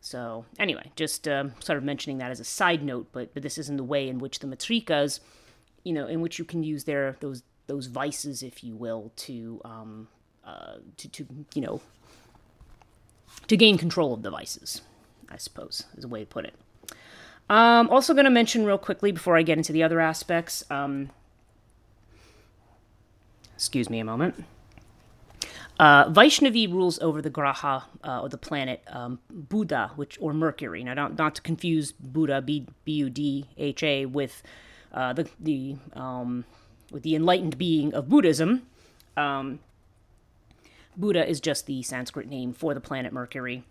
So 0.00 0.46
anyway, 0.58 0.90
just 0.96 1.28
um, 1.28 1.52
sort 1.60 1.76
of 1.78 1.84
mentioning 1.84 2.18
that 2.18 2.32
as 2.32 2.40
a 2.40 2.44
side 2.44 2.82
note, 2.82 3.08
but 3.12 3.34
but 3.34 3.42
this 3.42 3.58
isn't 3.58 3.76
the 3.76 3.84
way 3.84 4.08
in 4.08 4.18
which 4.18 4.40
the 4.40 4.46
matrikas, 4.46 5.20
you 5.84 5.92
know, 5.92 6.06
in 6.06 6.20
which 6.20 6.38
you 6.38 6.44
can 6.44 6.64
use 6.64 6.84
their 6.84 7.16
those 7.20 7.42
those 7.66 7.86
vices, 7.86 8.42
if 8.42 8.64
you 8.64 8.74
will, 8.74 9.12
to 9.16 9.60
um, 9.64 10.08
uh, 10.44 10.76
to 10.96 11.08
to 11.10 11.26
you 11.54 11.62
know 11.62 11.80
to 13.46 13.56
gain 13.56 13.76
control 13.78 14.14
of 14.14 14.22
the 14.22 14.30
vices. 14.30 14.82
I 15.28 15.36
suppose 15.36 15.84
is 15.96 16.04
a 16.04 16.08
way 16.08 16.20
to 16.20 16.26
put 16.26 16.46
it. 16.46 16.54
Um, 17.48 17.88
also, 17.90 18.14
going 18.14 18.24
to 18.24 18.30
mention 18.30 18.64
real 18.64 18.78
quickly 18.78 19.12
before 19.12 19.36
I 19.36 19.42
get 19.42 19.58
into 19.58 19.72
the 19.72 19.82
other 19.82 20.00
aspects. 20.00 20.64
Um, 20.70 21.10
excuse 23.62 23.88
me 23.88 24.00
a 24.00 24.04
moment. 24.04 24.34
Uh, 25.78 26.10
Vaishnavi 26.10 26.68
rules 26.68 26.98
over 26.98 27.22
the 27.22 27.30
graha 27.30 27.84
uh, 28.02 28.20
or 28.20 28.28
the 28.28 28.36
planet 28.36 28.82
um, 28.88 29.20
Buddha, 29.30 29.92
which 29.94 30.18
or 30.20 30.32
Mercury. 30.32 30.82
Now, 30.82 30.94
not, 30.94 31.16
not 31.16 31.36
to 31.36 31.42
confuse 31.42 31.92
Buddha 31.92 32.42
B 32.42 32.66
U 32.86 33.08
D 33.08 33.46
H 33.56 33.84
A 33.84 34.06
with 34.06 34.42
uh, 34.92 35.12
the 35.12 35.28
the 35.38 35.76
um, 35.94 36.44
with 36.90 37.04
the 37.04 37.14
enlightened 37.14 37.56
being 37.56 37.94
of 37.94 38.08
Buddhism. 38.08 38.62
Um, 39.16 39.60
Buddha 40.96 41.24
is 41.24 41.40
just 41.40 41.66
the 41.66 41.82
Sanskrit 41.82 42.28
name 42.28 42.52
for 42.52 42.74
the 42.74 42.80
planet 42.80 43.12
Mercury. 43.12 43.62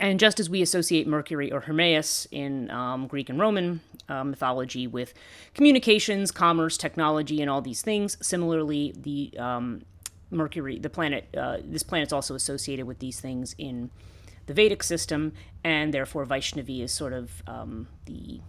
And 0.00 0.18
just 0.18 0.40
as 0.40 0.48
we 0.48 0.62
associate 0.62 1.06
Mercury 1.06 1.52
or 1.52 1.60
Hermes 1.60 2.26
in 2.30 2.70
um, 2.70 3.06
Greek 3.06 3.28
and 3.28 3.38
Roman 3.38 3.82
uh, 4.08 4.24
mythology 4.24 4.86
with 4.86 5.12
communications, 5.52 6.30
commerce, 6.30 6.78
technology, 6.78 7.42
and 7.42 7.50
all 7.50 7.60
these 7.60 7.82
things, 7.82 8.16
similarly, 8.22 8.94
the 8.96 9.38
um, 9.38 9.82
Mercury, 10.30 10.78
the 10.78 10.88
planet, 10.88 11.28
uh, 11.36 11.58
this 11.62 11.82
planet's 11.82 12.14
also 12.14 12.34
associated 12.34 12.86
with 12.86 12.98
these 12.98 13.20
things 13.20 13.54
in 13.58 13.90
the 14.46 14.54
Vedic 14.54 14.82
system, 14.82 15.34
and 15.62 15.92
therefore 15.92 16.24
Vaishnavi 16.24 16.80
is 16.80 16.92
sort 16.92 17.12
of 17.12 17.42
um, 17.46 17.86
the 18.06 18.40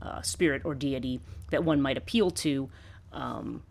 uh, 0.00 0.22
spirit 0.22 0.62
or 0.64 0.74
deity 0.74 1.20
that 1.50 1.64
one 1.64 1.82
might 1.82 1.98
appeal 1.98 2.30
to 2.30 2.70
um, 3.12 3.62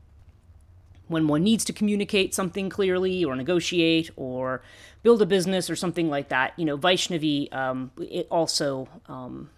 when 1.13 1.27
one 1.27 1.43
needs 1.43 1.63
to 1.65 1.73
communicate 1.73 2.33
something 2.35 2.69
clearly 2.69 3.23
or 3.23 3.35
negotiate 3.35 4.11
or 4.17 4.61
build 5.01 5.21
a 5.21 5.25
business 5.25 5.69
or 5.69 5.75
something 5.75 6.09
like 6.09 6.27
that. 6.29 6.53
You 6.57 6.65
know, 6.65 6.77
Vaishnavi 6.77 7.53
um, 7.53 7.91
it 7.97 8.27
also 8.29 8.89
um, 9.07 9.49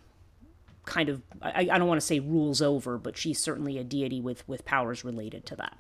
kind 0.86 1.10
of 1.10 1.24
I, 1.42 1.68
I 1.72 1.78
don't 1.80 1.88
want 1.88 2.00
to 2.00 2.06
say 2.06 2.20
rules 2.20 2.62
over, 2.62 3.00
but 3.00 3.18
she's 3.18 3.40
certainly 3.40 3.80
a 3.80 3.84
deity 3.84 4.22
with 4.22 4.48
with 4.48 4.64
powers 4.66 5.04
related 5.04 5.46
to 5.48 5.56
that. 5.56 5.80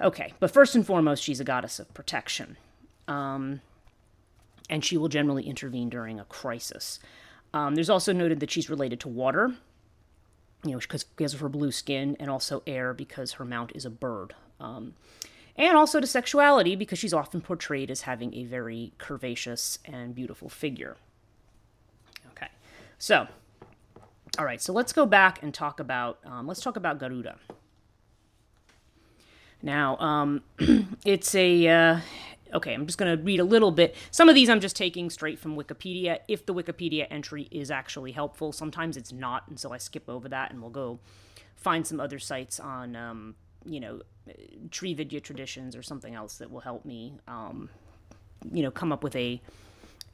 Okay, 0.00 0.32
but 0.40 0.50
first 0.50 0.74
and 0.74 0.86
foremost, 0.86 1.22
she's 1.22 1.40
a 1.40 1.44
goddess 1.44 1.78
of 1.78 1.92
protection. 1.92 2.56
Um, 3.06 3.60
and 4.68 4.84
she 4.84 4.96
will 4.96 5.08
generally 5.08 5.44
intervene 5.44 5.90
during 5.90 6.18
a 6.18 6.24
crisis. 6.24 6.98
Um, 7.52 7.74
there's 7.74 7.90
also 7.90 8.12
noted 8.12 8.40
that 8.40 8.50
she's 8.50 8.70
related 8.70 9.00
to 9.00 9.08
water, 9.08 9.54
you 10.64 10.72
know, 10.72 10.78
because, 10.78 11.04
because 11.04 11.34
of 11.34 11.40
her 11.40 11.48
blue 11.48 11.70
skin, 11.70 12.16
and 12.18 12.30
also 12.30 12.62
air 12.66 12.94
because 12.94 13.32
her 13.32 13.44
mount 13.44 13.72
is 13.74 13.84
a 13.84 13.90
bird. 13.90 14.34
Um, 14.62 14.94
and 15.56 15.76
also 15.76 16.00
to 16.00 16.06
sexuality 16.06 16.76
because 16.76 16.98
she's 16.98 17.12
often 17.12 17.40
portrayed 17.40 17.90
as 17.90 18.02
having 18.02 18.34
a 18.34 18.44
very 18.44 18.92
curvaceous 18.98 19.78
and 19.84 20.14
beautiful 20.14 20.48
figure. 20.48 20.96
Okay, 22.30 22.48
so, 22.98 23.26
all 24.38 24.44
right, 24.44 24.62
so 24.62 24.72
let's 24.72 24.92
go 24.92 25.04
back 25.04 25.42
and 25.42 25.52
talk 25.52 25.78
about, 25.78 26.18
um, 26.24 26.46
let's 26.46 26.60
talk 26.60 26.76
about 26.76 26.98
Garuda. 26.98 27.36
Now, 29.62 29.96
um, 29.98 30.42
it's 31.04 31.34
a, 31.34 31.68
uh, 31.68 32.00
okay, 32.54 32.72
I'm 32.72 32.86
just 32.86 32.98
going 32.98 33.16
to 33.16 33.22
read 33.22 33.38
a 33.38 33.44
little 33.44 33.70
bit. 33.70 33.94
Some 34.10 34.28
of 34.28 34.34
these 34.34 34.48
I'm 34.48 34.60
just 34.60 34.74
taking 34.74 35.10
straight 35.10 35.38
from 35.38 35.56
Wikipedia, 35.56 36.20
if 36.28 36.46
the 36.46 36.54
Wikipedia 36.54 37.06
entry 37.10 37.48
is 37.50 37.70
actually 37.70 38.12
helpful. 38.12 38.52
Sometimes 38.52 38.96
it's 38.96 39.12
not, 39.12 39.46
and 39.48 39.60
so 39.60 39.72
I 39.72 39.78
skip 39.78 40.08
over 40.08 40.28
that 40.30 40.50
and 40.50 40.60
we'll 40.60 40.70
go 40.70 40.98
find 41.54 41.86
some 41.86 42.00
other 42.00 42.18
sites 42.18 42.58
on, 42.58 42.96
um, 42.96 43.34
you 43.64 43.80
know, 43.80 44.02
Srividya 44.68 45.22
traditions 45.22 45.76
or 45.76 45.82
something 45.82 46.14
else 46.14 46.38
that 46.38 46.50
will 46.50 46.60
help 46.60 46.84
me, 46.84 47.14
um, 47.28 47.68
you 48.52 48.62
know, 48.62 48.70
come 48.70 48.92
up 48.92 49.02
with 49.02 49.16
a, 49.16 49.40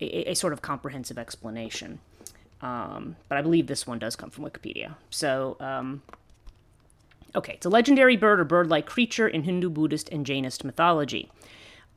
a, 0.00 0.30
a 0.30 0.34
sort 0.34 0.52
of 0.52 0.62
comprehensive 0.62 1.18
explanation. 1.18 2.00
Um, 2.60 3.16
but 3.28 3.38
I 3.38 3.42
believe 3.42 3.66
this 3.66 3.86
one 3.86 3.98
does 3.98 4.16
come 4.16 4.30
from 4.30 4.44
Wikipedia. 4.44 4.94
So, 5.10 5.56
um, 5.60 6.02
Okay, 7.34 7.54
it's 7.54 7.66
a 7.66 7.70
legendary 7.70 8.16
bird 8.16 8.40
or 8.40 8.44
bird 8.44 8.68
like 8.68 8.86
creature 8.86 9.28
in 9.28 9.42
Hindu, 9.42 9.68
Buddhist, 9.68 10.08
and 10.08 10.24
Jainist 10.24 10.64
mythology. 10.64 11.30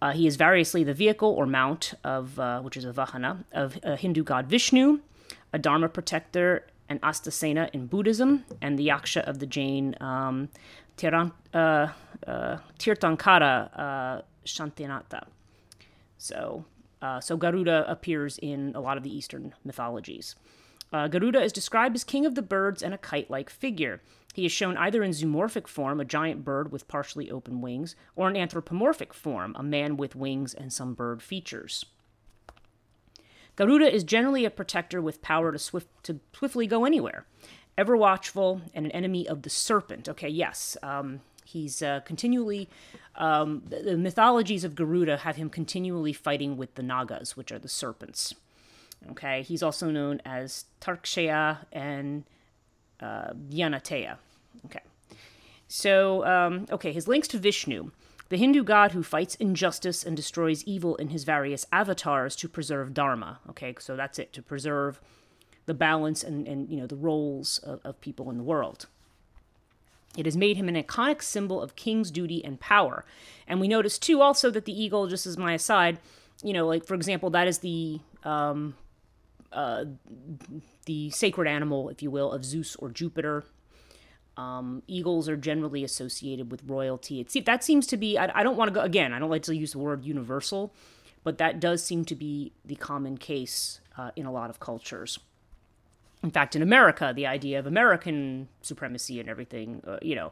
Uh, 0.01 0.11
he 0.11 0.27
is 0.27 0.35
variously 0.35 0.83
the 0.83 0.93
vehicle 0.93 1.29
or 1.29 1.45
mount 1.45 1.93
of, 2.03 2.39
uh, 2.39 2.61
which 2.61 2.75
is 2.75 2.83
a 2.85 2.91
vahana, 2.91 3.43
of 3.51 3.79
a 3.83 3.95
Hindu 3.95 4.23
god 4.23 4.47
Vishnu, 4.47 4.99
a 5.53 5.59
Dharma 5.59 5.87
protector, 5.87 6.65
and 6.89 6.99
Astasena 7.01 7.69
in 7.71 7.85
Buddhism, 7.85 8.43
and 8.61 8.77
the 8.77 8.87
Yaksha 8.87 9.21
of 9.27 9.39
the 9.39 9.45
Jain 9.45 9.95
um, 10.01 10.49
Tiran, 10.97 11.31
uh, 11.53 11.87
uh 12.27 12.57
uh, 13.75 14.21
Shantinatha. 14.45 15.25
So, 16.17 16.65
uh, 17.01 17.19
so 17.19 17.37
Garuda 17.37 17.89
appears 17.89 18.37
in 18.37 18.73
a 18.75 18.81
lot 18.81 18.97
of 18.97 19.03
the 19.03 19.15
Eastern 19.15 19.53
mythologies. 19.63 20.35
Garuda 20.91 21.41
is 21.41 21.53
described 21.53 21.95
as 21.95 22.03
king 22.03 22.25
of 22.25 22.35
the 22.35 22.41
birds 22.41 22.83
and 22.83 22.93
a 22.93 22.97
kite 22.97 23.31
like 23.31 23.49
figure. 23.49 24.01
He 24.33 24.45
is 24.45 24.51
shown 24.51 24.75
either 24.77 25.03
in 25.03 25.11
zoomorphic 25.11 25.67
form, 25.67 25.99
a 26.01 26.05
giant 26.05 26.43
bird 26.43 26.71
with 26.71 26.87
partially 26.87 27.31
open 27.31 27.61
wings, 27.61 27.95
or 28.15 28.29
in 28.29 28.35
anthropomorphic 28.35 29.13
form, 29.13 29.55
a 29.57 29.63
man 29.63 29.95
with 29.95 30.15
wings 30.15 30.53
and 30.53 30.71
some 30.71 30.93
bird 30.93 31.21
features. 31.21 31.85
Garuda 33.55 33.93
is 33.93 34.03
generally 34.03 34.45
a 34.45 34.49
protector 34.49 35.01
with 35.01 35.21
power 35.21 35.51
to, 35.51 35.59
swift, 35.59 35.87
to 36.03 36.19
swiftly 36.33 36.67
go 36.67 36.85
anywhere, 36.85 37.25
ever 37.77 37.95
watchful, 37.95 38.61
and 38.73 38.85
an 38.85 38.91
enemy 38.91 39.27
of 39.27 39.43
the 39.43 39.49
serpent. 39.49 40.09
Okay, 40.09 40.29
yes, 40.29 40.77
um, 40.83 41.21
he's 41.45 41.81
uh, 41.81 42.01
continually. 42.01 42.69
Um, 43.15 43.63
the, 43.67 43.97
mythologies 43.97 44.63
of 44.63 44.75
Garuda 44.75 45.17
have 45.17 45.35
him 45.35 45.49
continually 45.49 46.13
fighting 46.13 46.57
with 46.57 46.75
the 46.75 46.83
Nagas, 46.83 47.35
which 47.35 47.51
are 47.51 47.59
the 47.59 47.67
serpents. 47.67 48.33
Okay, 49.11 49.41
he's 49.41 49.63
also 49.63 49.89
known 49.89 50.21
as 50.25 50.65
Tarksheya 50.79 51.65
and 51.71 52.23
uh, 52.99 53.33
Vainateya. 53.33 54.17
Okay. 54.65 54.81
So, 55.67 56.25
um, 56.25 56.65
okay, 56.69 56.91
his 56.91 57.07
links 57.07 57.27
to 57.29 57.37
Vishnu, 57.37 57.91
the 58.29 58.37
Hindu 58.37 58.63
god 58.63 58.91
who 58.91 59.03
fights 59.03 59.35
injustice 59.35 60.03
and 60.03 60.15
destroys 60.15 60.63
evil 60.65 60.95
in 60.97 61.09
his 61.09 61.23
various 61.23 61.65
avatars 61.71 62.35
to 62.37 62.47
preserve 62.47 62.93
dharma. 62.93 63.39
Okay, 63.49 63.75
so 63.79 63.95
that's 63.95 64.19
it, 64.19 64.31
to 64.33 64.41
preserve 64.41 65.01
the 65.71 65.75
balance 65.75 66.21
and, 66.21 66.45
and 66.49 66.69
you 66.69 66.77
know, 66.77 66.85
the 66.85 66.97
roles 66.97 67.57
of, 67.59 67.79
of 67.85 68.01
people 68.01 68.29
in 68.29 68.37
the 68.37 68.43
world. 68.43 68.87
It 70.17 70.25
has 70.25 70.35
made 70.35 70.57
him 70.57 70.67
an 70.67 70.75
iconic 70.75 71.21
symbol 71.21 71.61
of 71.61 71.77
king's 71.77 72.11
duty 72.11 72.43
and 72.43 72.59
power. 72.59 73.05
And 73.47 73.61
we 73.61 73.69
notice, 73.69 73.97
too, 73.97 74.21
also 74.21 74.51
that 74.51 74.65
the 74.65 74.83
eagle, 74.83 75.07
just 75.07 75.25
as 75.25 75.37
my 75.37 75.53
aside, 75.53 75.97
you 76.43 76.51
know, 76.51 76.67
like, 76.67 76.85
for 76.85 76.93
example, 76.95 77.29
that 77.29 77.47
is 77.47 77.59
the 77.59 78.01
um, 78.25 78.75
uh, 79.53 79.85
the 80.85 81.09
sacred 81.11 81.47
animal, 81.47 81.87
if 81.87 82.03
you 82.03 82.11
will, 82.11 82.33
of 82.33 82.43
Zeus 82.43 82.75
or 82.75 82.89
Jupiter. 82.89 83.45
Um, 84.35 84.83
eagles 84.87 85.29
are 85.29 85.37
generally 85.37 85.85
associated 85.85 86.51
with 86.51 86.63
royalty. 86.67 87.21
It 87.21 87.45
that 87.45 87.63
seems 87.63 87.87
to 87.87 87.95
be. 87.95 88.17
I, 88.17 88.39
I 88.41 88.43
don't 88.43 88.57
want 88.57 88.67
to 88.67 88.75
go 88.75 88.81
again. 88.81 89.13
I 89.13 89.19
don't 89.19 89.29
like 89.29 89.43
to 89.43 89.55
use 89.55 89.71
the 89.71 89.79
word 89.79 90.03
universal, 90.03 90.73
but 91.23 91.37
that 91.37 91.61
does 91.61 91.81
seem 91.81 92.03
to 92.05 92.15
be 92.15 92.51
the 92.65 92.75
common 92.75 93.17
case 93.17 93.79
uh, 93.97 94.11
in 94.17 94.25
a 94.25 94.31
lot 94.31 94.49
of 94.49 94.59
cultures. 94.59 95.19
In 96.23 96.31
fact, 96.31 96.55
in 96.55 96.61
America, 96.61 97.13
the 97.15 97.25
idea 97.25 97.57
of 97.57 97.65
American 97.65 98.47
supremacy 98.61 99.19
and 99.19 99.27
everything, 99.27 99.81
uh, 99.87 99.97
you 100.01 100.15
know, 100.15 100.31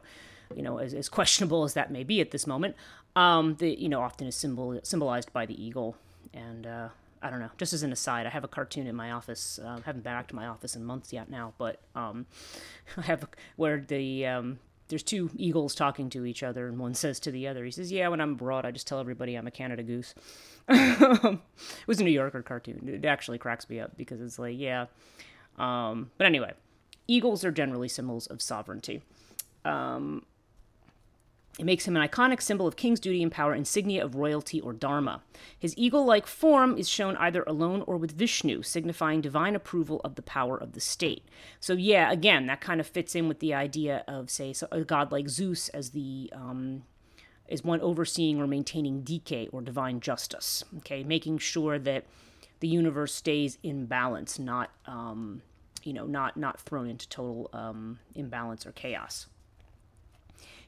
you 0.54 0.62
know, 0.62 0.78
as, 0.78 0.94
as, 0.94 1.08
questionable 1.08 1.64
as 1.64 1.74
that 1.74 1.90
may 1.90 2.04
be 2.04 2.20
at 2.20 2.30
this 2.30 2.46
moment, 2.46 2.76
um, 3.16 3.56
the 3.56 3.80
you 3.80 3.88
know 3.88 4.00
often 4.00 4.26
is 4.26 4.36
symbol 4.36 4.78
symbolized 4.82 5.32
by 5.32 5.46
the 5.46 5.62
eagle, 5.62 5.96
and 6.32 6.66
uh, 6.66 6.88
I 7.22 7.30
don't 7.30 7.40
know. 7.40 7.50
Just 7.58 7.72
as 7.72 7.82
an 7.82 7.92
aside, 7.92 8.26
I 8.26 8.30
have 8.30 8.44
a 8.44 8.48
cartoon 8.48 8.86
in 8.86 8.96
my 8.96 9.12
office. 9.12 9.58
Uh, 9.62 9.68
I 9.68 9.80
haven't 9.84 10.02
been 10.02 10.12
back 10.12 10.28
to 10.28 10.36
my 10.36 10.46
office 10.46 10.76
in 10.76 10.84
months 10.84 11.12
yet 11.12 11.30
now, 11.30 11.52
but 11.58 11.80
um, 11.94 12.26
I 12.96 13.02
have 13.02 13.26
where 13.56 13.80
the 13.80 14.26
um, 14.26 14.58
there's 14.88 15.02
two 15.02 15.30
eagles 15.36 15.74
talking 15.74 16.10
to 16.10 16.24
each 16.24 16.42
other, 16.42 16.68
and 16.68 16.78
one 16.78 16.94
says 16.94 17.20
to 17.20 17.30
the 17.30 17.46
other, 17.48 17.64
he 17.64 17.70
says, 17.70 17.92
"Yeah, 17.92 18.08
when 18.08 18.20
I'm 18.20 18.32
abroad, 18.32 18.64
I 18.64 18.70
just 18.70 18.86
tell 18.86 19.00
everybody 19.00 19.36
I'm 19.36 19.46
a 19.46 19.52
Canada 19.52 19.82
goose." 19.82 20.14
it 20.68 21.38
was 21.86 22.00
a 22.00 22.04
New 22.04 22.10
Yorker 22.10 22.42
cartoon. 22.42 22.88
It 22.88 23.04
actually 23.04 23.38
cracks 23.38 23.68
me 23.68 23.80
up 23.80 23.96
because 23.96 24.20
it's 24.20 24.38
like, 24.38 24.56
yeah. 24.58 24.86
Um, 25.58 26.10
but 26.18 26.26
anyway, 26.26 26.52
eagles 27.06 27.44
are 27.44 27.50
generally 27.50 27.88
symbols 27.88 28.26
of 28.26 28.40
sovereignty. 28.40 29.02
Um, 29.64 30.24
it 31.58 31.66
makes 31.66 31.86
him 31.86 31.96
an 31.96 32.06
iconic 32.06 32.40
symbol 32.40 32.66
of 32.66 32.76
king's 32.76 33.00
duty 33.00 33.22
and 33.22 33.30
power, 33.30 33.54
insignia 33.54 34.04
of 34.04 34.14
royalty 34.14 34.60
or 34.60 34.72
dharma. 34.72 35.20
His 35.58 35.76
eagle 35.76 36.06
like 36.06 36.26
form 36.26 36.78
is 36.78 36.88
shown 36.88 37.16
either 37.16 37.42
alone 37.42 37.82
or 37.86 37.96
with 37.96 38.12
Vishnu, 38.12 38.62
signifying 38.62 39.20
divine 39.20 39.54
approval 39.54 40.00
of 40.02 40.14
the 40.14 40.22
power 40.22 40.56
of 40.56 40.72
the 40.72 40.80
state. 40.80 41.24
So, 41.58 41.74
yeah, 41.74 42.10
again, 42.10 42.46
that 42.46 42.60
kind 42.60 42.80
of 42.80 42.86
fits 42.86 43.14
in 43.14 43.28
with 43.28 43.40
the 43.40 43.52
idea 43.52 44.04
of, 44.08 44.30
say, 44.30 44.54
a 44.70 44.80
god 44.82 45.12
like 45.12 45.28
Zeus 45.28 45.68
as 45.70 45.90
the. 45.90 46.32
Um, 46.32 46.84
is 47.50 47.64
one 47.64 47.80
overseeing 47.80 48.40
or 48.40 48.46
maintaining 48.46 49.02
dike 49.02 49.48
or 49.52 49.60
divine 49.60 49.98
justice, 50.00 50.64
okay, 50.78 51.02
making 51.02 51.36
sure 51.36 51.80
that 51.80 52.04
the 52.60 52.68
universe 52.68 53.14
stays 53.14 53.58
in 53.62 53.86
balance, 53.86 54.38
not, 54.38 54.70
um, 54.86 55.42
you 55.82 55.92
know, 55.92 56.06
not 56.06 56.36
not 56.36 56.60
thrown 56.60 56.88
into 56.88 57.08
total 57.08 57.50
um, 57.52 57.98
imbalance 58.14 58.66
or 58.66 58.72
chaos. 58.72 59.26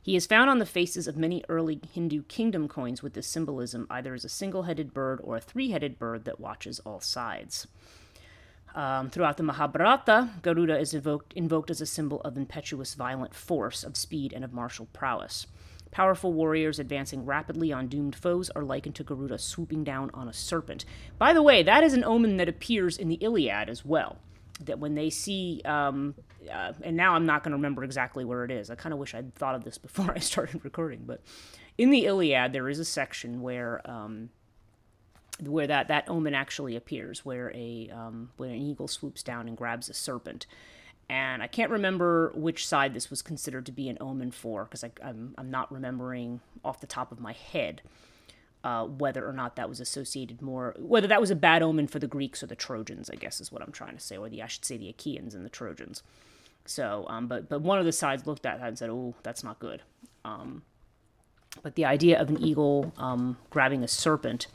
He 0.03 0.17
is 0.17 0.27
found 0.27 0.51
on 0.51 0.59
the 0.59 0.67
faces 0.67 1.07
of 1.07 1.17
many 1.17 1.45
early 1.49 1.81
Hindu 1.93 2.25
kingdom 2.25 2.67
coins 2.67 3.03
with 3.03 3.13
this 3.13 3.29
symbolism, 3.29 3.87
either 3.89 4.15
as 4.15 4.25
a 4.25 4.29
single 4.29 4.65
headed 4.65 4.93
bird 4.93 5.21
or 5.23 5.37
a 5.37 5.41
three 5.41 5.71
headed 5.71 5.97
bird 5.99 6.25
that 6.25 6.41
watches 6.41 6.81
all 6.81 7.01
sides. 7.01 7.69
Um, 8.75 9.11
throughout 9.11 9.37
the 9.37 9.43
Mahabharata, 9.43 10.31
Garuda 10.43 10.79
is 10.79 10.95
invoked, 10.95 11.35
invoked 11.35 11.71
as 11.71 11.81
a 11.81 11.87
symbol 11.87 12.21
of 12.23 12.37
impetuous, 12.37 12.95
violent 12.95 13.35
force, 13.35 13.85
of 13.85 13.97
speed, 13.97 14.33
and 14.33 14.45
of 14.45 14.53
martial 14.53 14.89
prowess. 14.93 15.47
Powerful 15.93 16.33
warriors 16.33 16.79
advancing 16.79 17.25
rapidly 17.25 17.73
on 17.73 17.87
doomed 17.87 18.17
foes 18.17 18.51
are 18.51 18.65
likened 18.65 18.97
to 18.97 19.05
Garuda 19.05 19.39
swooping 19.39 19.85
down 19.85 20.11
on 20.15 20.27
a 20.27 20.33
serpent. 20.33 20.85
By 21.19 21.33
the 21.33 21.43
way, 21.43 21.63
that 21.63 21.85
is 21.85 21.93
an 21.93 22.03
omen 22.03 22.39
that 22.39 22.49
appears 22.49 22.97
in 22.97 23.09
the 23.09 23.17
Iliad 23.17 23.69
as 23.69 23.85
well. 23.85 24.17
That 24.65 24.79
when 24.79 24.95
they 24.95 25.11
see 25.11 25.61
um, 25.65 26.15
uh, 26.51 26.73
and 26.83 26.97
now 26.97 27.15
I'm 27.15 27.27
not 27.27 27.43
going 27.43 27.51
to 27.51 27.57
remember 27.57 27.85
exactly 27.85 28.25
where 28.25 28.45
it 28.45 28.51
is. 28.51 28.71
I 28.71 28.75
kind 28.75 28.93
of 28.93 28.99
wish 28.99 29.15
I'd 29.15 29.35
thought 29.35 29.55
of 29.55 29.65
this 29.65 29.79
before 29.89 30.13
I 30.13 30.19
started 30.19 30.65
recording, 30.65 31.03
but 31.07 31.21
in 31.79 31.91
the 31.91 32.07
Iliad 32.07 32.53
there 32.53 32.69
is 32.69 32.79
a 32.79 32.85
section 32.85 33.43
where 33.43 33.81
um, 33.85 34.31
where 35.41 35.67
that 35.67 35.89
that 35.89 36.09
omen 36.09 36.35
actually 36.35 36.77
appears, 36.77 37.25
where 37.25 37.53
a 37.55 37.91
um, 37.91 38.31
an 38.39 38.51
eagle 38.51 38.89
swoops 38.89 39.23
down 39.23 39.49
and 39.49 39.57
grabs 39.57 39.89
a 39.89 39.95
serpent. 39.95 40.47
And 41.13 41.43
I 41.43 41.47
can't 41.47 41.71
remember 41.71 42.33
which 42.35 42.67
side 42.67 42.95
this 42.95 43.11
was 43.11 43.21
considered 43.21 43.67
to 43.67 43.73
be 43.73 43.91
an 43.91 43.99
omen 44.01 44.31
for, 44.31 44.65
because 44.65 44.83
I'm 44.83 45.35
I'm 45.37 45.51
not 45.51 45.71
remembering 45.71 46.41
off 46.65 46.81
the 46.81 46.87
top 46.87 47.13
of 47.13 47.21
my 47.21 47.33
head 47.35 47.83
uh, 48.65 48.87
whether 48.87 49.29
or 49.29 49.35
not 49.35 49.57
that 49.57 49.69
was 49.69 49.79
associated 49.79 50.41
more, 50.41 50.75
whether 50.79 51.07
that 51.07 51.21
was 51.21 51.31
a 51.31 51.37
bad 51.37 51.63
omen 51.63 51.87
for 51.87 51.99
the 51.99 52.07
Greeks 52.07 52.43
or 52.43 52.47
the 52.47 52.57
Trojans, 52.57 53.11
I 53.11 53.17
guess 53.17 53.43
is 53.43 53.53
what 53.53 53.61
I'm 53.61 53.73
trying 53.73 53.95
to 53.95 54.01
say, 54.01 54.17
or 54.17 54.31
the 54.31 54.43
I 54.43 54.47
should 54.47 54.65
say 54.65 54.79
the 54.79 54.89
Achaeans 54.89 55.35
and 55.35 55.45
the 55.45 55.51
Trojans. 55.51 56.03
So, 56.65 57.05
um, 57.11 57.27
but 57.27 57.47
but 57.47 57.61
one 57.61 57.79
of 57.79 57.85
the 57.85 57.93
sides 57.93 58.27
looked 58.27 58.47
at 58.47 58.61
that 58.61 58.69
and 58.69 58.79
said, 58.79 58.89
"Oh, 58.89 59.15
that's 59.23 59.45
not 59.45 59.59
good." 59.59 59.83
Um, 60.25 60.63
but 61.63 61.75
the 61.75 61.85
idea 61.85 62.19
of 62.19 62.31
an 62.31 62.43
eagle 62.43 62.91
um, 62.97 63.37
grabbing 63.51 63.85
a 63.85 63.89
serpent, 63.89 64.47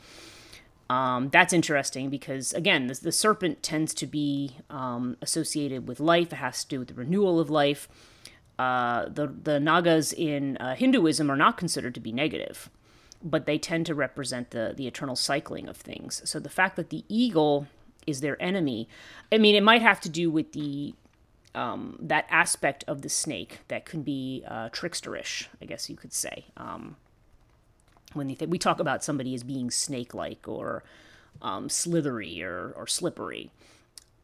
um, 0.90 1.28
that's 1.30 1.52
interesting 1.52 2.10
because 2.10 2.52
again, 2.54 2.86
the, 2.86 2.94
the 2.94 3.12
serpent 3.12 3.62
tends 3.62 3.92
to 3.94 4.06
be 4.06 4.56
um, 4.70 5.16
associated 5.20 5.86
with 5.86 6.00
life. 6.00 6.32
It 6.32 6.36
has 6.36 6.64
to 6.64 6.68
do 6.68 6.78
with 6.78 6.88
the 6.88 6.94
renewal 6.94 7.40
of 7.40 7.50
life. 7.50 7.88
Uh, 8.58 9.08
the 9.08 9.26
the 9.26 9.60
Nagas 9.60 10.12
in 10.12 10.56
uh, 10.56 10.74
Hinduism 10.74 11.30
are 11.30 11.36
not 11.36 11.56
considered 11.56 11.94
to 11.94 12.00
be 12.00 12.12
negative 12.12 12.70
but 13.22 13.46
they 13.46 13.58
tend 13.58 13.86
to 13.86 13.94
represent 13.94 14.50
the 14.50 14.72
the 14.76 14.86
eternal 14.86 15.16
cycling 15.16 15.68
of 15.68 15.76
things. 15.76 16.22
So 16.24 16.38
the 16.38 16.48
fact 16.48 16.76
that 16.76 16.90
the 16.90 17.04
eagle 17.08 17.66
is 18.06 18.20
their 18.20 18.40
enemy, 18.42 18.88
I 19.30 19.38
mean, 19.38 19.54
it 19.54 19.62
might 19.62 19.82
have 19.82 20.00
to 20.02 20.08
do 20.08 20.30
with 20.30 20.52
the 20.52 20.94
um, 21.54 21.98
that 22.00 22.26
aspect 22.30 22.84
of 22.86 23.02
the 23.02 23.08
snake 23.08 23.60
that 23.68 23.84
can 23.84 24.02
be 24.02 24.44
uh, 24.46 24.68
tricksterish, 24.68 25.48
I 25.60 25.64
guess 25.64 25.90
you 25.90 25.96
could 25.96 26.12
say. 26.12 26.46
Um, 26.56 26.96
when 28.18 28.34
th- 28.34 28.50
we 28.50 28.58
talk 28.58 28.80
about 28.80 29.02
somebody 29.02 29.34
as 29.34 29.42
being 29.42 29.70
snake-like 29.70 30.46
or 30.46 30.84
um, 31.40 31.70
slithery 31.70 32.42
or, 32.42 32.74
or 32.76 32.86
slippery, 32.86 33.50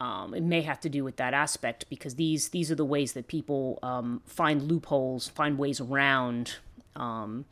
um, 0.01 0.35
it 0.35 0.43
may 0.43 0.61
have 0.61 0.81
to 0.81 0.91
do 0.91 1.03
with 1.05 1.17
that 1.17 1.33
aspect 1.33 1.89
because 1.89 2.17
these 2.17 2.51
these 2.51 2.71
are 2.71 2.75
the 2.75 2.85
ways 2.85 3.15
that 3.15 3.27
people 3.29 3.79
um, 3.83 4.21
find 4.27 4.63
loopholes, 4.63 5.29
find 5.29 5.57
ways 5.57 5.81
around 5.81 6.57
um, 6.97 7.47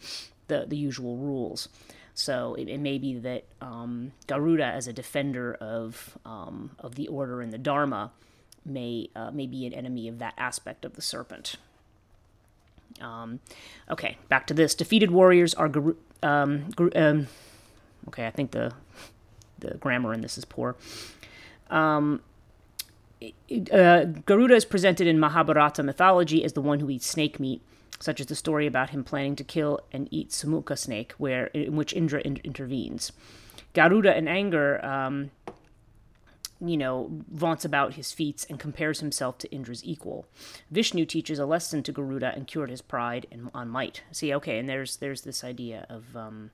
the, 0.49 0.67
the 0.67 0.77
usual 0.77 1.17
rules. 1.17 1.69
So 2.15 2.55
it, 2.55 2.69
it 2.69 2.79
may 2.79 2.99
be 2.99 3.19
that 3.21 3.45
um, 3.63 4.13
Garuda, 4.27 4.67
as 4.67 4.87
a 4.87 4.93
defender 4.93 5.55
of 5.55 6.19
um, 6.27 6.73
of 6.79 6.97
the 6.97 7.09
order 7.09 7.41
and 7.41 7.53
the 7.53 7.59
Dharma, 7.59 8.11
may 8.67 9.09
uh, 9.17 9.31
may 9.31 9.47
be 9.47 9.67
an 9.67 9.73
enemy 9.73 10.09
of 10.09 10.19
that 10.19 10.35
aspect 10.37 10.85
of 10.85 10.95
the 10.95 11.03
serpent. 11.03 11.57
Um, 13.01 13.41
okay, 13.91 14.19
back 14.29 14.47
to 14.49 14.55
this. 14.55 14.75
Defeated 14.75 15.11
warriors 15.11 15.55
are 15.55 15.69
Garu- 15.69 15.97
um, 16.23 16.69
um, 16.95 17.27
okay. 18.09 18.27
I 18.27 18.31
think 18.31 18.53
the 18.53 18.73
the 19.59 19.75
grammar 19.75 20.13
in 20.13 20.21
this 20.21 20.39
is 20.39 20.45
poor. 20.45 20.77
Um, 21.71 22.21
uh, 23.73 24.05
Garuda 24.05 24.55
is 24.55 24.65
presented 24.65 25.07
in 25.07 25.19
Mahabharata 25.19 25.83
mythology 25.83 26.45
as 26.45 26.55
the 26.55 26.61
one 26.61 26.81
who 26.81 26.91
eats 26.91 27.07
snake 27.07 27.39
meat 27.39 27.63
such 28.03 28.21
as 28.21 28.27
the 28.27 28.35
story 28.35 28.67
about 28.67 28.91
him 28.91 29.05
planning 29.05 29.37
to 29.37 29.45
kill 29.45 29.79
and 29.93 30.09
eat 30.11 30.31
Sumukha 30.31 30.77
snake, 30.77 31.13
where 31.19 31.47
in 31.49 31.77
which 31.77 31.93
Indra 31.93 32.21
in- 32.23 32.41
intervenes. 32.43 33.13
Garuda, 33.75 34.17
in 34.19 34.27
anger, 34.27 34.85
um, 34.85 35.31
you 36.65 36.77
know, 36.77 37.11
vaunts 37.31 37.65
about 37.65 37.95
his 37.95 38.13
feats 38.13 38.45
and 38.49 38.59
compares 38.59 39.01
himself 39.01 39.37
to 39.39 39.51
Indra's 39.51 39.85
equal. 39.85 40.27
Vishnu 40.71 41.05
teaches 41.05 41.41
a 41.41 41.47
lesson 41.47 41.83
to 41.83 41.93
Garuda 41.93 42.33
and 42.37 42.47
cured 42.47 42.71
his 42.71 42.83
pride 42.83 43.27
and 43.33 43.51
on 43.53 43.69
might. 43.69 44.03
See, 44.13 44.33
okay, 44.35 44.59
and 44.59 44.69
there's 44.69 44.97
there's 44.97 45.23
this 45.23 45.43
idea 45.43 45.87
of, 45.89 46.17
um, 46.17 46.51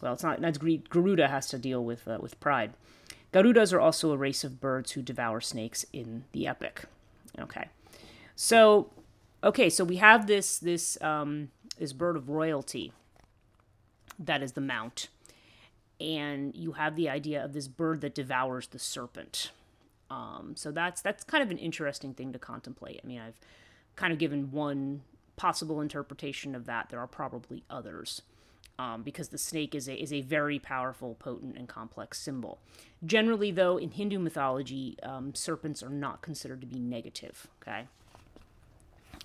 well, 0.00 0.14
it's 0.14 0.24
not 0.24 0.40
that's 0.40 0.58
Garuda 0.58 1.28
has 1.28 1.46
to 1.48 1.58
deal 1.58 1.84
with 1.84 2.08
uh, 2.08 2.18
with 2.20 2.40
pride. 2.40 2.72
Garudas 3.32 3.72
are 3.72 3.80
also 3.80 4.10
a 4.10 4.16
race 4.16 4.42
of 4.42 4.60
birds 4.60 4.92
who 4.92 5.02
devour 5.02 5.40
snakes 5.40 5.86
in 5.92 6.24
the 6.32 6.46
epic. 6.46 6.82
Okay, 7.38 7.68
so 8.34 8.90
okay, 9.44 9.70
so 9.70 9.84
we 9.84 9.96
have 9.96 10.26
this 10.26 10.58
this 10.58 11.00
um, 11.02 11.50
this 11.78 11.92
bird 11.92 12.16
of 12.16 12.28
royalty. 12.28 12.92
That 14.18 14.42
is 14.42 14.52
the 14.52 14.60
mount, 14.60 15.08
and 16.02 16.54
you 16.56 16.72
have 16.72 16.96
the 16.96 17.08
idea 17.08 17.42
of 17.44 17.52
this 17.52 17.68
bird 17.68 18.00
that 18.00 18.14
devours 18.14 18.66
the 18.66 18.78
serpent. 18.78 19.52
Um, 20.10 20.54
so 20.56 20.70
that's 20.70 21.00
that's 21.00 21.24
kind 21.24 21.42
of 21.42 21.50
an 21.50 21.58
interesting 21.58 22.12
thing 22.12 22.32
to 22.32 22.38
contemplate. 22.38 23.00
I 23.02 23.06
mean, 23.06 23.20
I've 23.20 23.38
kind 23.96 24.12
of 24.12 24.18
given 24.18 24.50
one 24.50 25.02
possible 25.36 25.80
interpretation 25.80 26.54
of 26.54 26.66
that. 26.66 26.88
There 26.90 27.00
are 27.00 27.06
probably 27.06 27.62
others. 27.70 28.22
Um, 28.78 29.02
because 29.02 29.28
the 29.28 29.38
snake 29.38 29.74
is 29.74 29.86
a, 29.86 29.94
is 29.94 30.14
a 30.14 30.22
very 30.22 30.58
powerful, 30.58 31.14
potent, 31.14 31.56
and 31.58 31.68
complex 31.68 32.18
symbol. 32.18 32.58
Generally, 33.04 33.52
though, 33.52 33.76
in 33.76 33.90
Hindu 33.90 34.18
mythology, 34.18 34.96
um, 35.02 35.34
serpents 35.34 35.82
are 35.82 35.90
not 35.90 36.22
considered 36.22 36.62
to 36.62 36.66
be 36.66 36.78
negative. 36.78 37.46
Okay, 37.60 37.84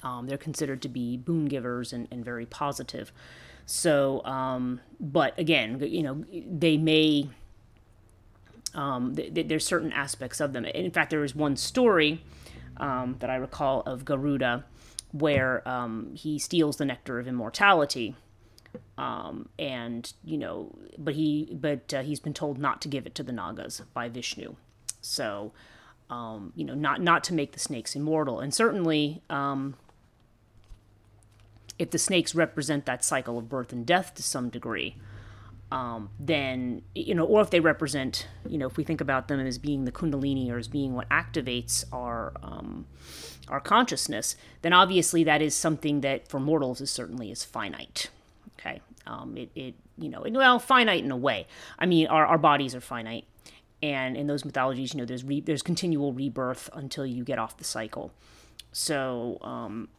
um, 0.03 0.27
they're 0.27 0.37
considered 0.37 0.81
to 0.81 0.89
be 0.89 1.15
boon 1.17 1.45
givers 1.45 1.93
and, 1.93 2.07
and 2.11 2.25
very 2.25 2.45
positive. 2.45 3.11
So, 3.69 4.23
um, 4.23 4.79
but 4.97 5.37
again, 5.37 5.77
you 5.81 6.01
know, 6.01 6.23
they 6.31 6.77
may, 6.77 7.29
um, 8.73 9.13
th- 9.13 9.33
th- 9.33 9.47
there's 9.49 9.65
certain 9.65 9.91
aspects 9.91 10.39
of 10.39 10.53
them. 10.53 10.63
In 10.63 10.89
fact, 10.89 11.09
there 11.09 11.23
is 11.23 11.35
one 11.35 11.57
story 11.57 12.23
um, 12.77 13.17
that 13.19 13.29
I 13.29 13.35
recall 13.35 13.81
of 13.81 14.05
Garuda 14.05 14.63
where 15.11 15.67
um, 15.67 16.13
he 16.15 16.39
steals 16.39 16.77
the 16.77 16.85
nectar 16.85 17.19
of 17.19 17.27
immortality. 17.27 18.15
Um, 18.97 19.49
and 19.59 20.11
you 20.23 20.37
know, 20.37 20.73
but 20.97 21.15
he, 21.15 21.49
but 21.53 21.93
uh, 21.93 22.03
he's 22.03 22.21
been 22.21 22.33
told 22.33 22.57
not 22.57 22.81
to 22.83 22.87
give 22.87 23.05
it 23.05 23.15
to 23.15 23.23
the 23.23 23.33
Nagas 23.33 23.81
by 23.93 24.07
Vishnu. 24.07 24.55
So, 25.01 25.51
you 26.55 26.63
know, 26.63 26.73
not 26.73 27.01
not 27.01 27.23
to 27.25 27.33
make 27.33 27.51
the 27.51 27.59
snakes 27.59 27.95
immortal, 27.95 28.39
and 28.39 28.53
certainly 28.53 29.21
um, 29.29 29.75
if 31.79 31.91
the 31.91 31.97
snakes 31.97 32.33
represent 32.33 32.85
that 32.85 33.03
cycle 33.03 33.37
of 33.37 33.49
birth 33.49 33.71
and 33.71 33.85
death 33.85 34.13
to 34.15 34.23
some 34.23 34.49
degree, 34.49 34.95
um, 35.71 36.09
then 36.19 36.81
you 36.95 37.13
know, 37.13 37.25
or 37.25 37.41
if 37.41 37.49
they 37.49 37.59
represent, 37.59 38.27
you 38.47 38.57
know, 38.57 38.67
if 38.67 38.77
we 38.77 38.83
think 38.83 39.01
about 39.01 39.27
them 39.27 39.39
as 39.39 39.57
being 39.57 39.85
the 39.85 39.91
kundalini 39.91 40.49
or 40.49 40.57
as 40.57 40.67
being 40.67 40.93
what 40.93 41.09
activates 41.09 41.83
our 41.91 42.31
um, 42.41 42.85
our 43.49 43.59
consciousness, 43.59 44.35
then 44.61 44.73
obviously 44.73 45.23
that 45.23 45.41
is 45.41 45.55
something 45.55 46.01
that 46.01 46.27
for 46.27 46.39
mortals 46.39 46.81
is 46.81 46.89
certainly 46.89 47.31
is 47.31 47.43
finite. 47.43 48.09
Okay, 48.59 48.81
um, 49.05 49.37
it, 49.37 49.49
it 49.55 49.75
you 49.97 50.09
know, 50.09 50.23
well, 50.29 50.59
finite 50.59 51.03
in 51.03 51.11
a 51.11 51.17
way. 51.17 51.47
I 51.77 51.85
mean, 51.85 52.07
our 52.07 52.25
our 52.25 52.37
bodies 52.37 52.73
are 52.73 52.81
finite, 52.81 53.25
and 53.83 54.15
in 54.15 54.27
those 54.27 54.45
mythologies, 54.45 54.93
you 54.93 54.99
know, 54.99 55.05
there's 55.05 55.25
re- 55.25 55.41
there's 55.41 55.61
continual 55.61 56.13
rebirth 56.13 56.69
until 56.73 57.05
you 57.05 57.23
get 57.25 57.39
off 57.39 57.57
the 57.57 57.65
cycle. 57.65 58.11
So, 58.71 59.37
um, 59.41 59.89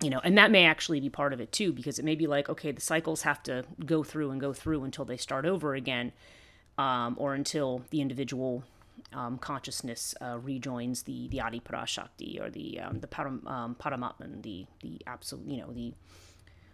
you 0.00 0.10
know, 0.10 0.20
and 0.22 0.36
that 0.36 0.50
may 0.50 0.64
actually 0.64 1.00
be 1.00 1.08
part 1.08 1.32
of 1.32 1.40
it 1.40 1.52
too, 1.52 1.72
because 1.72 1.98
it 1.98 2.04
may 2.04 2.14
be 2.14 2.26
like, 2.26 2.48
okay, 2.48 2.70
the 2.70 2.80
cycles 2.80 3.22
have 3.22 3.42
to 3.44 3.64
go 3.84 4.02
through 4.02 4.30
and 4.30 4.40
go 4.40 4.52
through 4.52 4.84
until 4.84 5.04
they 5.04 5.16
start 5.16 5.46
over 5.46 5.74
again, 5.74 6.12
um, 6.76 7.16
or 7.18 7.34
until 7.34 7.82
the 7.90 8.00
individual 8.00 8.62
um, 9.14 9.38
consciousness 9.38 10.14
uh, 10.20 10.38
rejoins 10.38 11.02
the 11.04 11.28
the 11.28 11.40
Adi 11.40 11.60
Parashakti 11.60 12.40
or 12.40 12.50
the 12.50 12.80
um, 12.80 13.00
the 13.00 13.06
Param, 13.06 13.46
um, 13.46 13.76
Paramatman, 13.76 14.42
the 14.42 14.66
the 14.82 15.00
absolute, 15.06 15.46
you 15.46 15.58
know, 15.58 15.72
the 15.72 15.94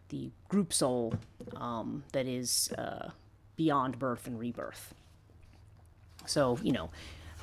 the 0.08 0.30
group 0.48 0.72
soul 0.72 1.14
um, 1.56 2.04
that 2.12 2.26
is 2.26 2.72
uh, 2.76 3.10
beyond 3.56 3.98
birth 3.98 4.26
and 4.26 4.38
rebirth. 4.38 4.94
So 6.26 6.58
you 6.62 6.72
know, 6.72 6.90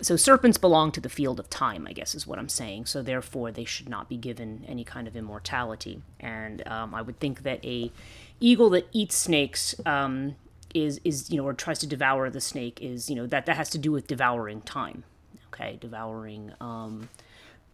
so 0.02 0.16
serpents 0.16 0.58
belong 0.58 0.92
to 0.94 1.02
the 1.02 1.10
field 1.10 1.40
of 1.40 1.50
time, 1.50 1.88
I 1.88 1.94
guess 1.94 2.16
is 2.16 2.26
what 2.26 2.40
I'm 2.40 2.50
saying. 2.50 2.86
So 2.86 3.02
therefore, 3.02 3.52
they 3.52 3.66
should 3.66 3.90
not 3.90 4.10
be 4.10 4.18
given 4.18 4.66
any 4.68 4.84
kind 4.84 5.08
of 5.08 5.16
immortality. 5.16 6.02
And 6.20 6.66
um, 6.68 6.96
I 6.96 7.02
would 7.02 7.20
think 7.20 7.44
that 7.44 7.64
a 7.66 7.92
eagle 8.40 8.70
that 8.72 8.88
eats 8.92 9.16
snakes 9.16 9.76
um, 9.86 10.36
is 10.74 11.02
is 11.04 11.30
you 11.30 11.38
know 11.38 11.46
or 11.46 11.54
tries 11.54 11.80
to 11.80 11.88
devour 11.88 12.30
the 12.30 12.42
snake 12.42 12.80
is 12.82 13.10
you 13.10 13.16
know 13.16 13.26
that 13.28 13.46
that 13.46 13.58
has 13.58 13.70
to 13.72 13.78
do 13.78 13.92
with 13.92 14.08
devouring 14.08 14.62
time. 14.62 15.04
Okay, 15.48 15.78
devouring 15.80 16.54
um, 16.62 17.10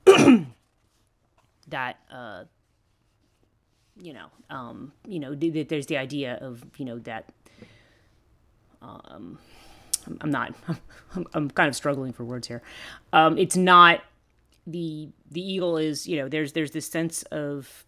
that. 1.68 2.00
Uh, 2.12 2.46
you 3.98 4.12
know, 4.12 4.28
um, 4.50 4.92
you 5.08 5.20
know, 5.20 5.34
th- 5.34 5.54
th- 5.54 5.70
there's 5.70 5.86
the 5.86 5.96
idea 5.96 6.38
of 6.42 6.66
you 6.78 6.84
know 6.84 7.00
that 7.00 7.32
um, 8.82 9.40
I'm 10.22 10.32
not. 10.32 10.54
I'm, 11.34 11.50
kind 11.52 11.70
of 11.70 11.76
struggling 11.76 12.14
for 12.14 12.24
words 12.24 12.48
here. 12.48 12.62
Um, 13.14 13.38
it's 13.38 13.56
not 13.58 14.02
the 14.68 15.10
the 15.32 15.42
eagle 15.42 15.78
is 15.78 16.08
you 16.08 16.18
know 16.18 16.28
there's 16.28 16.54
there's 16.54 16.72
this 16.72 16.88
sense 16.88 17.24
of 17.24 17.86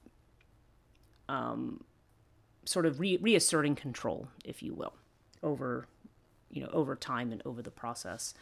um, 1.29 1.83
sort 2.65 2.85
of 2.85 2.99
re- 2.99 3.17
reasserting 3.21 3.75
control, 3.75 4.27
if 4.45 4.61
you 4.63 4.73
will, 4.73 4.93
over 5.43 5.87
you 6.49 6.61
know 6.61 6.69
over 6.71 6.95
time 6.95 7.31
and 7.31 7.41
over 7.45 7.61
the 7.61 7.71
process. 7.71 8.33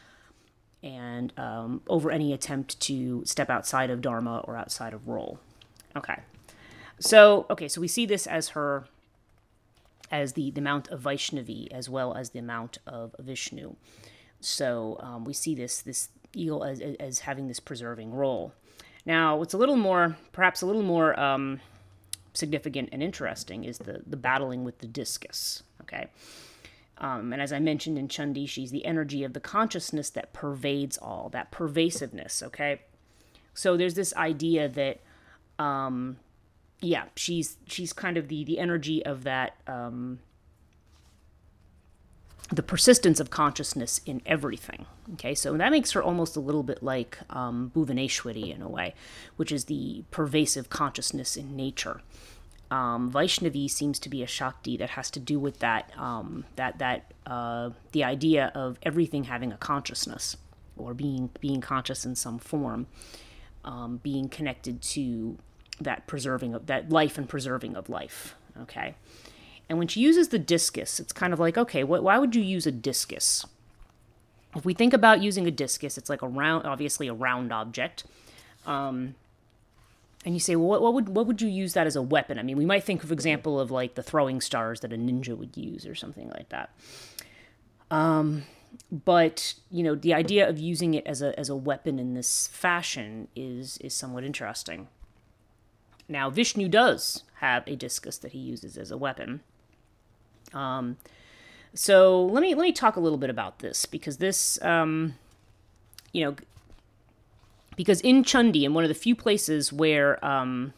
and 0.83 1.33
um, 1.39 1.81
over 1.87 2.11
any 2.11 2.31
attempt 2.31 2.79
to 2.79 3.23
step 3.25 3.49
outside 3.49 3.89
of 3.89 4.01
Dharma 4.01 4.39
or 4.43 4.55
outside 4.55 4.93
of 4.93 5.07
role. 5.07 5.39
Okay. 5.95 6.17
So, 6.99 7.45
okay, 7.49 7.67
so 7.67 7.81
we 7.81 7.87
see 7.87 8.05
this 8.05 8.27
as 8.27 8.49
her, 8.49 8.85
as 10.11 10.33
the, 10.33 10.51
the 10.51 10.59
amount 10.59 10.87
of 10.89 11.01
Vaishnavi 11.01 11.71
as 11.71 11.89
well 11.89 12.13
as 12.13 12.29
the 12.29 12.39
amount 12.39 12.77
of 12.85 13.15
Vishnu. 13.19 13.75
So 14.39 14.97
um, 14.99 15.25
we 15.25 15.33
see 15.33 15.55
this, 15.55 15.81
this 15.81 16.09
eagle 16.33 16.63
as, 16.63 16.79
as 16.79 17.19
having 17.19 17.47
this 17.47 17.59
preserving 17.59 18.13
role. 18.13 18.53
Now, 19.05 19.37
what's 19.37 19.53
a 19.53 19.57
little 19.57 19.77
more, 19.77 20.17
perhaps 20.31 20.61
a 20.61 20.65
little 20.65 20.83
more 20.83 21.19
um, 21.19 21.59
significant 22.33 22.89
and 22.91 23.01
interesting 23.01 23.63
is 23.63 23.77
the, 23.79 24.01
the 24.05 24.17
battling 24.17 24.63
with 24.63 24.79
the 24.79 24.87
discus. 24.87 25.63
Okay. 25.81 26.07
Um, 26.97 27.33
and 27.33 27.41
as 27.41 27.51
I 27.51 27.59
mentioned 27.59 27.97
in 27.97 28.07
Chandi, 28.07 28.47
she's 28.47 28.71
the 28.71 28.85
energy 28.85 29.23
of 29.23 29.33
the 29.33 29.39
consciousness 29.39 30.09
that 30.11 30.31
pervades 30.31 30.97
all, 30.97 31.29
that 31.33 31.51
pervasiveness, 31.51 32.41
okay? 32.41 32.81
So 33.53 33.75
there's 33.75 33.95
this 33.95 34.15
idea 34.15 34.69
that, 34.69 35.01
um, 35.59 36.17
yeah, 36.85 37.05
she's 37.15 37.57
she's 37.67 37.93
kind 37.93 38.17
of 38.17 38.27
the 38.27 38.43
the 38.43 38.59
energy 38.59 39.05
of 39.05 39.23
that, 39.23 39.55
um, 39.67 40.19
the 42.49 42.63
persistence 42.63 43.19
of 43.19 43.29
consciousness 43.29 44.01
in 44.05 44.21
everything. 44.25 44.85
Okay, 45.13 45.35
so 45.35 45.55
that 45.57 45.71
makes 45.71 45.91
her 45.91 46.03
almost 46.03 46.35
a 46.35 46.39
little 46.39 46.63
bit 46.63 46.81
like 46.81 47.17
um, 47.29 47.71
Bhuvaneshwari 47.75 48.53
in 48.53 48.61
a 48.61 48.69
way, 48.69 48.93
which 49.35 49.51
is 49.51 49.65
the 49.65 50.03
pervasive 50.11 50.69
consciousness 50.69 51.35
in 51.35 51.55
nature 51.55 52.01
um, 52.71 53.11
Vaishnavi 53.11 53.69
seems 53.69 53.99
to 53.99 54.09
be 54.09 54.23
a 54.23 54.27
Shakti 54.27 54.77
that 54.77 54.91
has 54.91 55.11
to 55.11 55.19
do 55.19 55.39
with 55.39 55.59
that 55.59 55.91
um, 55.97 56.45
that 56.55 56.79
that 56.79 57.13
uh, 57.25 57.71
the 57.91 58.03
idea 58.03 58.51
of 58.55 58.79
everything 58.83 59.25
having 59.25 59.51
a 59.51 59.57
consciousness 59.57 60.35
or 60.75 60.93
being 60.93 61.29
being 61.39 61.61
conscious 61.61 62.05
in 62.05 62.15
some 62.15 62.39
form, 62.39 62.87
um, 63.63 63.97
being 63.97 64.29
connected 64.29 64.81
to 64.81 65.37
that 65.81 66.07
preserving 66.07 66.53
of 66.53 66.67
that 66.67 66.89
life 66.89 67.17
and 67.17 67.27
preserving 67.27 67.75
of 67.75 67.89
life. 67.89 68.35
Okay, 68.61 68.95
and 69.69 69.77
when 69.77 69.87
she 69.87 69.99
uses 69.99 70.29
the 70.29 70.39
discus, 70.39 70.99
it's 70.99 71.13
kind 71.13 71.33
of 71.33 71.39
like 71.39 71.57
okay, 71.57 71.83
what, 71.83 72.03
why 72.03 72.17
would 72.17 72.35
you 72.35 72.41
use 72.41 72.65
a 72.65 72.71
discus? 72.71 73.45
If 74.55 74.63
we 74.63 74.73
think 74.73 74.93
about 74.93 75.21
using 75.21 75.47
a 75.47 75.51
discus, 75.51 75.97
it's 75.97 76.09
like 76.09 76.21
a 76.21 76.27
round, 76.27 76.65
obviously 76.65 77.07
a 77.09 77.13
round 77.13 77.51
object. 77.51 78.05
Um, 78.65 79.15
and 80.25 80.33
you 80.33 80.39
say, 80.39 80.55
well, 80.55 80.67
what, 80.67 80.81
what, 80.81 80.93
would 80.93 81.09
what 81.09 81.27
would 81.27 81.41
you 81.41 81.47
use 81.47 81.73
that 81.73 81.85
as 81.85 81.95
a 81.95 82.01
weapon? 82.01 82.39
I 82.39 82.43
mean, 82.43 82.57
we 82.57 82.65
might 82.65 82.83
think, 82.83 83.05
for 83.05 83.13
example, 83.13 83.59
of 83.59 83.69
like 83.69 83.93
the 83.93 84.01
throwing 84.01 84.41
stars 84.41 84.79
that 84.79 84.91
a 84.91 84.97
ninja 84.97 85.37
would 85.37 85.55
use 85.55 85.85
or 85.85 85.93
something 85.93 86.29
like 86.29 86.49
that. 86.49 86.71
Um, 87.91 88.43
but 88.91 89.53
you 89.69 89.83
know, 89.83 89.93
the 89.93 90.13
idea 90.13 90.49
of 90.49 90.57
using 90.57 90.95
it 90.95 91.05
as 91.05 91.21
a 91.21 91.37
as 91.39 91.49
a 91.49 91.55
weapon 91.55 91.99
in 91.99 92.15
this 92.15 92.47
fashion 92.47 93.27
is 93.35 93.77
is 93.77 93.93
somewhat 93.93 94.23
interesting. 94.23 94.87
Now, 96.07 96.29
Vishnu 96.29 96.67
does 96.69 97.23
have 97.35 97.67
a 97.67 97.75
discus 97.75 98.17
that 98.19 98.31
he 98.31 98.39
uses 98.39 98.77
as 98.77 98.91
a 98.91 98.97
weapon. 98.97 99.41
Um, 100.53 100.97
so 101.73 102.23
let 102.25 102.41
me 102.41 102.55
let 102.55 102.63
me 102.63 102.71
talk 102.71 102.95
a 102.95 102.99
little 102.99 103.17
bit 103.17 103.29
about 103.29 103.59
this 103.59 103.85
because 103.85 104.17
this, 104.17 104.61
um, 104.61 105.15
you 106.13 106.23
know, 106.23 106.35
because 107.75 108.01
in 108.01 108.23
Chandi, 108.23 108.63
in 108.63 108.73
one 108.73 108.83
of 108.83 108.87
the 108.87 108.95
few 108.95 109.15
places 109.15 109.73
where 109.73 110.23
um, 110.23 110.73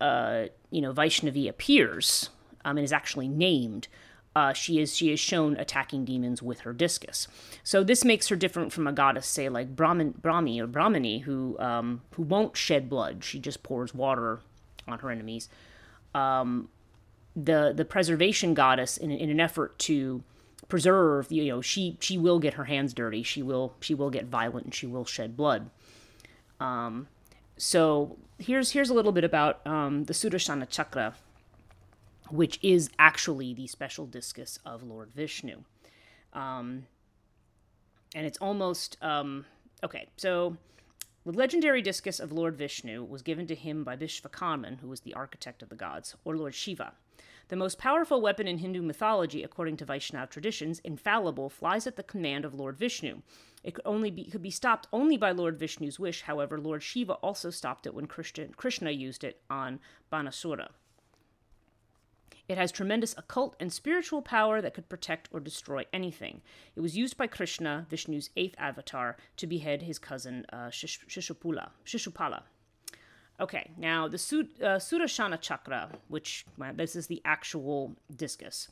uh, 0.00 0.44
you 0.70 0.80
know 0.80 0.92
Vaishnavi 0.92 1.48
appears 1.48 2.30
um, 2.64 2.76
and 2.76 2.84
is 2.84 2.92
actually 2.92 3.28
named, 3.28 3.88
uh, 4.36 4.52
she 4.52 4.80
is 4.80 4.96
she 4.96 5.12
is 5.12 5.20
shown 5.20 5.56
attacking 5.56 6.04
demons 6.04 6.42
with 6.42 6.60
her 6.60 6.72
discus. 6.72 7.28
So 7.62 7.84
this 7.84 8.04
makes 8.04 8.28
her 8.28 8.36
different 8.36 8.72
from 8.72 8.86
a 8.86 8.92
goddess, 8.92 9.26
say 9.26 9.48
like 9.48 9.76
Brahmin, 9.76 10.14
Brahmi 10.20 10.58
or 10.60 10.66
Brahmini, 10.66 11.22
who 11.22 11.58
um, 11.58 12.02
who 12.12 12.22
won't 12.22 12.56
shed 12.56 12.88
blood. 12.88 13.22
She 13.22 13.38
just 13.38 13.62
pours 13.62 13.94
water 13.94 14.40
on 14.88 14.98
her 14.98 15.10
enemies. 15.10 15.48
Um, 16.14 16.68
the 17.36 17.72
the 17.74 17.84
preservation 17.84 18.54
goddess, 18.54 18.96
in, 18.96 19.10
in 19.10 19.30
an 19.30 19.40
effort 19.40 19.78
to 19.80 20.22
preserve 20.68 21.30
you 21.30 21.44
know 21.46 21.60
she 21.60 21.96
she 22.00 22.16
will 22.16 22.38
get 22.38 22.54
her 22.54 22.64
hands 22.64 22.94
dirty 22.94 23.22
she 23.22 23.42
will 23.42 23.74
she 23.80 23.94
will 23.94 24.10
get 24.10 24.24
violent 24.24 24.64
and 24.64 24.74
she 24.74 24.86
will 24.86 25.04
shed 25.04 25.36
blood 25.36 25.68
um 26.58 27.06
so 27.56 28.16
here's 28.38 28.70
here's 28.70 28.90
a 28.90 28.94
little 28.94 29.12
bit 29.12 29.24
about 29.24 29.64
um, 29.66 30.04
the 30.04 30.14
sudarshana 30.14 30.68
chakra 30.68 31.14
which 32.30 32.58
is 32.62 32.90
actually 32.98 33.54
the 33.54 33.66
special 33.66 34.06
discus 34.06 34.58
of 34.64 34.82
lord 34.82 35.10
vishnu 35.14 35.62
um 36.32 36.86
and 38.14 38.26
it's 38.26 38.38
almost 38.38 38.96
um 39.02 39.44
okay 39.82 40.06
so 40.16 40.56
the 41.24 41.32
legendary 41.32 41.80
discus 41.80 42.20
of 42.20 42.32
Lord 42.32 42.54
Vishnu 42.54 43.02
was 43.02 43.22
given 43.22 43.46
to 43.46 43.54
him 43.54 43.82
by 43.82 43.96
Vishvakarman, 43.96 44.80
who 44.80 44.88
was 44.88 45.00
the 45.00 45.14
architect 45.14 45.62
of 45.62 45.70
the 45.70 45.74
gods, 45.74 46.14
or 46.22 46.36
Lord 46.36 46.54
Shiva. 46.54 46.92
The 47.48 47.56
most 47.56 47.78
powerful 47.78 48.20
weapon 48.20 48.46
in 48.46 48.58
Hindu 48.58 48.82
mythology, 48.82 49.42
according 49.42 49.78
to 49.78 49.86
Vaishnava 49.86 50.30
traditions, 50.30 50.80
infallible, 50.80 51.48
flies 51.48 51.86
at 51.86 51.96
the 51.96 52.02
command 52.02 52.44
of 52.44 52.52
Lord 52.52 52.76
Vishnu. 52.76 53.22
It 53.62 53.72
could 53.72 53.86
only 53.86 54.10
be 54.10 54.24
could 54.24 54.42
be 54.42 54.50
stopped 54.50 54.86
only 54.92 55.16
by 55.16 55.30
Lord 55.30 55.58
Vishnu's 55.58 55.98
wish. 55.98 56.20
However, 56.20 56.58
Lord 56.58 56.82
Shiva 56.82 57.14
also 57.14 57.48
stopped 57.48 57.86
it 57.86 57.94
when 57.94 58.06
Krishna, 58.06 58.48
Krishna 58.48 58.90
used 58.90 59.24
it 59.24 59.40
on 59.48 59.80
Banasura. 60.12 60.72
It 62.48 62.58
has 62.58 62.70
tremendous 62.70 63.16
occult 63.16 63.56
and 63.58 63.72
spiritual 63.72 64.20
power 64.20 64.60
that 64.60 64.74
could 64.74 64.88
protect 64.88 65.28
or 65.32 65.40
destroy 65.40 65.84
anything. 65.92 66.42
It 66.76 66.80
was 66.80 66.96
used 66.96 67.16
by 67.16 67.26
Krishna, 67.26 67.86
Vishnu's 67.88 68.30
eighth 68.36 68.54
avatar, 68.58 69.16
to 69.38 69.46
behead 69.46 69.82
his 69.82 69.98
cousin 69.98 70.44
uh, 70.52 70.68
Shishupala. 70.68 71.70
Shishupala. 71.86 72.42
Okay, 73.40 73.70
now 73.76 74.06
the 74.06 74.18
Sud- 74.18 74.60
uh, 74.62 74.78
Sudarshana 74.78 75.40
chakra, 75.40 75.90
which 76.08 76.44
well, 76.56 76.72
this 76.74 76.94
is 76.94 77.06
the 77.06 77.22
actual 77.24 77.96
discus, 78.14 78.68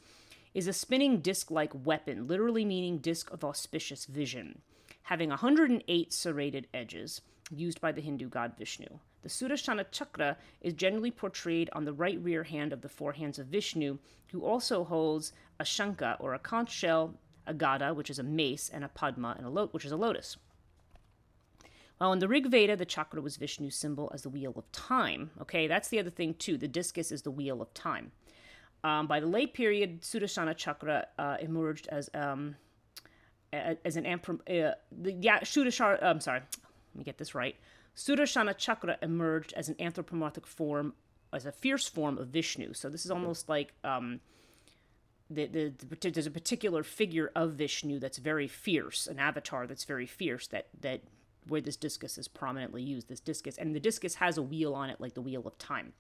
is 0.55 0.69
a 0.69 0.73
spinning 0.73 1.21
disc 1.21 1.51
like 1.51 1.73
weapon, 1.87 2.29
literally 2.29 2.65
meaning 2.65 2.99
disc 2.99 3.33
of 3.33 3.43
auspicious 3.43 4.05
vision, 4.05 4.61
having 5.05 5.31
108 5.31 6.13
serrated 6.13 6.69
edges, 6.75 7.23
used 7.51 7.81
by 7.81 7.91
the 7.91 8.03
Hindu 8.03 8.29
god 8.29 8.53
Vishnu. 8.57 8.99
The 9.23 9.29
Sudarshana 9.29 9.87
chakra 9.91 10.37
is 10.61 10.75
generally 10.75 11.11
portrayed 11.11 11.71
on 11.73 11.85
the 11.85 11.93
right 11.93 12.21
rear 12.21 12.43
hand 12.45 12.73
of 12.73 12.81
the 12.81 12.89
four 12.89 13.13
hands 13.13 13.39
of 13.39 13.47
Vishnu, 13.47 13.99
who 14.33 14.45
also 14.45 14.85
holds 14.85 15.33
a 15.61 15.65
shanka 15.65 16.17
or 16.19 16.35
a 16.35 16.39
conch 16.39 16.73
shell, 16.73 17.15
a 17.47 17.55
gada, 17.55 17.95
which 17.95 18.11
is 18.11 18.19
a 18.19 18.25
mace, 18.25 18.69
and 18.69 18.85
a 18.85 18.89
padma, 18.89 19.35
and 19.37 19.47
a 19.47 19.51
lot, 19.51 19.73
which 19.73 19.85
is 19.85 19.93
a 19.93 19.97
lotus. 19.97 20.37
Well, 22.01 22.13
in 22.13 22.19
the 22.19 22.27
Rig 22.27 22.51
Veda, 22.51 22.75
the 22.75 22.85
chakra 22.85 23.21
was 23.21 23.37
Vishnu's 23.37 23.77
symbol 23.77 24.11
as 24.13 24.23
the 24.23 24.29
wheel 24.29 24.53
of 24.57 24.71
time. 24.73 25.31
Okay, 25.41 25.69
that's 25.69 25.89
the 25.89 26.01
other 26.01 26.11
thing 26.11 26.35
too. 26.35 26.59
The 26.59 26.67
discus 26.67 27.13
is 27.13 27.23
the 27.23 27.31
wheel 27.31 27.63
of 27.63 27.73
time. 27.75 28.11
Um, 28.83 29.07
by 29.07 29.21
the 29.21 29.29
late 29.29 29.55
period, 29.55 30.03
Sudarshana 30.03 30.57
chakra 30.57 31.07
uh, 31.17 31.37
emerged 31.41 31.87
as 31.93 32.11
um, 32.15 32.57
as 33.53 33.97
an 33.97 34.05
uh, 34.05 34.19
the, 34.91 35.13
yeah 35.13 35.41
Sudarshana. 35.41 36.03
I'm 36.03 36.21
sorry, 36.21 36.41
let 36.41 36.99
me 36.99 37.05
get 37.05 37.19
this 37.19 37.37
right. 37.37 37.55
Sudarshana 37.97 38.57
chakra 38.57 38.97
emerged 39.03 39.53
as 39.55 39.69
an 39.69 39.77
anthropomorphic 39.79 40.47
form, 40.47 40.95
as 41.33 41.47
a 41.47 41.53
fierce 41.53 41.89
form 41.89 42.19
of 42.19 42.29
Vishnu. 42.29 42.73
So 42.73 42.89
this 42.89 43.05
is 43.05 43.11
almost 43.11 43.49
like 43.49 43.73
um, 43.85 44.21
the, 45.31 45.47
the, 45.47 45.73
the, 45.79 46.11
there's 46.11 46.27
a 46.27 46.31
particular 46.31 46.83
figure 46.83 47.31
of 47.35 47.53
Vishnu 47.53 47.99
that's 47.99 48.19
very 48.19 48.49
fierce, 48.49 49.07
an 49.07 49.19
avatar 49.19 49.67
that's 49.67 49.85
very 49.85 50.07
fierce 50.07 50.47
that 50.49 50.69
that 50.81 51.03
where 51.49 51.61
this 51.61 51.77
discus 51.77 52.19
is 52.19 52.29
prominently 52.29 52.83
used. 52.83 53.09
This 53.09 53.21
discus, 53.21 53.59
and 53.59 53.75
the 53.75 53.81
discus 53.81 54.15
has 54.17 54.39
a 54.39 54.43
wheel 54.43 54.75
on 54.75 54.91
it, 54.91 55.01
like 55.01 55.15
the 55.15 55.21
wheel 55.21 55.43
of 55.45 55.59
time, 55.59 55.93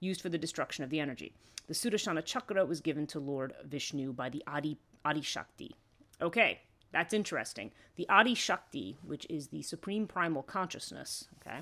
used 0.00 0.20
for 0.20 0.28
the 0.28 0.38
destruction 0.38 0.84
of 0.84 0.90
the 0.90 1.00
energy. 1.00 1.32
The 1.66 1.74
Sudarshana 1.74 2.24
chakra 2.24 2.64
was 2.64 2.80
given 2.80 3.06
to 3.08 3.18
Lord 3.18 3.54
Vishnu 3.64 4.12
by 4.12 4.28
the 4.28 4.42
Adi, 4.46 4.78
Adi 5.04 5.20
Shakti. 5.20 5.74
Okay, 6.22 6.60
that's 6.92 7.12
interesting. 7.12 7.72
The 7.96 8.08
Adi 8.08 8.34
Shakti, 8.34 8.96
which 9.02 9.26
is 9.28 9.48
the 9.48 9.62
supreme 9.62 10.06
primal 10.06 10.42
consciousness, 10.42 11.28
okay, 11.40 11.60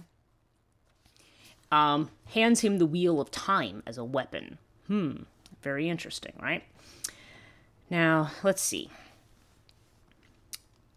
um, 1.70 2.10
hands 2.26 2.60
him 2.60 2.78
the 2.78 2.86
wheel 2.86 3.20
of 3.20 3.30
time 3.30 3.82
as 3.86 3.98
a 3.98 4.04
weapon. 4.04 4.58
Hmm, 4.86 5.22
very 5.62 5.88
interesting, 5.88 6.32
right? 6.40 6.62
Now, 7.90 8.30
let's 8.42 8.62
see. 8.62 8.90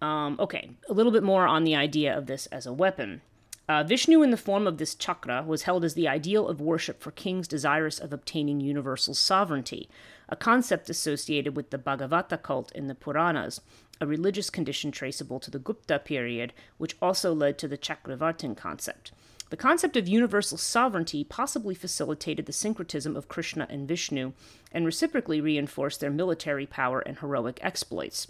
Um, 0.02 0.38
okay, 0.40 0.72
a 0.90 0.94
little 0.94 1.12
bit 1.12 1.24
more 1.24 1.46
on 1.46 1.64
the 1.64 1.76
idea 1.76 2.18
of 2.18 2.28
this 2.28 2.46
as 2.48 2.66
a 2.66 2.74
weapon. 2.74 3.22
Uh, 3.70 3.84
Vishnu, 3.84 4.24
in 4.24 4.32
the 4.32 4.36
form 4.38 4.66
of 4.66 4.80
this 4.80 4.96
chakra, 4.96 5.44
was 5.44 5.62
held 5.62 5.86
as 5.86 5.94
the 5.94 6.08
ideal 6.08 6.48
of 6.48 6.60
worship 6.60 7.00
for 7.04 7.12
kings 7.12 7.48
desirous 7.48 8.00
of 8.00 8.12
obtaining 8.12 8.60
universal 8.60 9.14
sovereignty, 9.14 9.88
a 10.28 10.36
concept 10.36 10.90
associated 10.90 11.56
with 11.56 11.70
the 11.70 11.78
Bhagavata 11.78 12.42
cult 12.42 12.72
in 12.72 12.88
the 12.88 12.96
Puranas, 12.96 13.62
a 14.02 14.08
religious 14.08 14.50
condition 14.50 14.90
traceable 14.92 15.40
to 15.40 15.52
the 15.52 15.60
Gupta 15.60 16.00
period, 16.00 16.52
which 16.80 16.96
also 17.00 17.32
led 17.32 17.60
to 17.60 17.68
the 17.68 17.78
Chakravartin 17.78 18.58
concept. 18.58 19.12
The 19.52 19.58
concept 19.58 19.96
of 19.96 20.08
universal 20.08 20.58
sovereignty 20.58 21.24
possibly 21.24 21.76
facilitated 21.76 22.48
the 22.48 22.54
syncretism 22.54 23.16
of 23.16 23.28
Krishna 23.28 23.68
and 23.70 23.88
Vishnu 23.88 24.34
and 24.72 24.84
reciprocally 24.84 25.42
reinforced 25.42 26.00
their 26.00 26.10
military 26.10 26.66
power 26.66 27.02
and 27.02 27.20
heroic 27.20 27.60
exploits. 27.62 28.26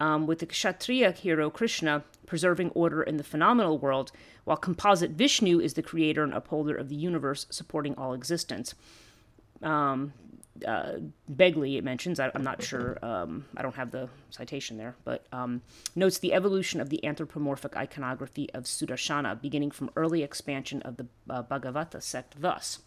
Um, 0.00 0.26
with 0.26 0.40
the 0.40 0.46
Kshatriya 0.46 1.12
hero 1.12 1.50
Krishna 1.50 2.04
preserving 2.26 2.70
order 2.70 3.02
in 3.02 3.16
the 3.16 3.24
phenomenal 3.24 3.78
world, 3.78 4.12
while 4.44 4.56
composite 4.56 5.12
Vishnu 5.12 5.60
is 5.60 5.74
the 5.74 5.82
creator 5.82 6.22
and 6.22 6.32
upholder 6.32 6.74
of 6.74 6.88
the 6.88 6.94
universe, 6.94 7.46
supporting 7.50 7.94
all 7.96 8.12
existence. 8.12 8.74
Um, 9.62 10.12
uh, 10.66 10.94
Begley, 11.32 11.76
it 11.76 11.84
mentions, 11.84 12.20
I, 12.20 12.30
am 12.34 12.44
not 12.44 12.62
sure, 12.62 12.98
um, 13.02 13.44
I 13.56 13.62
don't 13.62 13.74
have 13.74 13.90
the 13.90 14.08
citation 14.30 14.76
there, 14.76 14.94
but 15.04 15.26
um, 15.32 15.62
notes 15.96 16.18
the 16.18 16.32
evolution 16.32 16.80
of 16.80 16.90
the 16.90 17.04
anthropomorphic 17.04 17.76
iconography 17.76 18.48
of 18.54 18.64
Sudarshana, 18.64 19.40
beginning 19.40 19.72
from 19.72 19.90
early 19.96 20.22
expansion 20.22 20.80
of 20.82 20.96
the 20.96 21.06
uh, 21.28 21.42
Bhagavata 21.42 22.00
sect 22.00 22.40
thus. 22.40 22.80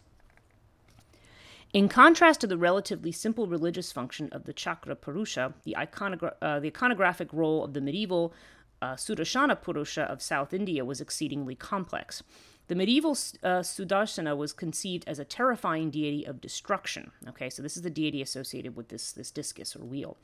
In 1.74 1.89
contrast 1.89 2.39
to 2.41 2.47
the 2.47 2.57
relatively 2.57 3.11
simple 3.11 3.47
religious 3.47 3.91
function 3.91 4.30
of 4.32 4.45
the 4.45 4.53
Chakra 4.53 4.95
Purusha, 4.95 5.53
the, 5.63 5.76
iconogra- 5.78 6.36
uh, 6.41 6.59
the 6.59 6.72
iconographic 6.72 7.30
role 7.34 7.63
of 7.63 7.74
the 7.74 7.82
medieval 7.82 8.34
uh, 8.82 8.93
Sudarshana 8.93 9.61
Purusha 9.61 10.03
of 10.03 10.22
South 10.22 10.53
India 10.53 10.86
was 10.86 11.01
exceedingly 11.01 11.55
complex. 11.55 12.24
The 12.68 12.76
medieval 12.76 13.11
uh, 13.11 13.63
Sudarshana 13.63 14.38
was 14.38 14.53
conceived 14.53 15.03
as 15.07 15.20
a 15.20 15.26
terrifying 15.26 15.89
deity 15.89 16.26
of 16.26 16.39
destruction. 16.39 17.11
Okay, 17.28 17.49
so 17.49 17.61
this 17.61 17.76
is 17.76 17.84
the 17.84 17.89
deity 17.89 18.22
associated 18.22 18.76
with 18.76 18.89
this, 18.89 19.11
this 19.11 19.32
discus 19.32 19.76
or 19.76 19.84
wheel, 19.84 20.18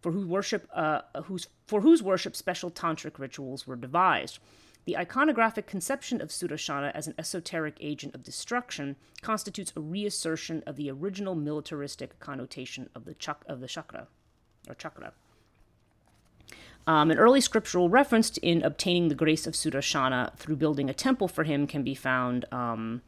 for 0.00 0.12
whose 0.12 0.26
worship, 0.26 0.68
uh, 0.74 1.02
whose, 1.24 1.46
for 1.66 1.80
whose 1.80 2.02
worship 2.02 2.36
special 2.36 2.70
tantric 2.70 3.18
rituals 3.18 3.66
were 3.66 3.76
devised. 3.76 4.40
The 4.86 4.94
iconographic 4.94 5.66
conception 5.66 6.20
of 6.20 6.28
Sudarshana 6.28 6.92
as 6.94 7.08
an 7.08 7.14
esoteric 7.18 7.76
agent 7.80 8.14
of 8.14 8.22
destruction 8.22 8.94
constitutes 9.20 9.72
a 9.76 9.80
reassertion 9.80 10.62
of 10.64 10.76
the 10.76 10.90
original 10.92 11.34
militaristic 11.34 12.18
connotation 12.20 12.88
of 12.94 13.04
the, 13.04 13.14
chak- 13.14 13.44
of 13.48 13.60
the 13.60 13.66
chakra, 13.66 14.06
or 14.68 14.76
chakra. 14.76 15.12
Um, 16.86 17.10
an 17.10 17.18
early 17.18 17.40
scriptural 17.40 17.90
reference 17.90 18.38
in 18.38 18.62
obtaining 18.62 19.08
the 19.08 19.16
grace 19.16 19.44
of 19.48 19.54
Sudarshana 19.54 20.36
through 20.36 20.54
building 20.54 20.88
a 20.88 20.94
temple 20.94 21.26
for 21.26 21.42
him 21.42 21.66
can 21.66 21.82
be 21.82 21.96
found 21.96 22.44
um, 22.52 23.02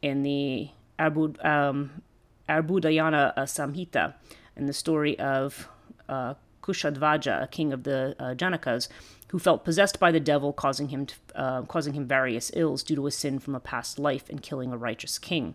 in 0.00 0.22
the 0.22 0.68
Arbud, 1.00 1.44
um, 1.44 2.02
Arbudayana 2.48 3.32
uh, 3.36 3.42
Samhita, 3.42 4.14
in 4.56 4.66
the 4.66 4.72
story 4.72 5.18
of 5.18 5.68
uh, 6.08 6.34
Kushadvaja, 6.62 7.42
a 7.42 7.48
king 7.48 7.72
of 7.72 7.82
the 7.82 8.14
uh, 8.20 8.34
Janakas, 8.34 8.86
who 9.28 9.38
felt 9.38 9.64
possessed 9.64 10.00
by 10.00 10.10
the 10.10 10.20
devil, 10.20 10.52
causing 10.52 10.88
him, 10.88 11.06
to, 11.06 11.14
uh, 11.34 11.62
causing 11.62 11.92
him 11.92 12.06
various 12.06 12.50
ills 12.54 12.82
due 12.82 12.96
to 12.96 13.06
a 13.06 13.10
sin 13.10 13.38
from 13.38 13.54
a 13.54 13.60
past 13.60 13.98
life 13.98 14.28
and 14.28 14.42
killing 14.42 14.72
a 14.72 14.76
righteous 14.76 15.18
king. 15.18 15.54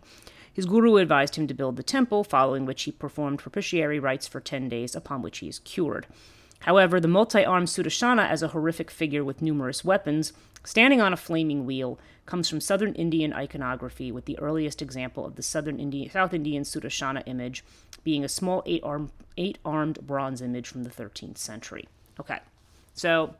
His 0.52 0.66
guru 0.66 0.96
advised 0.96 1.34
him 1.34 1.48
to 1.48 1.54
build 1.54 1.76
the 1.76 1.82
temple, 1.82 2.22
following 2.22 2.64
which 2.64 2.84
he 2.84 2.92
performed 2.92 3.40
propitiatory 3.40 3.98
rites 3.98 4.28
for 4.28 4.40
10 4.40 4.68
days, 4.68 4.94
upon 4.94 5.20
which 5.20 5.38
he 5.38 5.48
is 5.48 5.58
cured. 5.58 6.06
However, 6.60 7.00
the 7.00 7.08
multi 7.08 7.44
armed 7.44 7.68
Sudarshana, 7.68 8.26
as 8.26 8.42
a 8.42 8.48
horrific 8.48 8.90
figure 8.90 9.24
with 9.24 9.42
numerous 9.42 9.84
weapons, 9.84 10.32
standing 10.64 11.00
on 11.00 11.12
a 11.12 11.16
flaming 11.16 11.66
wheel, 11.66 11.98
comes 12.24 12.48
from 12.48 12.60
southern 12.60 12.94
Indian 12.94 13.32
iconography, 13.32 14.10
with 14.10 14.24
the 14.24 14.38
earliest 14.38 14.80
example 14.80 15.26
of 15.26 15.34
the 15.34 15.42
southern 15.42 15.78
South 16.10 16.32
Indian 16.32 16.62
Sudarshana 16.62 17.22
image 17.26 17.64
being 18.02 18.24
a 18.24 18.28
small 18.28 18.62
eight 18.64 19.58
armed 19.64 20.06
bronze 20.06 20.40
image 20.40 20.68
from 20.68 20.84
the 20.84 20.90
13th 20.90 21.36
century. 21.36 21.86
Okay, 22.18 22.38
so 22.94 23.34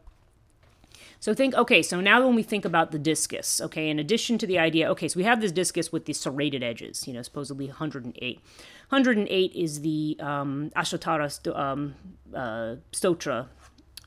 so 1.21 1.35
think, 1.35 1.55
okay, 1.55 1.83
so 1.83 2.01
now 2.01 2.25
when 2.25 2.35
we 2.35 2.43
think 2.43 2.65
about 2.65 2.93
the 2.93 2.99
discus, 2.99 3.61
okay, 3.61 3.89
in 3.89 3.99
addition 3.99 4.39
to 4.39 4.47
the 4.47 4.59
idea, 4.59 4.91
okay, 4.91 5.09
so 5.09 5.17
we 5.17 5.25
have 5.25 5.41
this 5.41 5.53
discus 5.53 5.93
with 5.93 6.05
these 6.05 6.21
serrated 6.21 6.63
edges, 6.63 7.07
you 7.07 7.15
know, 7.15 7.23
supposedly 7.23 7.67
108. 7.67 8.41
108 8.89 9.53
is 9.55 9.81
the 9.81 10.17
um, 10.21 10.71
Ashtottara 10.77 11.31
st- 11.31 11.57
um, 11.57 11.95
uh, 12.35 12.77
Stotra 12.93 13.49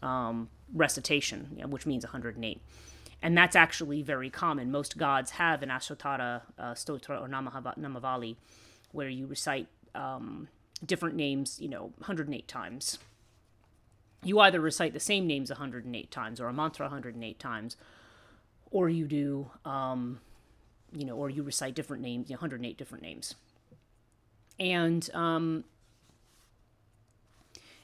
um, 0.02 0.50
recitation, 0.74 1.50
you 1.56 1.62
know, 1.62 1.68
which 1.68 1.86
means 1.86 2.06
108. 2.06 2.62
And 3.22 3.38
that's 3.38 3.56
actually 3.56 4.04
very 4.04 4.30
common. 4.30 4.72
Most 4.72 4.98
gods 4.98 5.32
have 5.32 5.64
an 5.64 5.70
Ashtottara 5.70 6.42
uh, 6.60 6.74
Stotra 6.74 7.22
or 7.22 7.28
Namavali, 7.28 8.36
where 8.92 9.10
you 9.10 9.26
recite 9.26 9.68
um, 9.96 10.48
different 10.86 11.16
names, 11.16 11.60
you 11.60 11.68
know, 11.68 11.94
108 11.98 12.48
times 12.48 13.00
you 14.24 14.40
either 14.40 14.60
recite 14.60 14.94
the 14.94 15.00
same 15.00 15.28
names 15.28 15.50
108 15.50 16.12
times 16.12 16.40
or 16.40 16.48
a 16.48 16.54
mantra 16.54 16.86
108 16.86 17.40
times, 17.40 17.78
or 18.72 18.90
you 18.90 19.06
do, 19.06 19.52
um, 19.66 20.20
you 20.92 21.06
know, 21.06 21.16
or 21.16 21.30
you 21.30 21.44
recite 21.44 21.76
different 21.76 22.04
names, 22.04 22.30
you 22.30 22.36
know, 22.36 22.38
108 22.38 22.78
different 22.78 23.04
names. 23.04 23.36
And 24.60 25.10
um, 25.14 25.64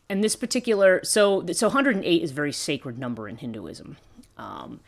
and 0.09 0.23
this 0.23 0.36
particular 0.36 1.03
so 1.03 1.45
so 1.53 1.67
108 1.67 2.23
is 2.23 2.31
a 2.31 2.34
very 2.34 2.51
sacred 2.51 2.97
number 2.97 3.27
in 3.29 3.38
Hinduism, 3.38 3.97
um, 4.38 4.79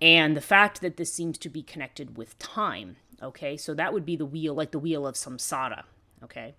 and 0.00 0.36
the 0.36 0.40
fact 0.40 0.80
that 0.80 0.96
this 0.96 1.12
seems 1.12 1.36
to 1.38 1.48
be 1.48 1.62
connected 1.62 2.16
with 2.16 2.38
time. 2.38 2.96
Okay, 3.22 3.58
so 3.58 3.74
that 3.74 3.92
would 3.92 4.06
be 4.06 4.16
the 4.16 4.24
wheel, 4.24 4.54
like 4.54 4.70
the 4.70 4.78
wheel 4.78 5.06
of 5.06 5.14
samsara. 5.14 5.82
Okay, 6.24 6.54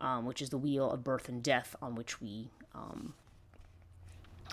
um, 0.00 0.26
which 0.26 0.42
is 0.42 0.50
the 0.50 0.58
wheel 0.58 0.90
of 0.90 1.02
birth 1.02 1.30
and 1.30 1.42
death 1.42 1.74
on 1.80 1.94
which 1.94 2.20
we 2.20 2.50
um, 2.74 3.14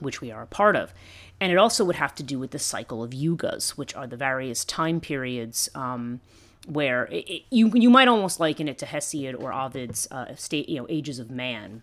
which 0.01 0.21
we 0.21 0.31
are 0.31 0.43
a 0.43 0.47
part 0.47 0.75
of. 0.75 0.93
And 1.39 1.51
it 1.51 1.57
also 1.57 1.83
would 1.83 1.97
have 1.97 2.15
to 2.15 2.23
do 2.23 2.39
with 2.39 2.51
the 2.51 2.59
cycle 2.59 3.03
of 3.03 3.11
yugas, 3.11 3.71
which 3.71 3.93
are 3.95 4.07
the 4.07 4.17
various 4.17 4.63
time 4.63 5.01
periods 5.01 5.69
um, 5.75 6.21
where 6.67 7.05
it, 7.05 7.29
it, 7.29 7.41
you 7.49 7.71
you 7.73 7.89
might 7.89 8.07
almost 8.07 8.39
liken 8.39 8.67
it 8.67 8.77
to 8.79 8.85
Hesiod 8.85 9.41
or 9.41 9.53
Ovid's 9.53 10.07
uh, 10.11 10.35
state, 10.35 10.69
you 10.69 10.77
know, 10.77 10.87
Ages 10.89 11.19
of 11.19 11.29
Man, 11.29 11.81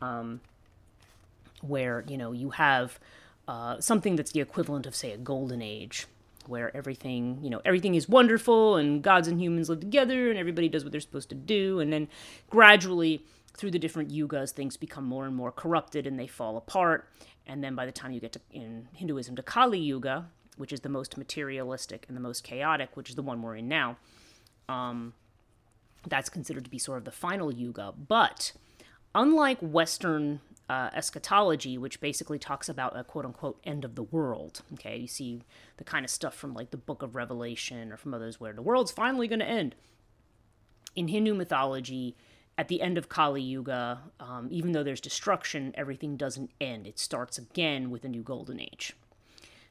um, 0.00 0.40
where 1.60 2.04
you 2.08 2.16
know 2.16 2.32
you 2.32 2.50
have 2.50 2.98
uh, 3.48 3.80
something 3.80 4.16
that's 4.16 4.32
the 4.32 4.40
equivalent 4.40 4.86
of 4.86 4.94
say 4.94 5.12
a 5.12 5.18
golden 5.18 5.60
age, 5.60 6.06
where 6.46 6.74
everything 6.76 7.38
you 7.42 7.50
know 7.50 7.60
everything 7.64 7.94
is 7.94 8.08
wonderful 8.08 8.76
and 8.76 9.02
gods 9.02 9.28
and 9.28 9.40
humans 9.40 9.68
live 9.68 9.80
together 9.80 10.30
and 10.30 10.38
everybody 10.38 10.68
does 10.68 10.84
what 10.84 10.92
they're 10.92 11.00
supposed 11.00 11.28
to 11.28 11.34
do, 11.34 11.80
and 11.80 11.92
then 11.92 12.08
gradually 12.48 13.22
through 13.56 13.70
the 13.70 13.78
different 13.78 14.10
yugas, 14.10 14.50
things 14.50 14.76
become 14.76 15.04
more 15.04 15.24
and 15.24 15.34
more 15.34 15.50
corrupted 15.50 16.06
and 16.06 16.18
they 16.18 16.26
fall 16.26 16.56
apart. 16.56 17.08
And 17.46 17.62
then 17.62 17.74
by 17.74 17.86
the 17.86 17.92
time 17.92 18.12
you 18.12 18.20
get 18.20 18.32
to 18.32 18.40
in 18.50 18.88
Hinduism 18.92 19.36
to 19.36 19.42
Kali 19.42 19.78
Yuga, 19.78 20.26
which 20.56 20.72
is 20.72 20.80
the 20.80 20.88
most 20.88 21.16
materialistic 21.16 22.04
and 22.08 22.16
the 22.16 22.20
most 22.20 22.42
chaotic, 22.42 22.96
which 22.96 23.10
is 23.10 23.16
the 23.16 23.22
one 23.22 23.42
we're 23.42 23.56
in 23.56 23.68
now, 23.68 23.98
um, 24.68 25.12
that's 26.08 26.28
considered 26.28 26.64
to 26.64 26.70
be 26.70 26.78
sort 26.78 26.98
of 26.98 27.04
the 27.04 27.10
final 27.10 27.52
yuga. 27.52 27.92
But 27.96 28.52
unlike 29.14 29.58
Western 29.60 30.40
uh, 30.68 30.90
eschatology, 30.94 31.78
which 31.78 32.00
basically 32.00 32.38
talks 32.38 32.68
about 32.68 32.98
a 32.98 33.04
quote 33.04 33.24
unquote 33.24 33.60
end 33.64 33.84
of 33.84 33.94
the 33.94 34.02
world, 34.02 34.62
okay, 34.74 34.96
you 34.96 35.06
see 35.08 35.42
the 35.76 35.84
kind 35.84 36.04
of 36.04 36.10
stuff 36.10 36.34
from 36.34 36.54
like 36.54 36.70
the 36.70 36.76
Book 36.76 37.02
of 37.02 37.14
Revelation 37.14 37.92
or 37.92 37.96
from 37.96 38.14
others 38.14 38.40
where 38.40 38.52
the 38.52 38.62
world's 38.62 38.90
finally 38.90 39.28
going 39.28 39.40
to 39.40 39.46
end. 39.46 39.74
In 40.94 41.08
Hindu 41.08 41.34
mythology, 41.34 42.16
at 42.58 42.68
the 42.68 42.80
end 42.80 42.96
of 42.96 43.08
Kali 43.08 43.42
Yuga, 43.42 44.00
um, 44.18 44.48
even 44.50 44.72
though 44.72 44.82
there's 44.82 45.00
destruction, 45.00 45.74
everything 45.76 46.16
doesn't 46.16 46.50
end. 46.60 46.86
It 46.86 46.98
starts 46.98 47.36
again 47.38 47.90
with 47.90 48.04
a 48.04 48.08
new 48.08 48.22
golden 48.22 48.60
age. 48.60 48.94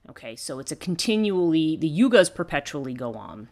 Okay, 0.10 0.36
so 0.36 0.60
it's 0.60 0.72
a 0.72 0.76
continually, 0.76 1.76
the 1.76 1.90
yugas 1.90 2.34
perpetually 2.34 2.94
go 2.94 3.14
on. 3.16 3.50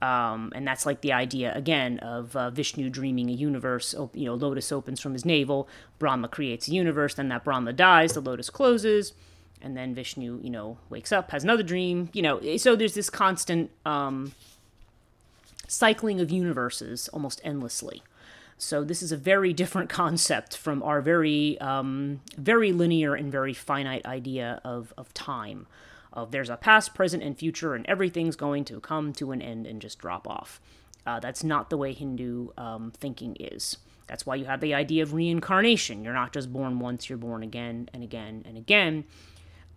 Um, 0.00 0.52
and 0.54 0.66
that's 0.66 0.84
like 0.86 1.02
the 1.02 1.12
idea, 1.12 1.54
again, 1.54 1.98
of 2.00 2.34
uh, 2.34 2.50
Vishnu 2.50 2.90
dreaming 2.90 3.28
a 3.28 3.34
universe. 3.34 3.94
You 4.14 4.24
know, 4.24 4.34
Lotus 4.34 4.72
opens 4.72 5.00
from 5.00 5.12
his 5.12 5.24
navel, 5.24 5.68
Brahma 5.98 6.28
creates 6.28 6.66
a 6.66 6.72
universe, 6.72 7.14
then 7.14 7.28
that 7.28 7.44
Brahma 7.44 7.72
dies, 7.72 8.14
the 8.14 8.20
Lotus 8.20 8.50
closes, 8.50 9.12
and 9.60 9.76
then 9.76 9.94
Vishnu, 9.94 10.40
you 10.42 10.50
know, 10.50 10.78
wakes 10.90 11.12
up, 11.12 11.30
has 11.30 11.44
another 11.44 11.62
dream. 11.62 12.08
You 12.14 12.22
know, 12.22 12.56
so 12.56 12.74
there's 12.74 12.94
this 12.94 13.10
constant 13.10 13.70
um, 13.84 14.32
cycling 15.68 16.20
of 16.20 16.32
universes 16.32 17.08
almost 17.08 17.40
endlessly. 17.44 18.02
So 18.62 18.84
this 18.84 19.02
is 19.02 19.10
a 19.10 19.16
very 19.16 19.52
different 19.52 19.90
concept 20.02 20.56
from 20.56 20.84
our 20.84 21.00
very, 21.00 21.60
um, 21.60 22.20
very 22.38 22.70
linear 22.72 23.14
and 23.14 23.30
very 23.30 23.52
finite 23.52 24.06
idea 24.06 24.60
of, 24.64 24.94
of 24.96 25.12
time. 25.14 25.66
Of 26.12 26.30
there's 26.30 26.48
a 26.48 26.56
past, 26.56 26.94
present, 26.94 27.22
and 27.22 27.36
future, 27.36 27.74
and 27.74 27.84
everything's 27.86 28.36
going 28.36 28.64
to 28.66 28.78
come 28.80 29.12
to 29.14 29.32
an 29.32 29.42
end 29.42 29.66
and 29.66 29.80
just 29.80 29.98
drop 29.98 30.28
off. 30.28 30.60
Uh, 31.04 31.18
that's 31.18 31.42
not 31.42 31.70
the 31.70 31.76
way 31.76 31.92
Hindu 31.92 32.50
um, 32.56 32.92
thinking 32.96 33.36
is. 33.40 33.78
That's 34.06 34.26
why 34.26 34.36
you 34.36 34.44
have 34.44 34.60
the 34.60 34.74
idea 34.74 35.02
of 35.02 35.14
reincarnation. 35.14 36.04
You're 36.04 36.12
not 36.12 36.32
just 36.32 36.52
born 36.52 36.78
once; 36.78 37.08
you're 37.08 37.18
born 37.18 37.42
again 37.42 37.88
and 37.92 38.04
again 38.04 38.42
and 38.46 38.56
again. 38.56 39.04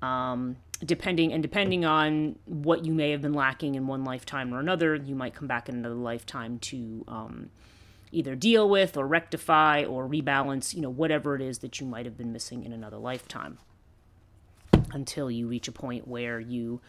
Um, 0.01 0.57
depending 0.83 1.31
and 1.33 1.41
depending 1.41 1.85
on 1.85 2.37
what 2.45 2.85
you 2.85 2.93
may 2.93 3.11
have 3.11 3.21
been 3.21 3.33
lacking 3.33 3.75
in 3.75 3.87
one 3.87 4.03
lifetime 4.03 4.53
or 4.53 4.59
another, 4.59 4.93
you 4.93 5.15
might 5.15 5.33
come 5.33 5.47
back 5.47 5.69
in 5.69 5.75
another 5.75 5.95
lifetime 5.95 6.59
to 6.59 7.05
um, 7.07 7.49
either 8.11 8.35
deal 8.35 8.69
with 8.69 8.97
or 8.97 9.07
rectify 9.07 9.83
or 9.83 10.07
rebalance, 10.07 10.73
you 10.73 10.81
know, 10.81 10.89
whatever 10.89 11.35
it 11.35 11.41
is 11.41 11.59
that 11.59 11.79
you 11.79 11.85
might 11.85 12.05
have 12.05 12.17
been 12.17 12.31
missing 12.31 12.63
in 12.63 12.71
another 12.71 12.97
lifetime 12.97 13.57
until 14.91 15.29
you 15.29 15.47
reach 15.47 15.67
a 15.67 15.71
point 15.71 16.07
where 16.07 16.39
you 16.39 16.81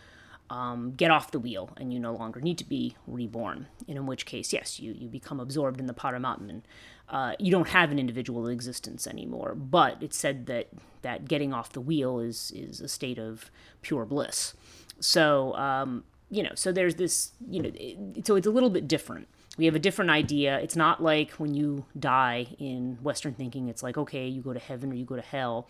um, 0.49 0.93
get 0.97 1.11
off 1.11 1.33
the 1.33 1.41
wheel 1.41 1.71
and 1.77 1.93
you 1.93 1.99
no 1.99 2.15
longer 2.15 2.41
need 2.41 2.59
to 2.59 2.65
be 2.65 2.97
reborn. 3.07 3.67
And 3.89 3.97
in 3.97 4.07
which 4.07 4.27
case, 4.27 4.53
yes, 4.53 4.79
you, 4.79 4.93
you 4.93 5.09
become 5.09 5.41
absorbed 5.41 5.81
in 5.81 5.87
the 5.87 5.95
Paramatman. 5.95 6.63
Uh, 7.09 7.33
you 7.39 7.51
don't 7.51 7.69
have 7.69 7.91
an 7.91 7.99
individual 7.99 8.47
existence 8.47 9.07
anymore. 9.07 9.55
But 9.55 9.97
it's 10.01 10.17
said 10.17 10.47
that 10.47 10.69
that 11.03 11.27
getting 11.27 11.53
off 11.53 11.73
the 11.73 11.81
wheel 11.81 12.21
is 12.21 12.53
is 12.55 12.81
a 12.81 12.89
state 12.89 13.19
of 13.19 13.51
pure 13.83 14.05
bliss. 14.05 14.55
So 15.01 15.55
um, 15.57 16.05
you 16.31 16.43
know, 16.43 16.53
so 16.55 16.73
there's 16.73 16.97
this, 16.97 17.33
you 17.49 17.63
know, 17.63 17.71
it, 17.75 18.27
so 18.27 18.37
it's 18.37 18.47
a 18.47 18.51
little 18.51 18.71
bit 18.71 18.89
different. 18.89 19.29
We 19.57 19.65
have 19.65 19.75
a 19.75 19.79
different 19.81 20.11
idea. 20.11 20.59
It's 20.59 20.77
not 20.77 21.03
like 21.03 21.31
when 21.33 21.55
you 21.55 21.87
die 21.99 22.49
in 22.59 22.99
Western 23.03 23.35
thinking, 23.35 23.69
it's 23.69 23.83
like, 23.83 23.97
okay, 23.97 24.27
you 24.27 24.43
go 24.43 24.53
to 24.53 24.59
heaven 24.59 24.93
or 24.93 24.95
you 24.95 25.05
go 25.05 25.17
to 25.17 25.23
hell 25.23 25.69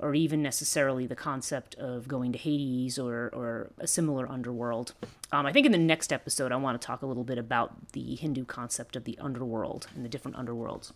or 0.00 0.14
even 0.14 0.42
necessarily 0.42 1.06
the 1.06 1.14
concept 1.14 1.74
of 1.76 2.08
going 2.08 2.32
to 2.32 2.38
Hades 2.38 2.98
or, 2.98 3.30
or 3.34 3.70
a 3.78 3.86
similar 3.86 4.28
underworld. 4.28 4.94
Um, 5.30 5.46
I 5.46 5.52
think 5.52 5.66
in 5.66 5.72
the 5.72 5.78
next 5.78 6.12
episode, 6.12 6.52
I 6.52 6.56
want 6.56 6.80
to 6.80 6.84
talk 6.84 7.02
a 7.02 7.06
little 7.06 7.22
bit 7.22 7.38
about 7.38 7.92
the 7.92 8.16
Hindu 8.16 8.46
concept 8.46 8.96
of 8.96 9.04
the 9.04 9.18
underworld 9.20 9.88
and 9.94 10.04
the 10.04 10.08
different 10.08 10.36
underworlds. 10.36 10.92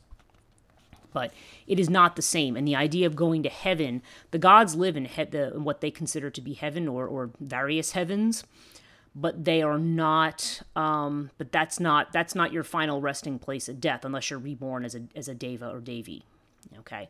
But 1.13 1.33
it 1.67 1.79
is 1.79 1.89
not 1.89 2.17
the 2.17 2.23
same. 2.23 2.57
And 2.57 2.67
the 2.67 2.75
idea 2.75 3.07
of 3.07 3.15
going 3.15 3.43
to 3.45 3.49
heaven, 3.51 4.03
the 4.33 4.39
gods 4.39 4.75
live 4.75 4.97
in, 4.97 5.05
he- 5.05 5.25
the, 5.25 5.53
what 5.55 5.81
they 5.81 5.91
consider 5.91 6.31
to 6.31 6.41
be 6.41 6.55
heaven 6.55 6.89
or, 6.89 7.07
or 7.07 7.31
various 7.39 7.93
heavens 7.93 8.43
but 9.15 9.45
they 9.45 9.63
are 9.63 9.79
not 9.79 10.63
um, 10.75 11.31
but 11.39 11.53
that's 11.53 11.79
not 11.79 12.13
that's 12.13 12.35
not 12.35 12.53
your 12.53 12.65
final 12.65 13.01
resting 13.01 13.39
place 13.39 13.69
at 13.69 13.81
death 13.81 14.05
unless 14.05 14.31
you're 14.31 14.39
reborn 14.39 14.85
as 14.85 14.95
a 14.95 15.03
as 15.15 15.29
a 15.29 15.35
deva 15.35 15.69
or 15.71 15.81
devi 15.81 16.25
okay? 16.79 17.09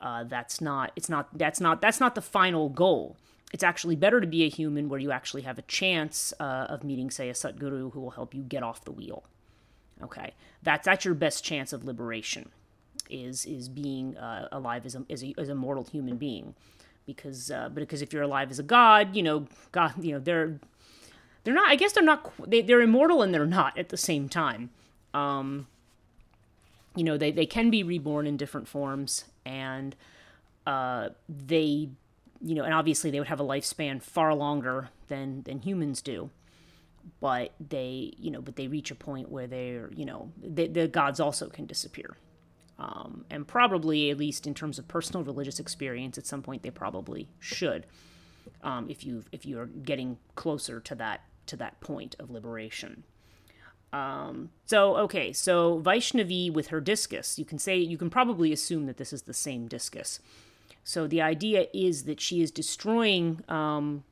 Uh, 0.00 0.24
that's 0.24 0.60
not 0.60 0.92
it's 0.96 1.08
not 1.08 1.28
that's 1.36 1.60
not 1.60 1.80
that's 1.80 2.00
not 2.00 2.14
the 2.14 2.22
final 2.22 2.68
goal. 2.68 3.16
It's 3.52 3.64
actually 3.64 3.96
better 3.96 4.20
to 4.20 4.26
be 4.26 4.44
a 4.44 4.48
human 4.48 4.88
where 4.88 5.00
you 5.00 5.10
actually 5.10 5.42
have 5.42 5.58
a 5.58 5.62
chance 5.62 6.32
uh, 6.38 6.66
of 6.68 6.84
meeting 6.84 7.10
say 7.10 7.28
a 7.28 7.32
satguru 7.32 7.92
who 7.92 8.00
will 8.00 8.10
help 8.10 8.34
you 8.34 8.42
get 8.42 8.62
off 8.62 8.84
the 8.84 8.92
wheel 8.92 9.24
okay? 10.02 10.32
That's 10.62 10.84
that's 10.84 11.04
your 11.04 11.14
best 11.14 11.44
chance 11.44 11.72
of 11.72 11.84
liberation 11.84 12.50
is 13.08 13.44
is 13.44 13.68
being 13.68 14.16
uh, 14.16 14.48
alive 14.52 14.86
as 14.86 14.94
a, 14.94 15.04
as 15.10 15.24
a 15.24 15.34
as 15.36 15.48
a 15.48 15.54
mortal 15.54 15.84
human 15.84 16.16
being 16.16 16.54
because 17.06 17.50
uh, 17.50 17.68
because 17.68 18.02
if 18.02 18.12
you're 18.12 18.22
alive 18.22 18.50
as 18.50 18.58
a 18.58 18.62
god 18.62 19.16
you 19.16 19.22
know 19.22 19.46
god 19.72 19.92
you 20.02 20.12
know 20.12 20.20
they're 20.20 20.60
they're 21.44 21.54
not 21.54 21.70
i 21.70 21.76
guess 21.76 21.92
they're 21.92 22.04
not 22.04 22.32
they, 22.48 22.62
they're 22.62 22.82
immortal 22.82 23.22
and 23.22 23.32
they're 23.32 23.46
not 23.46 23.76
at 23.78 23.88
the 23.88 23.96
same 23.96 24.28
time. 24.28 24.70
Um, 25.14 25.66
you 26.96 27.04
know 27.04 27.16
they, 27.16 27.30
they 27.30 27.46
can 27.46 27.70
be 27.70 27.82
reborn 27.82 28.26
in 28.26 28.36
different 28.36 28.68
forms 28.68 29.24
and 29.44 29.94
uh, 30.66 31.10
they 31.28 31.88
you 32.42 32.54
know 32.54 32.64
and 32.64 32.74
obviously 32.74 33.10
they 33.10 33.18
would 33.18 33.28
have 33.28 33.40
a 33.40 33.44
lifespan 33.44 34.02
far 34.02 34.34
longer 34.34 34.90
than 35.08 35.42
than 35.42 35.60
humans 35.60 36.02
do. 36.02 36.30
But 37.20 37.52
they 37.60 38.12
you 38.18 38.30
know 38.30 38.40
but 38.40 38.56
they 38.56 38.68
reach 38.68 38.90
a 38.90 38.94
point 38.94 39.30
where 39.30 39.46
they're 39.46 39.90
you 39.94 40.04
know 40.04 40.30
they, 40.42 40.68
the 40.68 40.88
gods 40.88 41.20
also 41.20 41.48
can 41.48 41.66
disappear. 41.66 42.16
Um, 42.78 43.26
and 43.28 43.46
probably 43.46 44.10
at 44.10 44.16
least 44.16 44.46
in 44.46 44.54
terms 44.54 44.78
of 44.78 44.88
personal 44.88 45.22
religious 45.22 45.60
experience 45.60 46.16
at 46.16 46.26
some 46.26 46.42
point 46.42 46.62
they 46.62 46.70
probably 46.70 47.28
should. 47.38 47.86
Um, 48.62 48.88
if 48.88 49.04
you 49.04 49.24
if 49.32 49.44
you 49.46 49.58
are 49.58 49.66
getting 49.66 50.18
closer 50.34 50.80
to 50.80 50.94
that 50.96 51.22
to 51.50 51.56
that 51.56 51.80
point 51.80 52.16
of 52.18 52.30
liberation 52.30 53.04
um, 53.92 54.50
so 54.66 54.96
okay, 54.98 55.32
so 55.32 55.80
Vaishnavi 55.80 56.52
with 56.52 56.68
her 56.68 56.80
discus, 56.80 57.38
you 57.38 57.44
can 57.44 57.58
say 57.58 57.76
you 57.76 57.98
can 57.98 58.10
probably 58.10 58.52
assume 58.52 58.86
that 58.86 58.98
this 58.98 59.12
is 59.12 59.22
the 59.22 59.34
same 59.34 59.66
discus. 59.66 60.20
So 60.84 61.06
the 61.06 61.20
idea 61.20 61.66
is 61.74 62.04
that 62.04 62.20
she 62.20 62.40
is 62.40 62.50
destroying 62.50 63.42
um, 63.48 64.04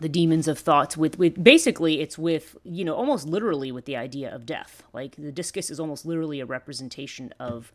the 0.00 0.08
demons 0.08 0.46
of 0.46 0.58
thoughts 0.58 0.96
with 0.96 1.18
with 1.18 1.42
basically 1.42 2.00
it's 2.00 2.18
with 2.18 2.56
you 2.64 2.84
know 2.84 2.94
almost 2.94 3.26
literally 3.26 3.72
with 3.72 3.86
the 3.86 3.96
idea 3.96 4.34
of 4.34 4.44
death. 4.44 4.82
Like 4.92 5.16
the 5.16 5.32
discus 5.32 5.70
is 5.70 5.80
almost 5.80 6.04
literally 6.04 6.40
a 6.40 6.46
representation 6.46 7.32
of 7.40 7.72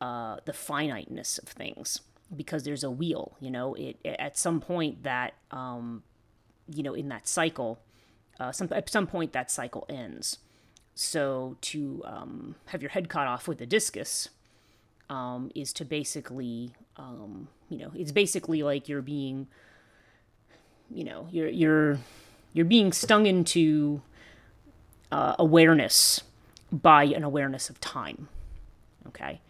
uh, 0.00 0.38
the 0.46 0.54
finiteness 0.54 1.36
of 1.38 1.48
things 1.48 2.00
because 2.34 2.62
there's 2.62 2.84
a 2.84 2.90
wheel. 2.90 3.36
You 3.40 3.50
know, 3.50 3.74
it 3.74 3.98
at 4.04 4.38
some 4.38 4.60
point 4.60 5.02
that 5.02 5.34
um, 5.50 6.02
you 6.68 6.82
know 6.82 6.94
in 6.94 7.08
that 7.08 7.26
cycle 7.26 7.80
uh, 8.40 8.52
some, 8.52 8.68
at 8.72 8.88
some 8.88 9.06
point 9.06 9.32
that 9.32 9.50
cycle 9.50 9.84
ends. 9.88 10.38
So 10.94 11.56
to 11.62 12.02
um, 12.04 12.54
have 12.66 12.82
your 12.82 12.90
head 12.90 13.08
cut 13.08 13.26
off 13.26 13.46
with 13.46 13.60
a 13.60 13.66
discus 13.66 14.30
um, 15.08 15.50
is 15.54 15.72
to 15.74 15.84
basically, 15.84 16.72
um, 16.96 17.48
you 17.68 17.78
know, 17.78 17.92
it's 17.94 18.12
basically 18.12 18.62
like 18.62 18.88
you're 18.88 19.02
being, 19.02 19.46
you 20.90 21.04
know, 21.04 21.28
you're 21.30 21.48
you're 21.48 21.98
you're 22.52 22.66
being 22.66 22.92
stung 22.92 23.26
into 23.26 24.02
uh, 25.12 25.36
awareness 25.38 26.22
by 26.72 27.04
an 27.04 27.24
awareness 27.24 27.70
of 27.70 27.80
time. 27.80 28.28
Okay, 29.06 29.40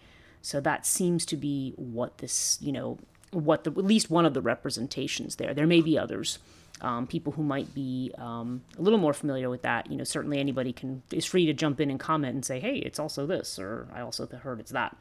so 0.42 0.60
that 0.60 0.86
seems 0.86 1.24
to 1.26 1.36
be 1.36 1.72
what 1.76 2.18
this, 2.18 2.58
you 2.60 2.72
know, 2.72 2.98
what 3.30 3.64
the 3.64 3.70
at 3.70 3.78
least 3.78 4.10
one 4.10 4.26
of 4.26 4.34
the 4.34 4.42
representations 4.42 5.36
there. 5.36 5.54
There 5.54 5.66
may 5.66 5.80
be 5.80 5.98
others 5.98 6.38
um, 6.80 7.06
people 7.06 7.32
who 7.32 7.42
might 7.42 7.74
be 7.74 8.12
um, 8.18 8.62
a 8.78 8.82
little 8.82 8.98
more 8.98 9.12
familiar 9.12 9.50
with 9.50 9.62
that, 9.62 9.90
you 9.90 9.96
know, 9.96 10.04
certainly 10.04 10.38
anybody 10.38 10.72
can 10.72 11.02
is 11.10 11.24
free 11.24 11.46
to 11.46 11.52
jump 11.52 11.80
in 11.80 11.90
and 11.90 11.98
comment 11.98 12.34
and 12.34 12.44
say, 12.44 12.60
"Hey, 12.60 12.76
it's 12.76 12.98
also 12.98 13.26
this," 13.26 13.58
or 13.58 13.88
"I 13.92 14.00
also 14.00 14.26
heard 14.26 14.60
it's 14.60 14.70
that." 14.70 14.96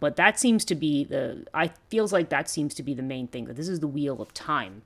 But 0.00 0.16
that 0.16 0.38
seems 0.38 0.64
to 0.66 0.74
be 0.74 1.04
the. 1.04 1.46
I 1.54 1.68
feels 1.88 2.12
like 2.12 2.28
that 2.30 2.48
seems 2.48 2.74
to 2.74 2.82
be 2.82 2.94
the 2.94 3.02
main 3.02 3.26
thing 3.28 3.46
that 3.46 3.56
this 3.56 3.68
is 3.68 3.80
the 3.80 3.88
wheel 3.88 4.20
of 4.20 4.34
time. 4.34 4.82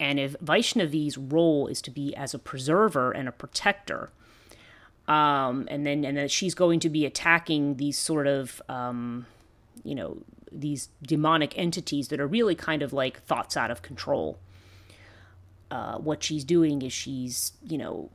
And 0.00 0.18
if 0.18 0.34
Vaishnavi's 0.40 1.16
role 1.16 1.66
is 1.68 1.80
to 1.82 1.90
be 1.90 2.14
as 2.16 2.34
a 2.34 2.38
preserver 2.38 3.12
and 3.12 3.28
a 3.28 3.32
protector, 3.32 4.10
um, 5.06 5.68
and 5.70 5.86
then 5.86 6.04
and 6.04 6.16
then 6.16 6.28
she's 6.28 6.54
going 6.54 6.80
to 6.80 6.88
be 6.88 7.04
attacking 7.06 7.76
these 7.76 7.98
sort 7.98 8.26
of, 8.26 8.60
um, 8.68 9.26
you 9.82 9.94
know, 9.94 10.18
these 10.50 10.88
demonic 11.02 11.56
entities 11.58 12.08
that 12.08 12.20
are 12.20 12.26
really 12.26 12.54
kind 12.54 12.82
of 12.82 12.92
like 12.92 13.22
thoughts 13.24 13.56
out 13.56 13.70
of 13.70 13.82
control 13.82 14.38
uh, 15.74 15.98
what 15.98 16.22
she's 16.22 16.44
doing 16.44 16.82
is 16.82 16.92
she's, 16.92 17.52
you 17.64 17.76
know, 17.76 18.08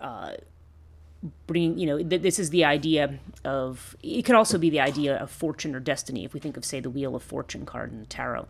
uh, 0.00 0.32
bringing, 1.46 1.78
you 1.78 1.86
know, 1.86 2.02
th- 2.02 2.22
this 2.22 2.38
is 2.38 2.48
the 2.48 2.64
idea 2.64 3.18
of, 3.44 3.94
it 4.02 4.22
could 4.22 4.34
also 4.34 4.56
be 4.56 4.70
the 4.70 4.80
idea 4.80 5.16
of 5.16 5.30
fortune 5.30 5.74
or 5.74 5.80
destiny. 5.80 6.24
If 6.24 6.32
we 6.32 6.40
think 6.40 6.56
of, 6.56 6.64
say, 6.64 6.80
the 6.80 6.88
Wheel 6.88 7.14
of 7.14 7.22
Fortune 7.22 7.66
card 7.66 7.92
in 7.92 8.00
the 8.00 8.06
tarot, 8.06 8.48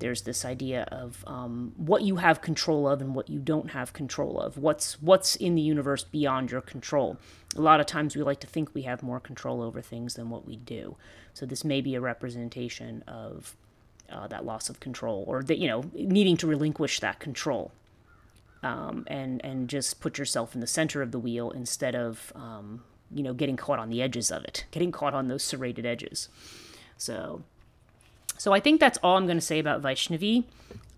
there's 0.00 0.22
this 0.22 0.44
idea 0.44 0.88
of 0.90 1.22
um, 1.28 1.72
what 1.76 2.02
you 2.02 2.16
have 2.16 2.40
control 2.40 2.88
of 2.88 3.00
and 3.00 3.14
what 3.14 3.30
you 3.30 3.38
don't 3.38 3.70
have 3.70 3.92
control 3.92 4.40
of. 4.40 4.58
What's 4.58 5.00
what's 5.00 5.36
in 5.36 5.54
the 5.54 5.62
universe 5.62 6.02
beyond 6.02 6.50
your 6.50 6.62
control. 6.62 7.16
A 7.54 7.60
lot 7.60 7.78
of 7.78 7.86
times 7.86 8.16
we 8.16 8.24
like 8.24 8.40
to 8.40 8.48
think 8.48 8.74
we 8.74 8.82
have 8.82 9.04
more 9.04 9.20
control 9.20 9.62
over 9.62 9.80
things 9.80 10.14
than 10.14 10.30
what 10.30 10.44
we 10.44 10.56
do. 10.56 10.96
So 11.32 11.46
this 11.46 11.64
may 11.64 11.80
be 11.80 11.94
a 11.94 12.00
representation 12.00 13.04
of 13.06 13.54
uh, 14.10 14.26
that 14.26 14.44
loss 14.44 14.68
of 14.68 14.80
control 14.80 15.22
or 15.28 15.44
that 15.44 15.58
you 15.58 15.68
know 15.68 15.84
needing 15.94 16.36
to 16.38 16.48
relinquish 16.48 16.98
that 16.98 17.20
control 17.20 17.70
um, 18.64 19.04
and 19.06 19.44
and 19.44 19.68
just 19.68 20.00
put 20.00 20.18
yourself 20.18 20.54
in 20.54 20.60
the 20.60 20.66
center 20.66 21.02
of 21.02 21.12
the 21.12 21.18
wheel 21.18 21.50
instead 21.50 21.94
of 21.94 22.32
um, 22.34 22.82
you 23.12 23.22
know 23.22 23.34
getting 23.34 23.56
caught 23.56 23.78
on 23.78 23.90
the 23.90 24.02
edges 24.02 24.32
of 24.32 24.42
it, 24.44 24.64
getting 24.70 24.90
caught 24.90 25.14
on 25.14 25.28
those 25.28 25.44
serrated 25.44 25.86
edges. 25.86 26.28
So, 26.96 27.42
so 28.38 28.52
I 28.52 28.60
think 28.60 28.80
that's 28.80 28.98
all 29.02 29.16
I'm 29.16 29.26
going 29.26 29.36
to 29.36 29.42
say 29.42 29.58
about 29.58 29.82
Vaishnavi. 29.82 30.44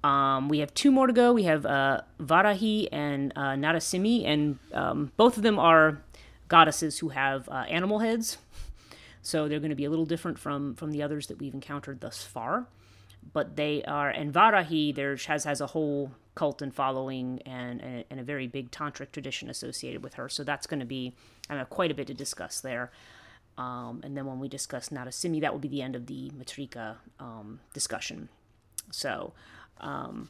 Um, 0.05 0.49
we 0.49 0.61
have 0.61 0.73
two 0.75 0.93
more 0.93 1.09
to 1.09 1.13
go. 1.13 1.33
We 1.33 1.45
have 1.45 1.67
uh, 1.67 2.03
Varahi 2.21 2.89
and 2.93 3.33
uh, 3.35 3.55
Narasimhi, 3.55 4.25
and 4.25 4.59
um, 4.73 5.11
both 5.17 5.37
of 5.37 5.43
them 5.43 5.59
are 5.59 6.01
goddesses 6.49 7.01
who 7.01 7.09
have 7.09 7.49
uh, 7.49 7.65
animal 7.69 7.99
heads. 7.99 8.39
So 9.23 9.49
they're 9.49 9.59
going 9.59 9.71
to 9.71 9.77
be 9.77 9.85
a 9.85 9.91
little 9.91 10.07
different 10.07 10.39
from 10.39 10.75
from 10.77 10.93
the 10.93 11.03
others 11.03 11.27
that 11.27 11.41
we've 11.41 11.55
encountered 11.55 12.01
thus 12.01 12.23
far. 12.23 12.69
But 13.33 13.57
they 13.57 13.83
are, 13.85 14.09
and 14.09 14.33
Varahi 14.33 14.95
there 14.95 15.17
has 15.17 15.45
has 15.45 15.61
a 15.61 15.67
whole 15.67 16.13
cult 16.37 16.63
and 16.63 16.73
following 16.73 17.41
and, 17.47 17.81
and, 18.11 18.21
a 18.21 18.23
very 18.23 18.47
big 18.47 18.71
tantric 18.71 19.11
tradition 19.11 19.49
associated 19.49 20.05
with 20.05 20.15
her. 20.15 20.29
So 20.29 20.45
that's 20.45 20.67
going 20.67 20.81
to 20.81 20.87
be 20.87 21.15
I 21.49 21.57
have 21.57 21.71
quite 21.71 21.91
a 21.91 21.95
bit 21.95 22.07
to 22.09 22.15
discuss 22.15 22.61
there. 22.61 22.93
Um, 23.59 24.03
and 24.05 24.17
then 24.17 24.27
when 24.27 24.39
we 24.39 24.49
discuss 24.49 24.91
Narasimhi, 24.91 25.41
that 25.41 25.53
will 25.53 25.61
be 25.61 25.69
the 25.69 25.83
end 25.83 25.97
of 25.97 26.07
the 26.07 26.31
Matrika 26.39 26.97
um, 27.19 27.61
discussion. 27.73 28.29
So, 28.91 29.33
um, 29.81 30.29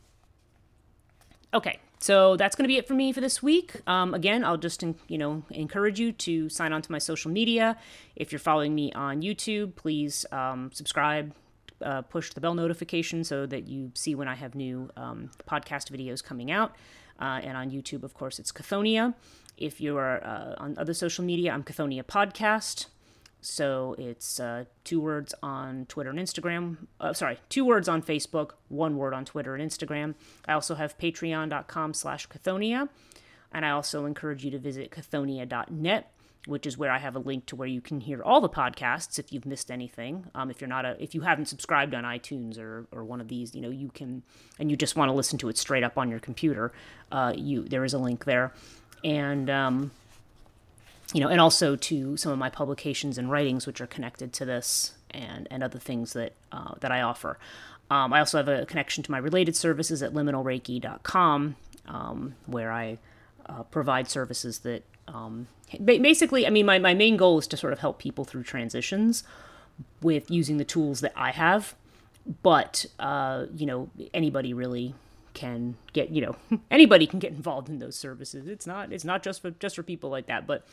okay, 1.52 1.80
so 1.98 2.36
that's 2.36 2.54
going 2.54 2.64
to 2.64 2.68
be 2.68 2.76
it 2.76 2.86
for 2.86 2.94
me 2.94 3.12
for 3.12 3.20
this 3.20 3.42
week. 3.42 3.80
Um, 3.86 4.14
again, 4.14 4.44
I'll 4.44 4.56
just 4.56 4.84
you 5.08 5.18
know 5.18 5.42
encourage 5.50 5.98
you 5.98 6.12
to 6.12 6.48
sign 6.48 6.72
on 6.72 6.82
to 6.82 6.92
my 6.92 6.98
social 6.98 7.30
media. 7.30 7.76
If 8.14 8.30
you're 8.30 8.38
following 8.38 8.74
me 8.74 8.92
on 8.92 9.22
YouTube, 9.22 9.74
please 9.74 10.24
um, 10.30 10.70
subscribe, 10.72 11.34
uh, 11.82 12.02
push 12.02 12.32
the 12.32 12.40
bell 12.40 12.54
notification 12.54 13.24
so 13.24 13.46
that 13.46 13.68
you 13.68 13.92
see 13.94 14.14
when 14.14 14.28
I 14.28 14.34
have 14.34 14.54
new 14.54 14.90
um, 14.96 15.30
podcast 15.48 15.90
videos 15.90 16.22
coming 16.22 16.50
out. 16.50 16.74
Uh, 17.20 17.40
and 17.42 17.56
on 17.56 17.70
YouTube, 17.70 18.02
of 18.02 18.14
course, 18.14 18.38
it's 18.38 18.52
Chthonia. 18.52 19.14
If 19.56 19.80
you're 19.80 20.22
uh, 20.24 20.54
on 20.58 20.76
other 20.78 20.92
social 20.92 21.24
media, 21.24 21.52
I'm 21.52 21.64
Chthonia 21.64 22.02
Podcast. 22.02 22.86
So 23.40 23.94
it's 23.98 24.40
uh, 24.40 24.64
two 24.84 25.00
words 25.00 25.32
on 25.42 25.86
Twitter 25.86 26.10
and 26.10 26.18
Instagram. 26.18 26.78
Uh, 27.00 27.12
sorry, 27.12 27.38
two 27.48 27.64
words 27.64 27.88
on 27.88 28.02
Facebook, 28.02 28.52
one 28.68 28.96
word 28.96 29.14
on 29.14 29.24
Twitter 29.24 29.54
and 29.54 29.70
Instagram. 29.70 30.14
I 30.46 30.52
also 30.52 30.74
have 30.74 30.98
patreon.com 30.98 31.94
slash 31.94 32.28
Chthonia. 32.28 32.88
And 33.52 33.64
I 33.64 33.70
also 33.70 34.04
encourage 34.04 34.44
you 34.44 34.50
to 34.50 34.58
visit 34.58 34.90
chthonia.net, 34.90 36.12
which 36.46 36.66
is 36.66 36.78
where 36.78 36.90
I 36.90 36.98
have 36.98 37.16
a 37.16 37.18
link 37.18 37.46
to 37.46 37.56
where 37.56 37.68
you 37.68 37.80
can 37.80 38.00
hear 38.00 38.22
all 38.22 38.40
the 38.40 38.48
podcasts 38.48 39.18
if 39.18 39.32
you've 39.32 39.46
missed 39.46 39.70
anything. 39.70 40.26
Um, 40.34 40.50
if 40.50 40.60
you're 40.60 40.68
not 40.68 40.84
a, 40.84 40.96
if 41.02 41.14
you 41.14 41.22
haven't 41.22 41.46
subscribed 41.46 41.94
on 41.94 42.04
iTunes 42.04 42.58
or, 42.58 42.86
or 42.92 43.04
one 43.04 43.20
of 43.20 43.28
these, 43.28 43.54
you 43.54 43.60
know, 43.60 43.70
you 43.70 43.90
can, 43.92 44.22
and 44.58 44.70
you 44.70 44.76
just 44.76 44.96
want 44.96 45.08
to 45.08 45.12
listen 45.12 45.38
to 45.38 45.48
it 45.48 45.58
straight 45.58 45.82
up 45.82 45.98
on 45.98 46.08
your 46.10 46.20
computer, 46.20 46.72
uh, 47.12 47.32
you 47.36 47.64
there 47.64 47.84
is 47.84 47.92
a 47.92 47.98
link 47.98 48.24
there. 48.24 48.52
And, 49.04 49.50
um, 49.50 49.90
you 51.12 51.20
know, 51.20 51.28
and 51.28 51.40
also 51.40 51.76
to 51.76 52.16
some 52.16 52.32
of 52.32 52.38
my 52.38 52.50
publications 52.50 53.18
and 53.18 53.30
writings, 53.30 53.66
which 53.66 53.80
are 53.80 53.86
connected 53.86 54.32
to 54.34 54.44
this 54.44 54.94
and, 55.10 55.46
and 55.50 55.62
other 55.62 55.78
things 55.78 56.12
that, 56.14 56.32
uh, 56.52 56.74
that 56.80 56.90
I 56.90 57.02
offer. 57.02 57.38
Um, 57.90 58.12
I 58.12 58.18
also 58.18 58.38
have 58.38 58.48
a 58.48 58.66
connection 58.66 59.04
to 59.04 59.10
my 59.10 59.18
related 59.18 59.54
services 59.54 60.02
at 60.02 60.12
liminalreiki.com, 60.12 61.56
um, 61.86 62.34
where 62.46 62.72
I 62.72 62.98
uh, 63.48 63.62
provide 63.64 64.08
services 64.08 64.60
that 64.60 64.82
um, 65.08 65.46
basically, 65.84 66.46
I 66.46 66.50
mean, 66.50 66.66
my, 66.66 66.78
my 66.78 66.94
main 66.94 67.16
goal 67.16 67.38
is 67.38 67.46
to 67.48 67.56
sort 67.56 67.72
of 67.72 67.78
help 67.78 67.98
people 67.98 68.24
through 68.24 68.44
transitions 68.44 69.24
with 70.02 70.30
using 70.30 70.56
the 70.56 70.64
tools 70.64 71.00
that 71.00 71.12
I 71.16 71.30
have. 71.30 71.74
But, 72.42 72.86
uh, 72.98 73.46
you 73.54 73.66
know, 73.66 73.90
anybody 74.12 74.52
really 74.52 74.94
can 75.34 75.76
get, 75.92 76.10
you 76.10 76.22
know, 76.22 76.60
anybody 76.70 77.06
can 77.06 77.18
get 77.18 77.32
involved 77.32 77.68
in 77.68 77.78
those 77.78 77.96
services. 77.96 78.48
It's 78.48 78.66
not, 78.66 78.92
it's 78.92 79.04
not 79.04 79.22
just 79.22 79.42
for, 79.42 79.50
just 79.52 79.76
for 79.76 79.82
people 79.82 80.10
like 80.10 80.26
that. 80.26 80.46
But 80.46 80.66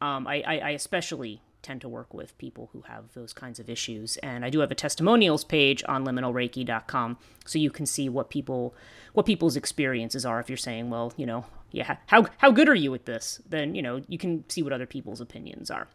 um, 0.00 0.26
I, 0.26 0.42
I, 0.46 0.58
I 0.58 0.70
especially 0.70 1.40
tend 1.62 1.80
to 1.80 1.88
work 1.88 2.14
with 2.14 2.36
people 2.38 2.70
who 2.72 2.82
have 2.82 3.12
those 3.14 3.32
kinds 3.32 3.58
of 3.58 3.68
issues. 3.68 4.16
And 4.18 4.44
I 4.44 4.50
do 4.50 4.60
have 4.60 4.70
a 4.70 4.74
testimonials 4.74 5.44
page 5.44 5.82
on 5.88 6.04
liminalreiki.com 6.04 7.18
so 7.44 7.58
you 7.58 7.70
can 7.70 7.86
see 7.86 8.08
what 8.08 8.30
people 8.30 8.74
what 9.12 9.26
people's 9.26 9.56
experiences 9.56 10.24
are 10.24 10.38
if 10.38 10.48
you're 10.48 10.56
saying, 10.56 10.90
well, 10.90 11.12
you 11.16 11.26
know, 11.26 11.44
yeah, 11.70 11.96
how 12.06 12.26
how 12.38 12.50
good 12.50 12.68
are 12.68 12.74
you 12.74 12.94
at 12.94 13.06
this? 13.06 13.40
Then, 13.48 13.74
you 13.74 13.82
know, 13.82 14.02
you 14.08 14.18
can 14.18 14.48
see 14.48 14.62
what 14.62 14.72
other 14.72 14.86
people's 14.86 15.20
opinions 15.20 15.70
are. 15.70 15.88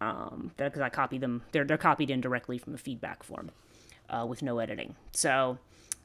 Um, 0.00 0.52
because 0.56 0.82
I 0.82 0.88
copy 0.90 1.18
them, 1.18 1.42
they're 1.52 1.64
they're 1.64 1.78
copied 1.78 2.10
in 2.10 2.20
directly 2.20 2.58
from 2.58 2.74
a 2.74 2.78
feedback 2.78 3.22
form, 3.22 3.50
uh, 4.10 4.26
with 4.28 4.42
no 4.42 4.58
editing. 4.58 4.96
So 5.12 5.58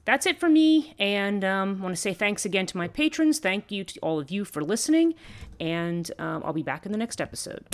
that's 0.06 0.26
it 0.26 0.40
for 0.40 0.50
me. 0.50 0.96
And 0.98 1.44
um, 1.44 1.82
want 1.82 1.96
to 1.96 2.02
say 2.02 2.14
thanks 2.14 2.46
again 2.46 2.66
to 2.68 2.78
my 2.78 2.88
patrons. 2.88 3.40
Thank 3.40 3.72
you 3.72 3.84
to 3.84 4.00
all 4.00 4.20
of 4.20 4.32
you 4.32 4.46
for 4.46 4.64
listening. 4.64 5.14
And 5.60 6.10
um, 6.18 6.42
I'll 6.46 6.54
be 6.54 6.64
back 6.64 6.86
in 6.86 6.92
the 6.92 6.98
next 6.98 7.20
episode. 7.20 7.66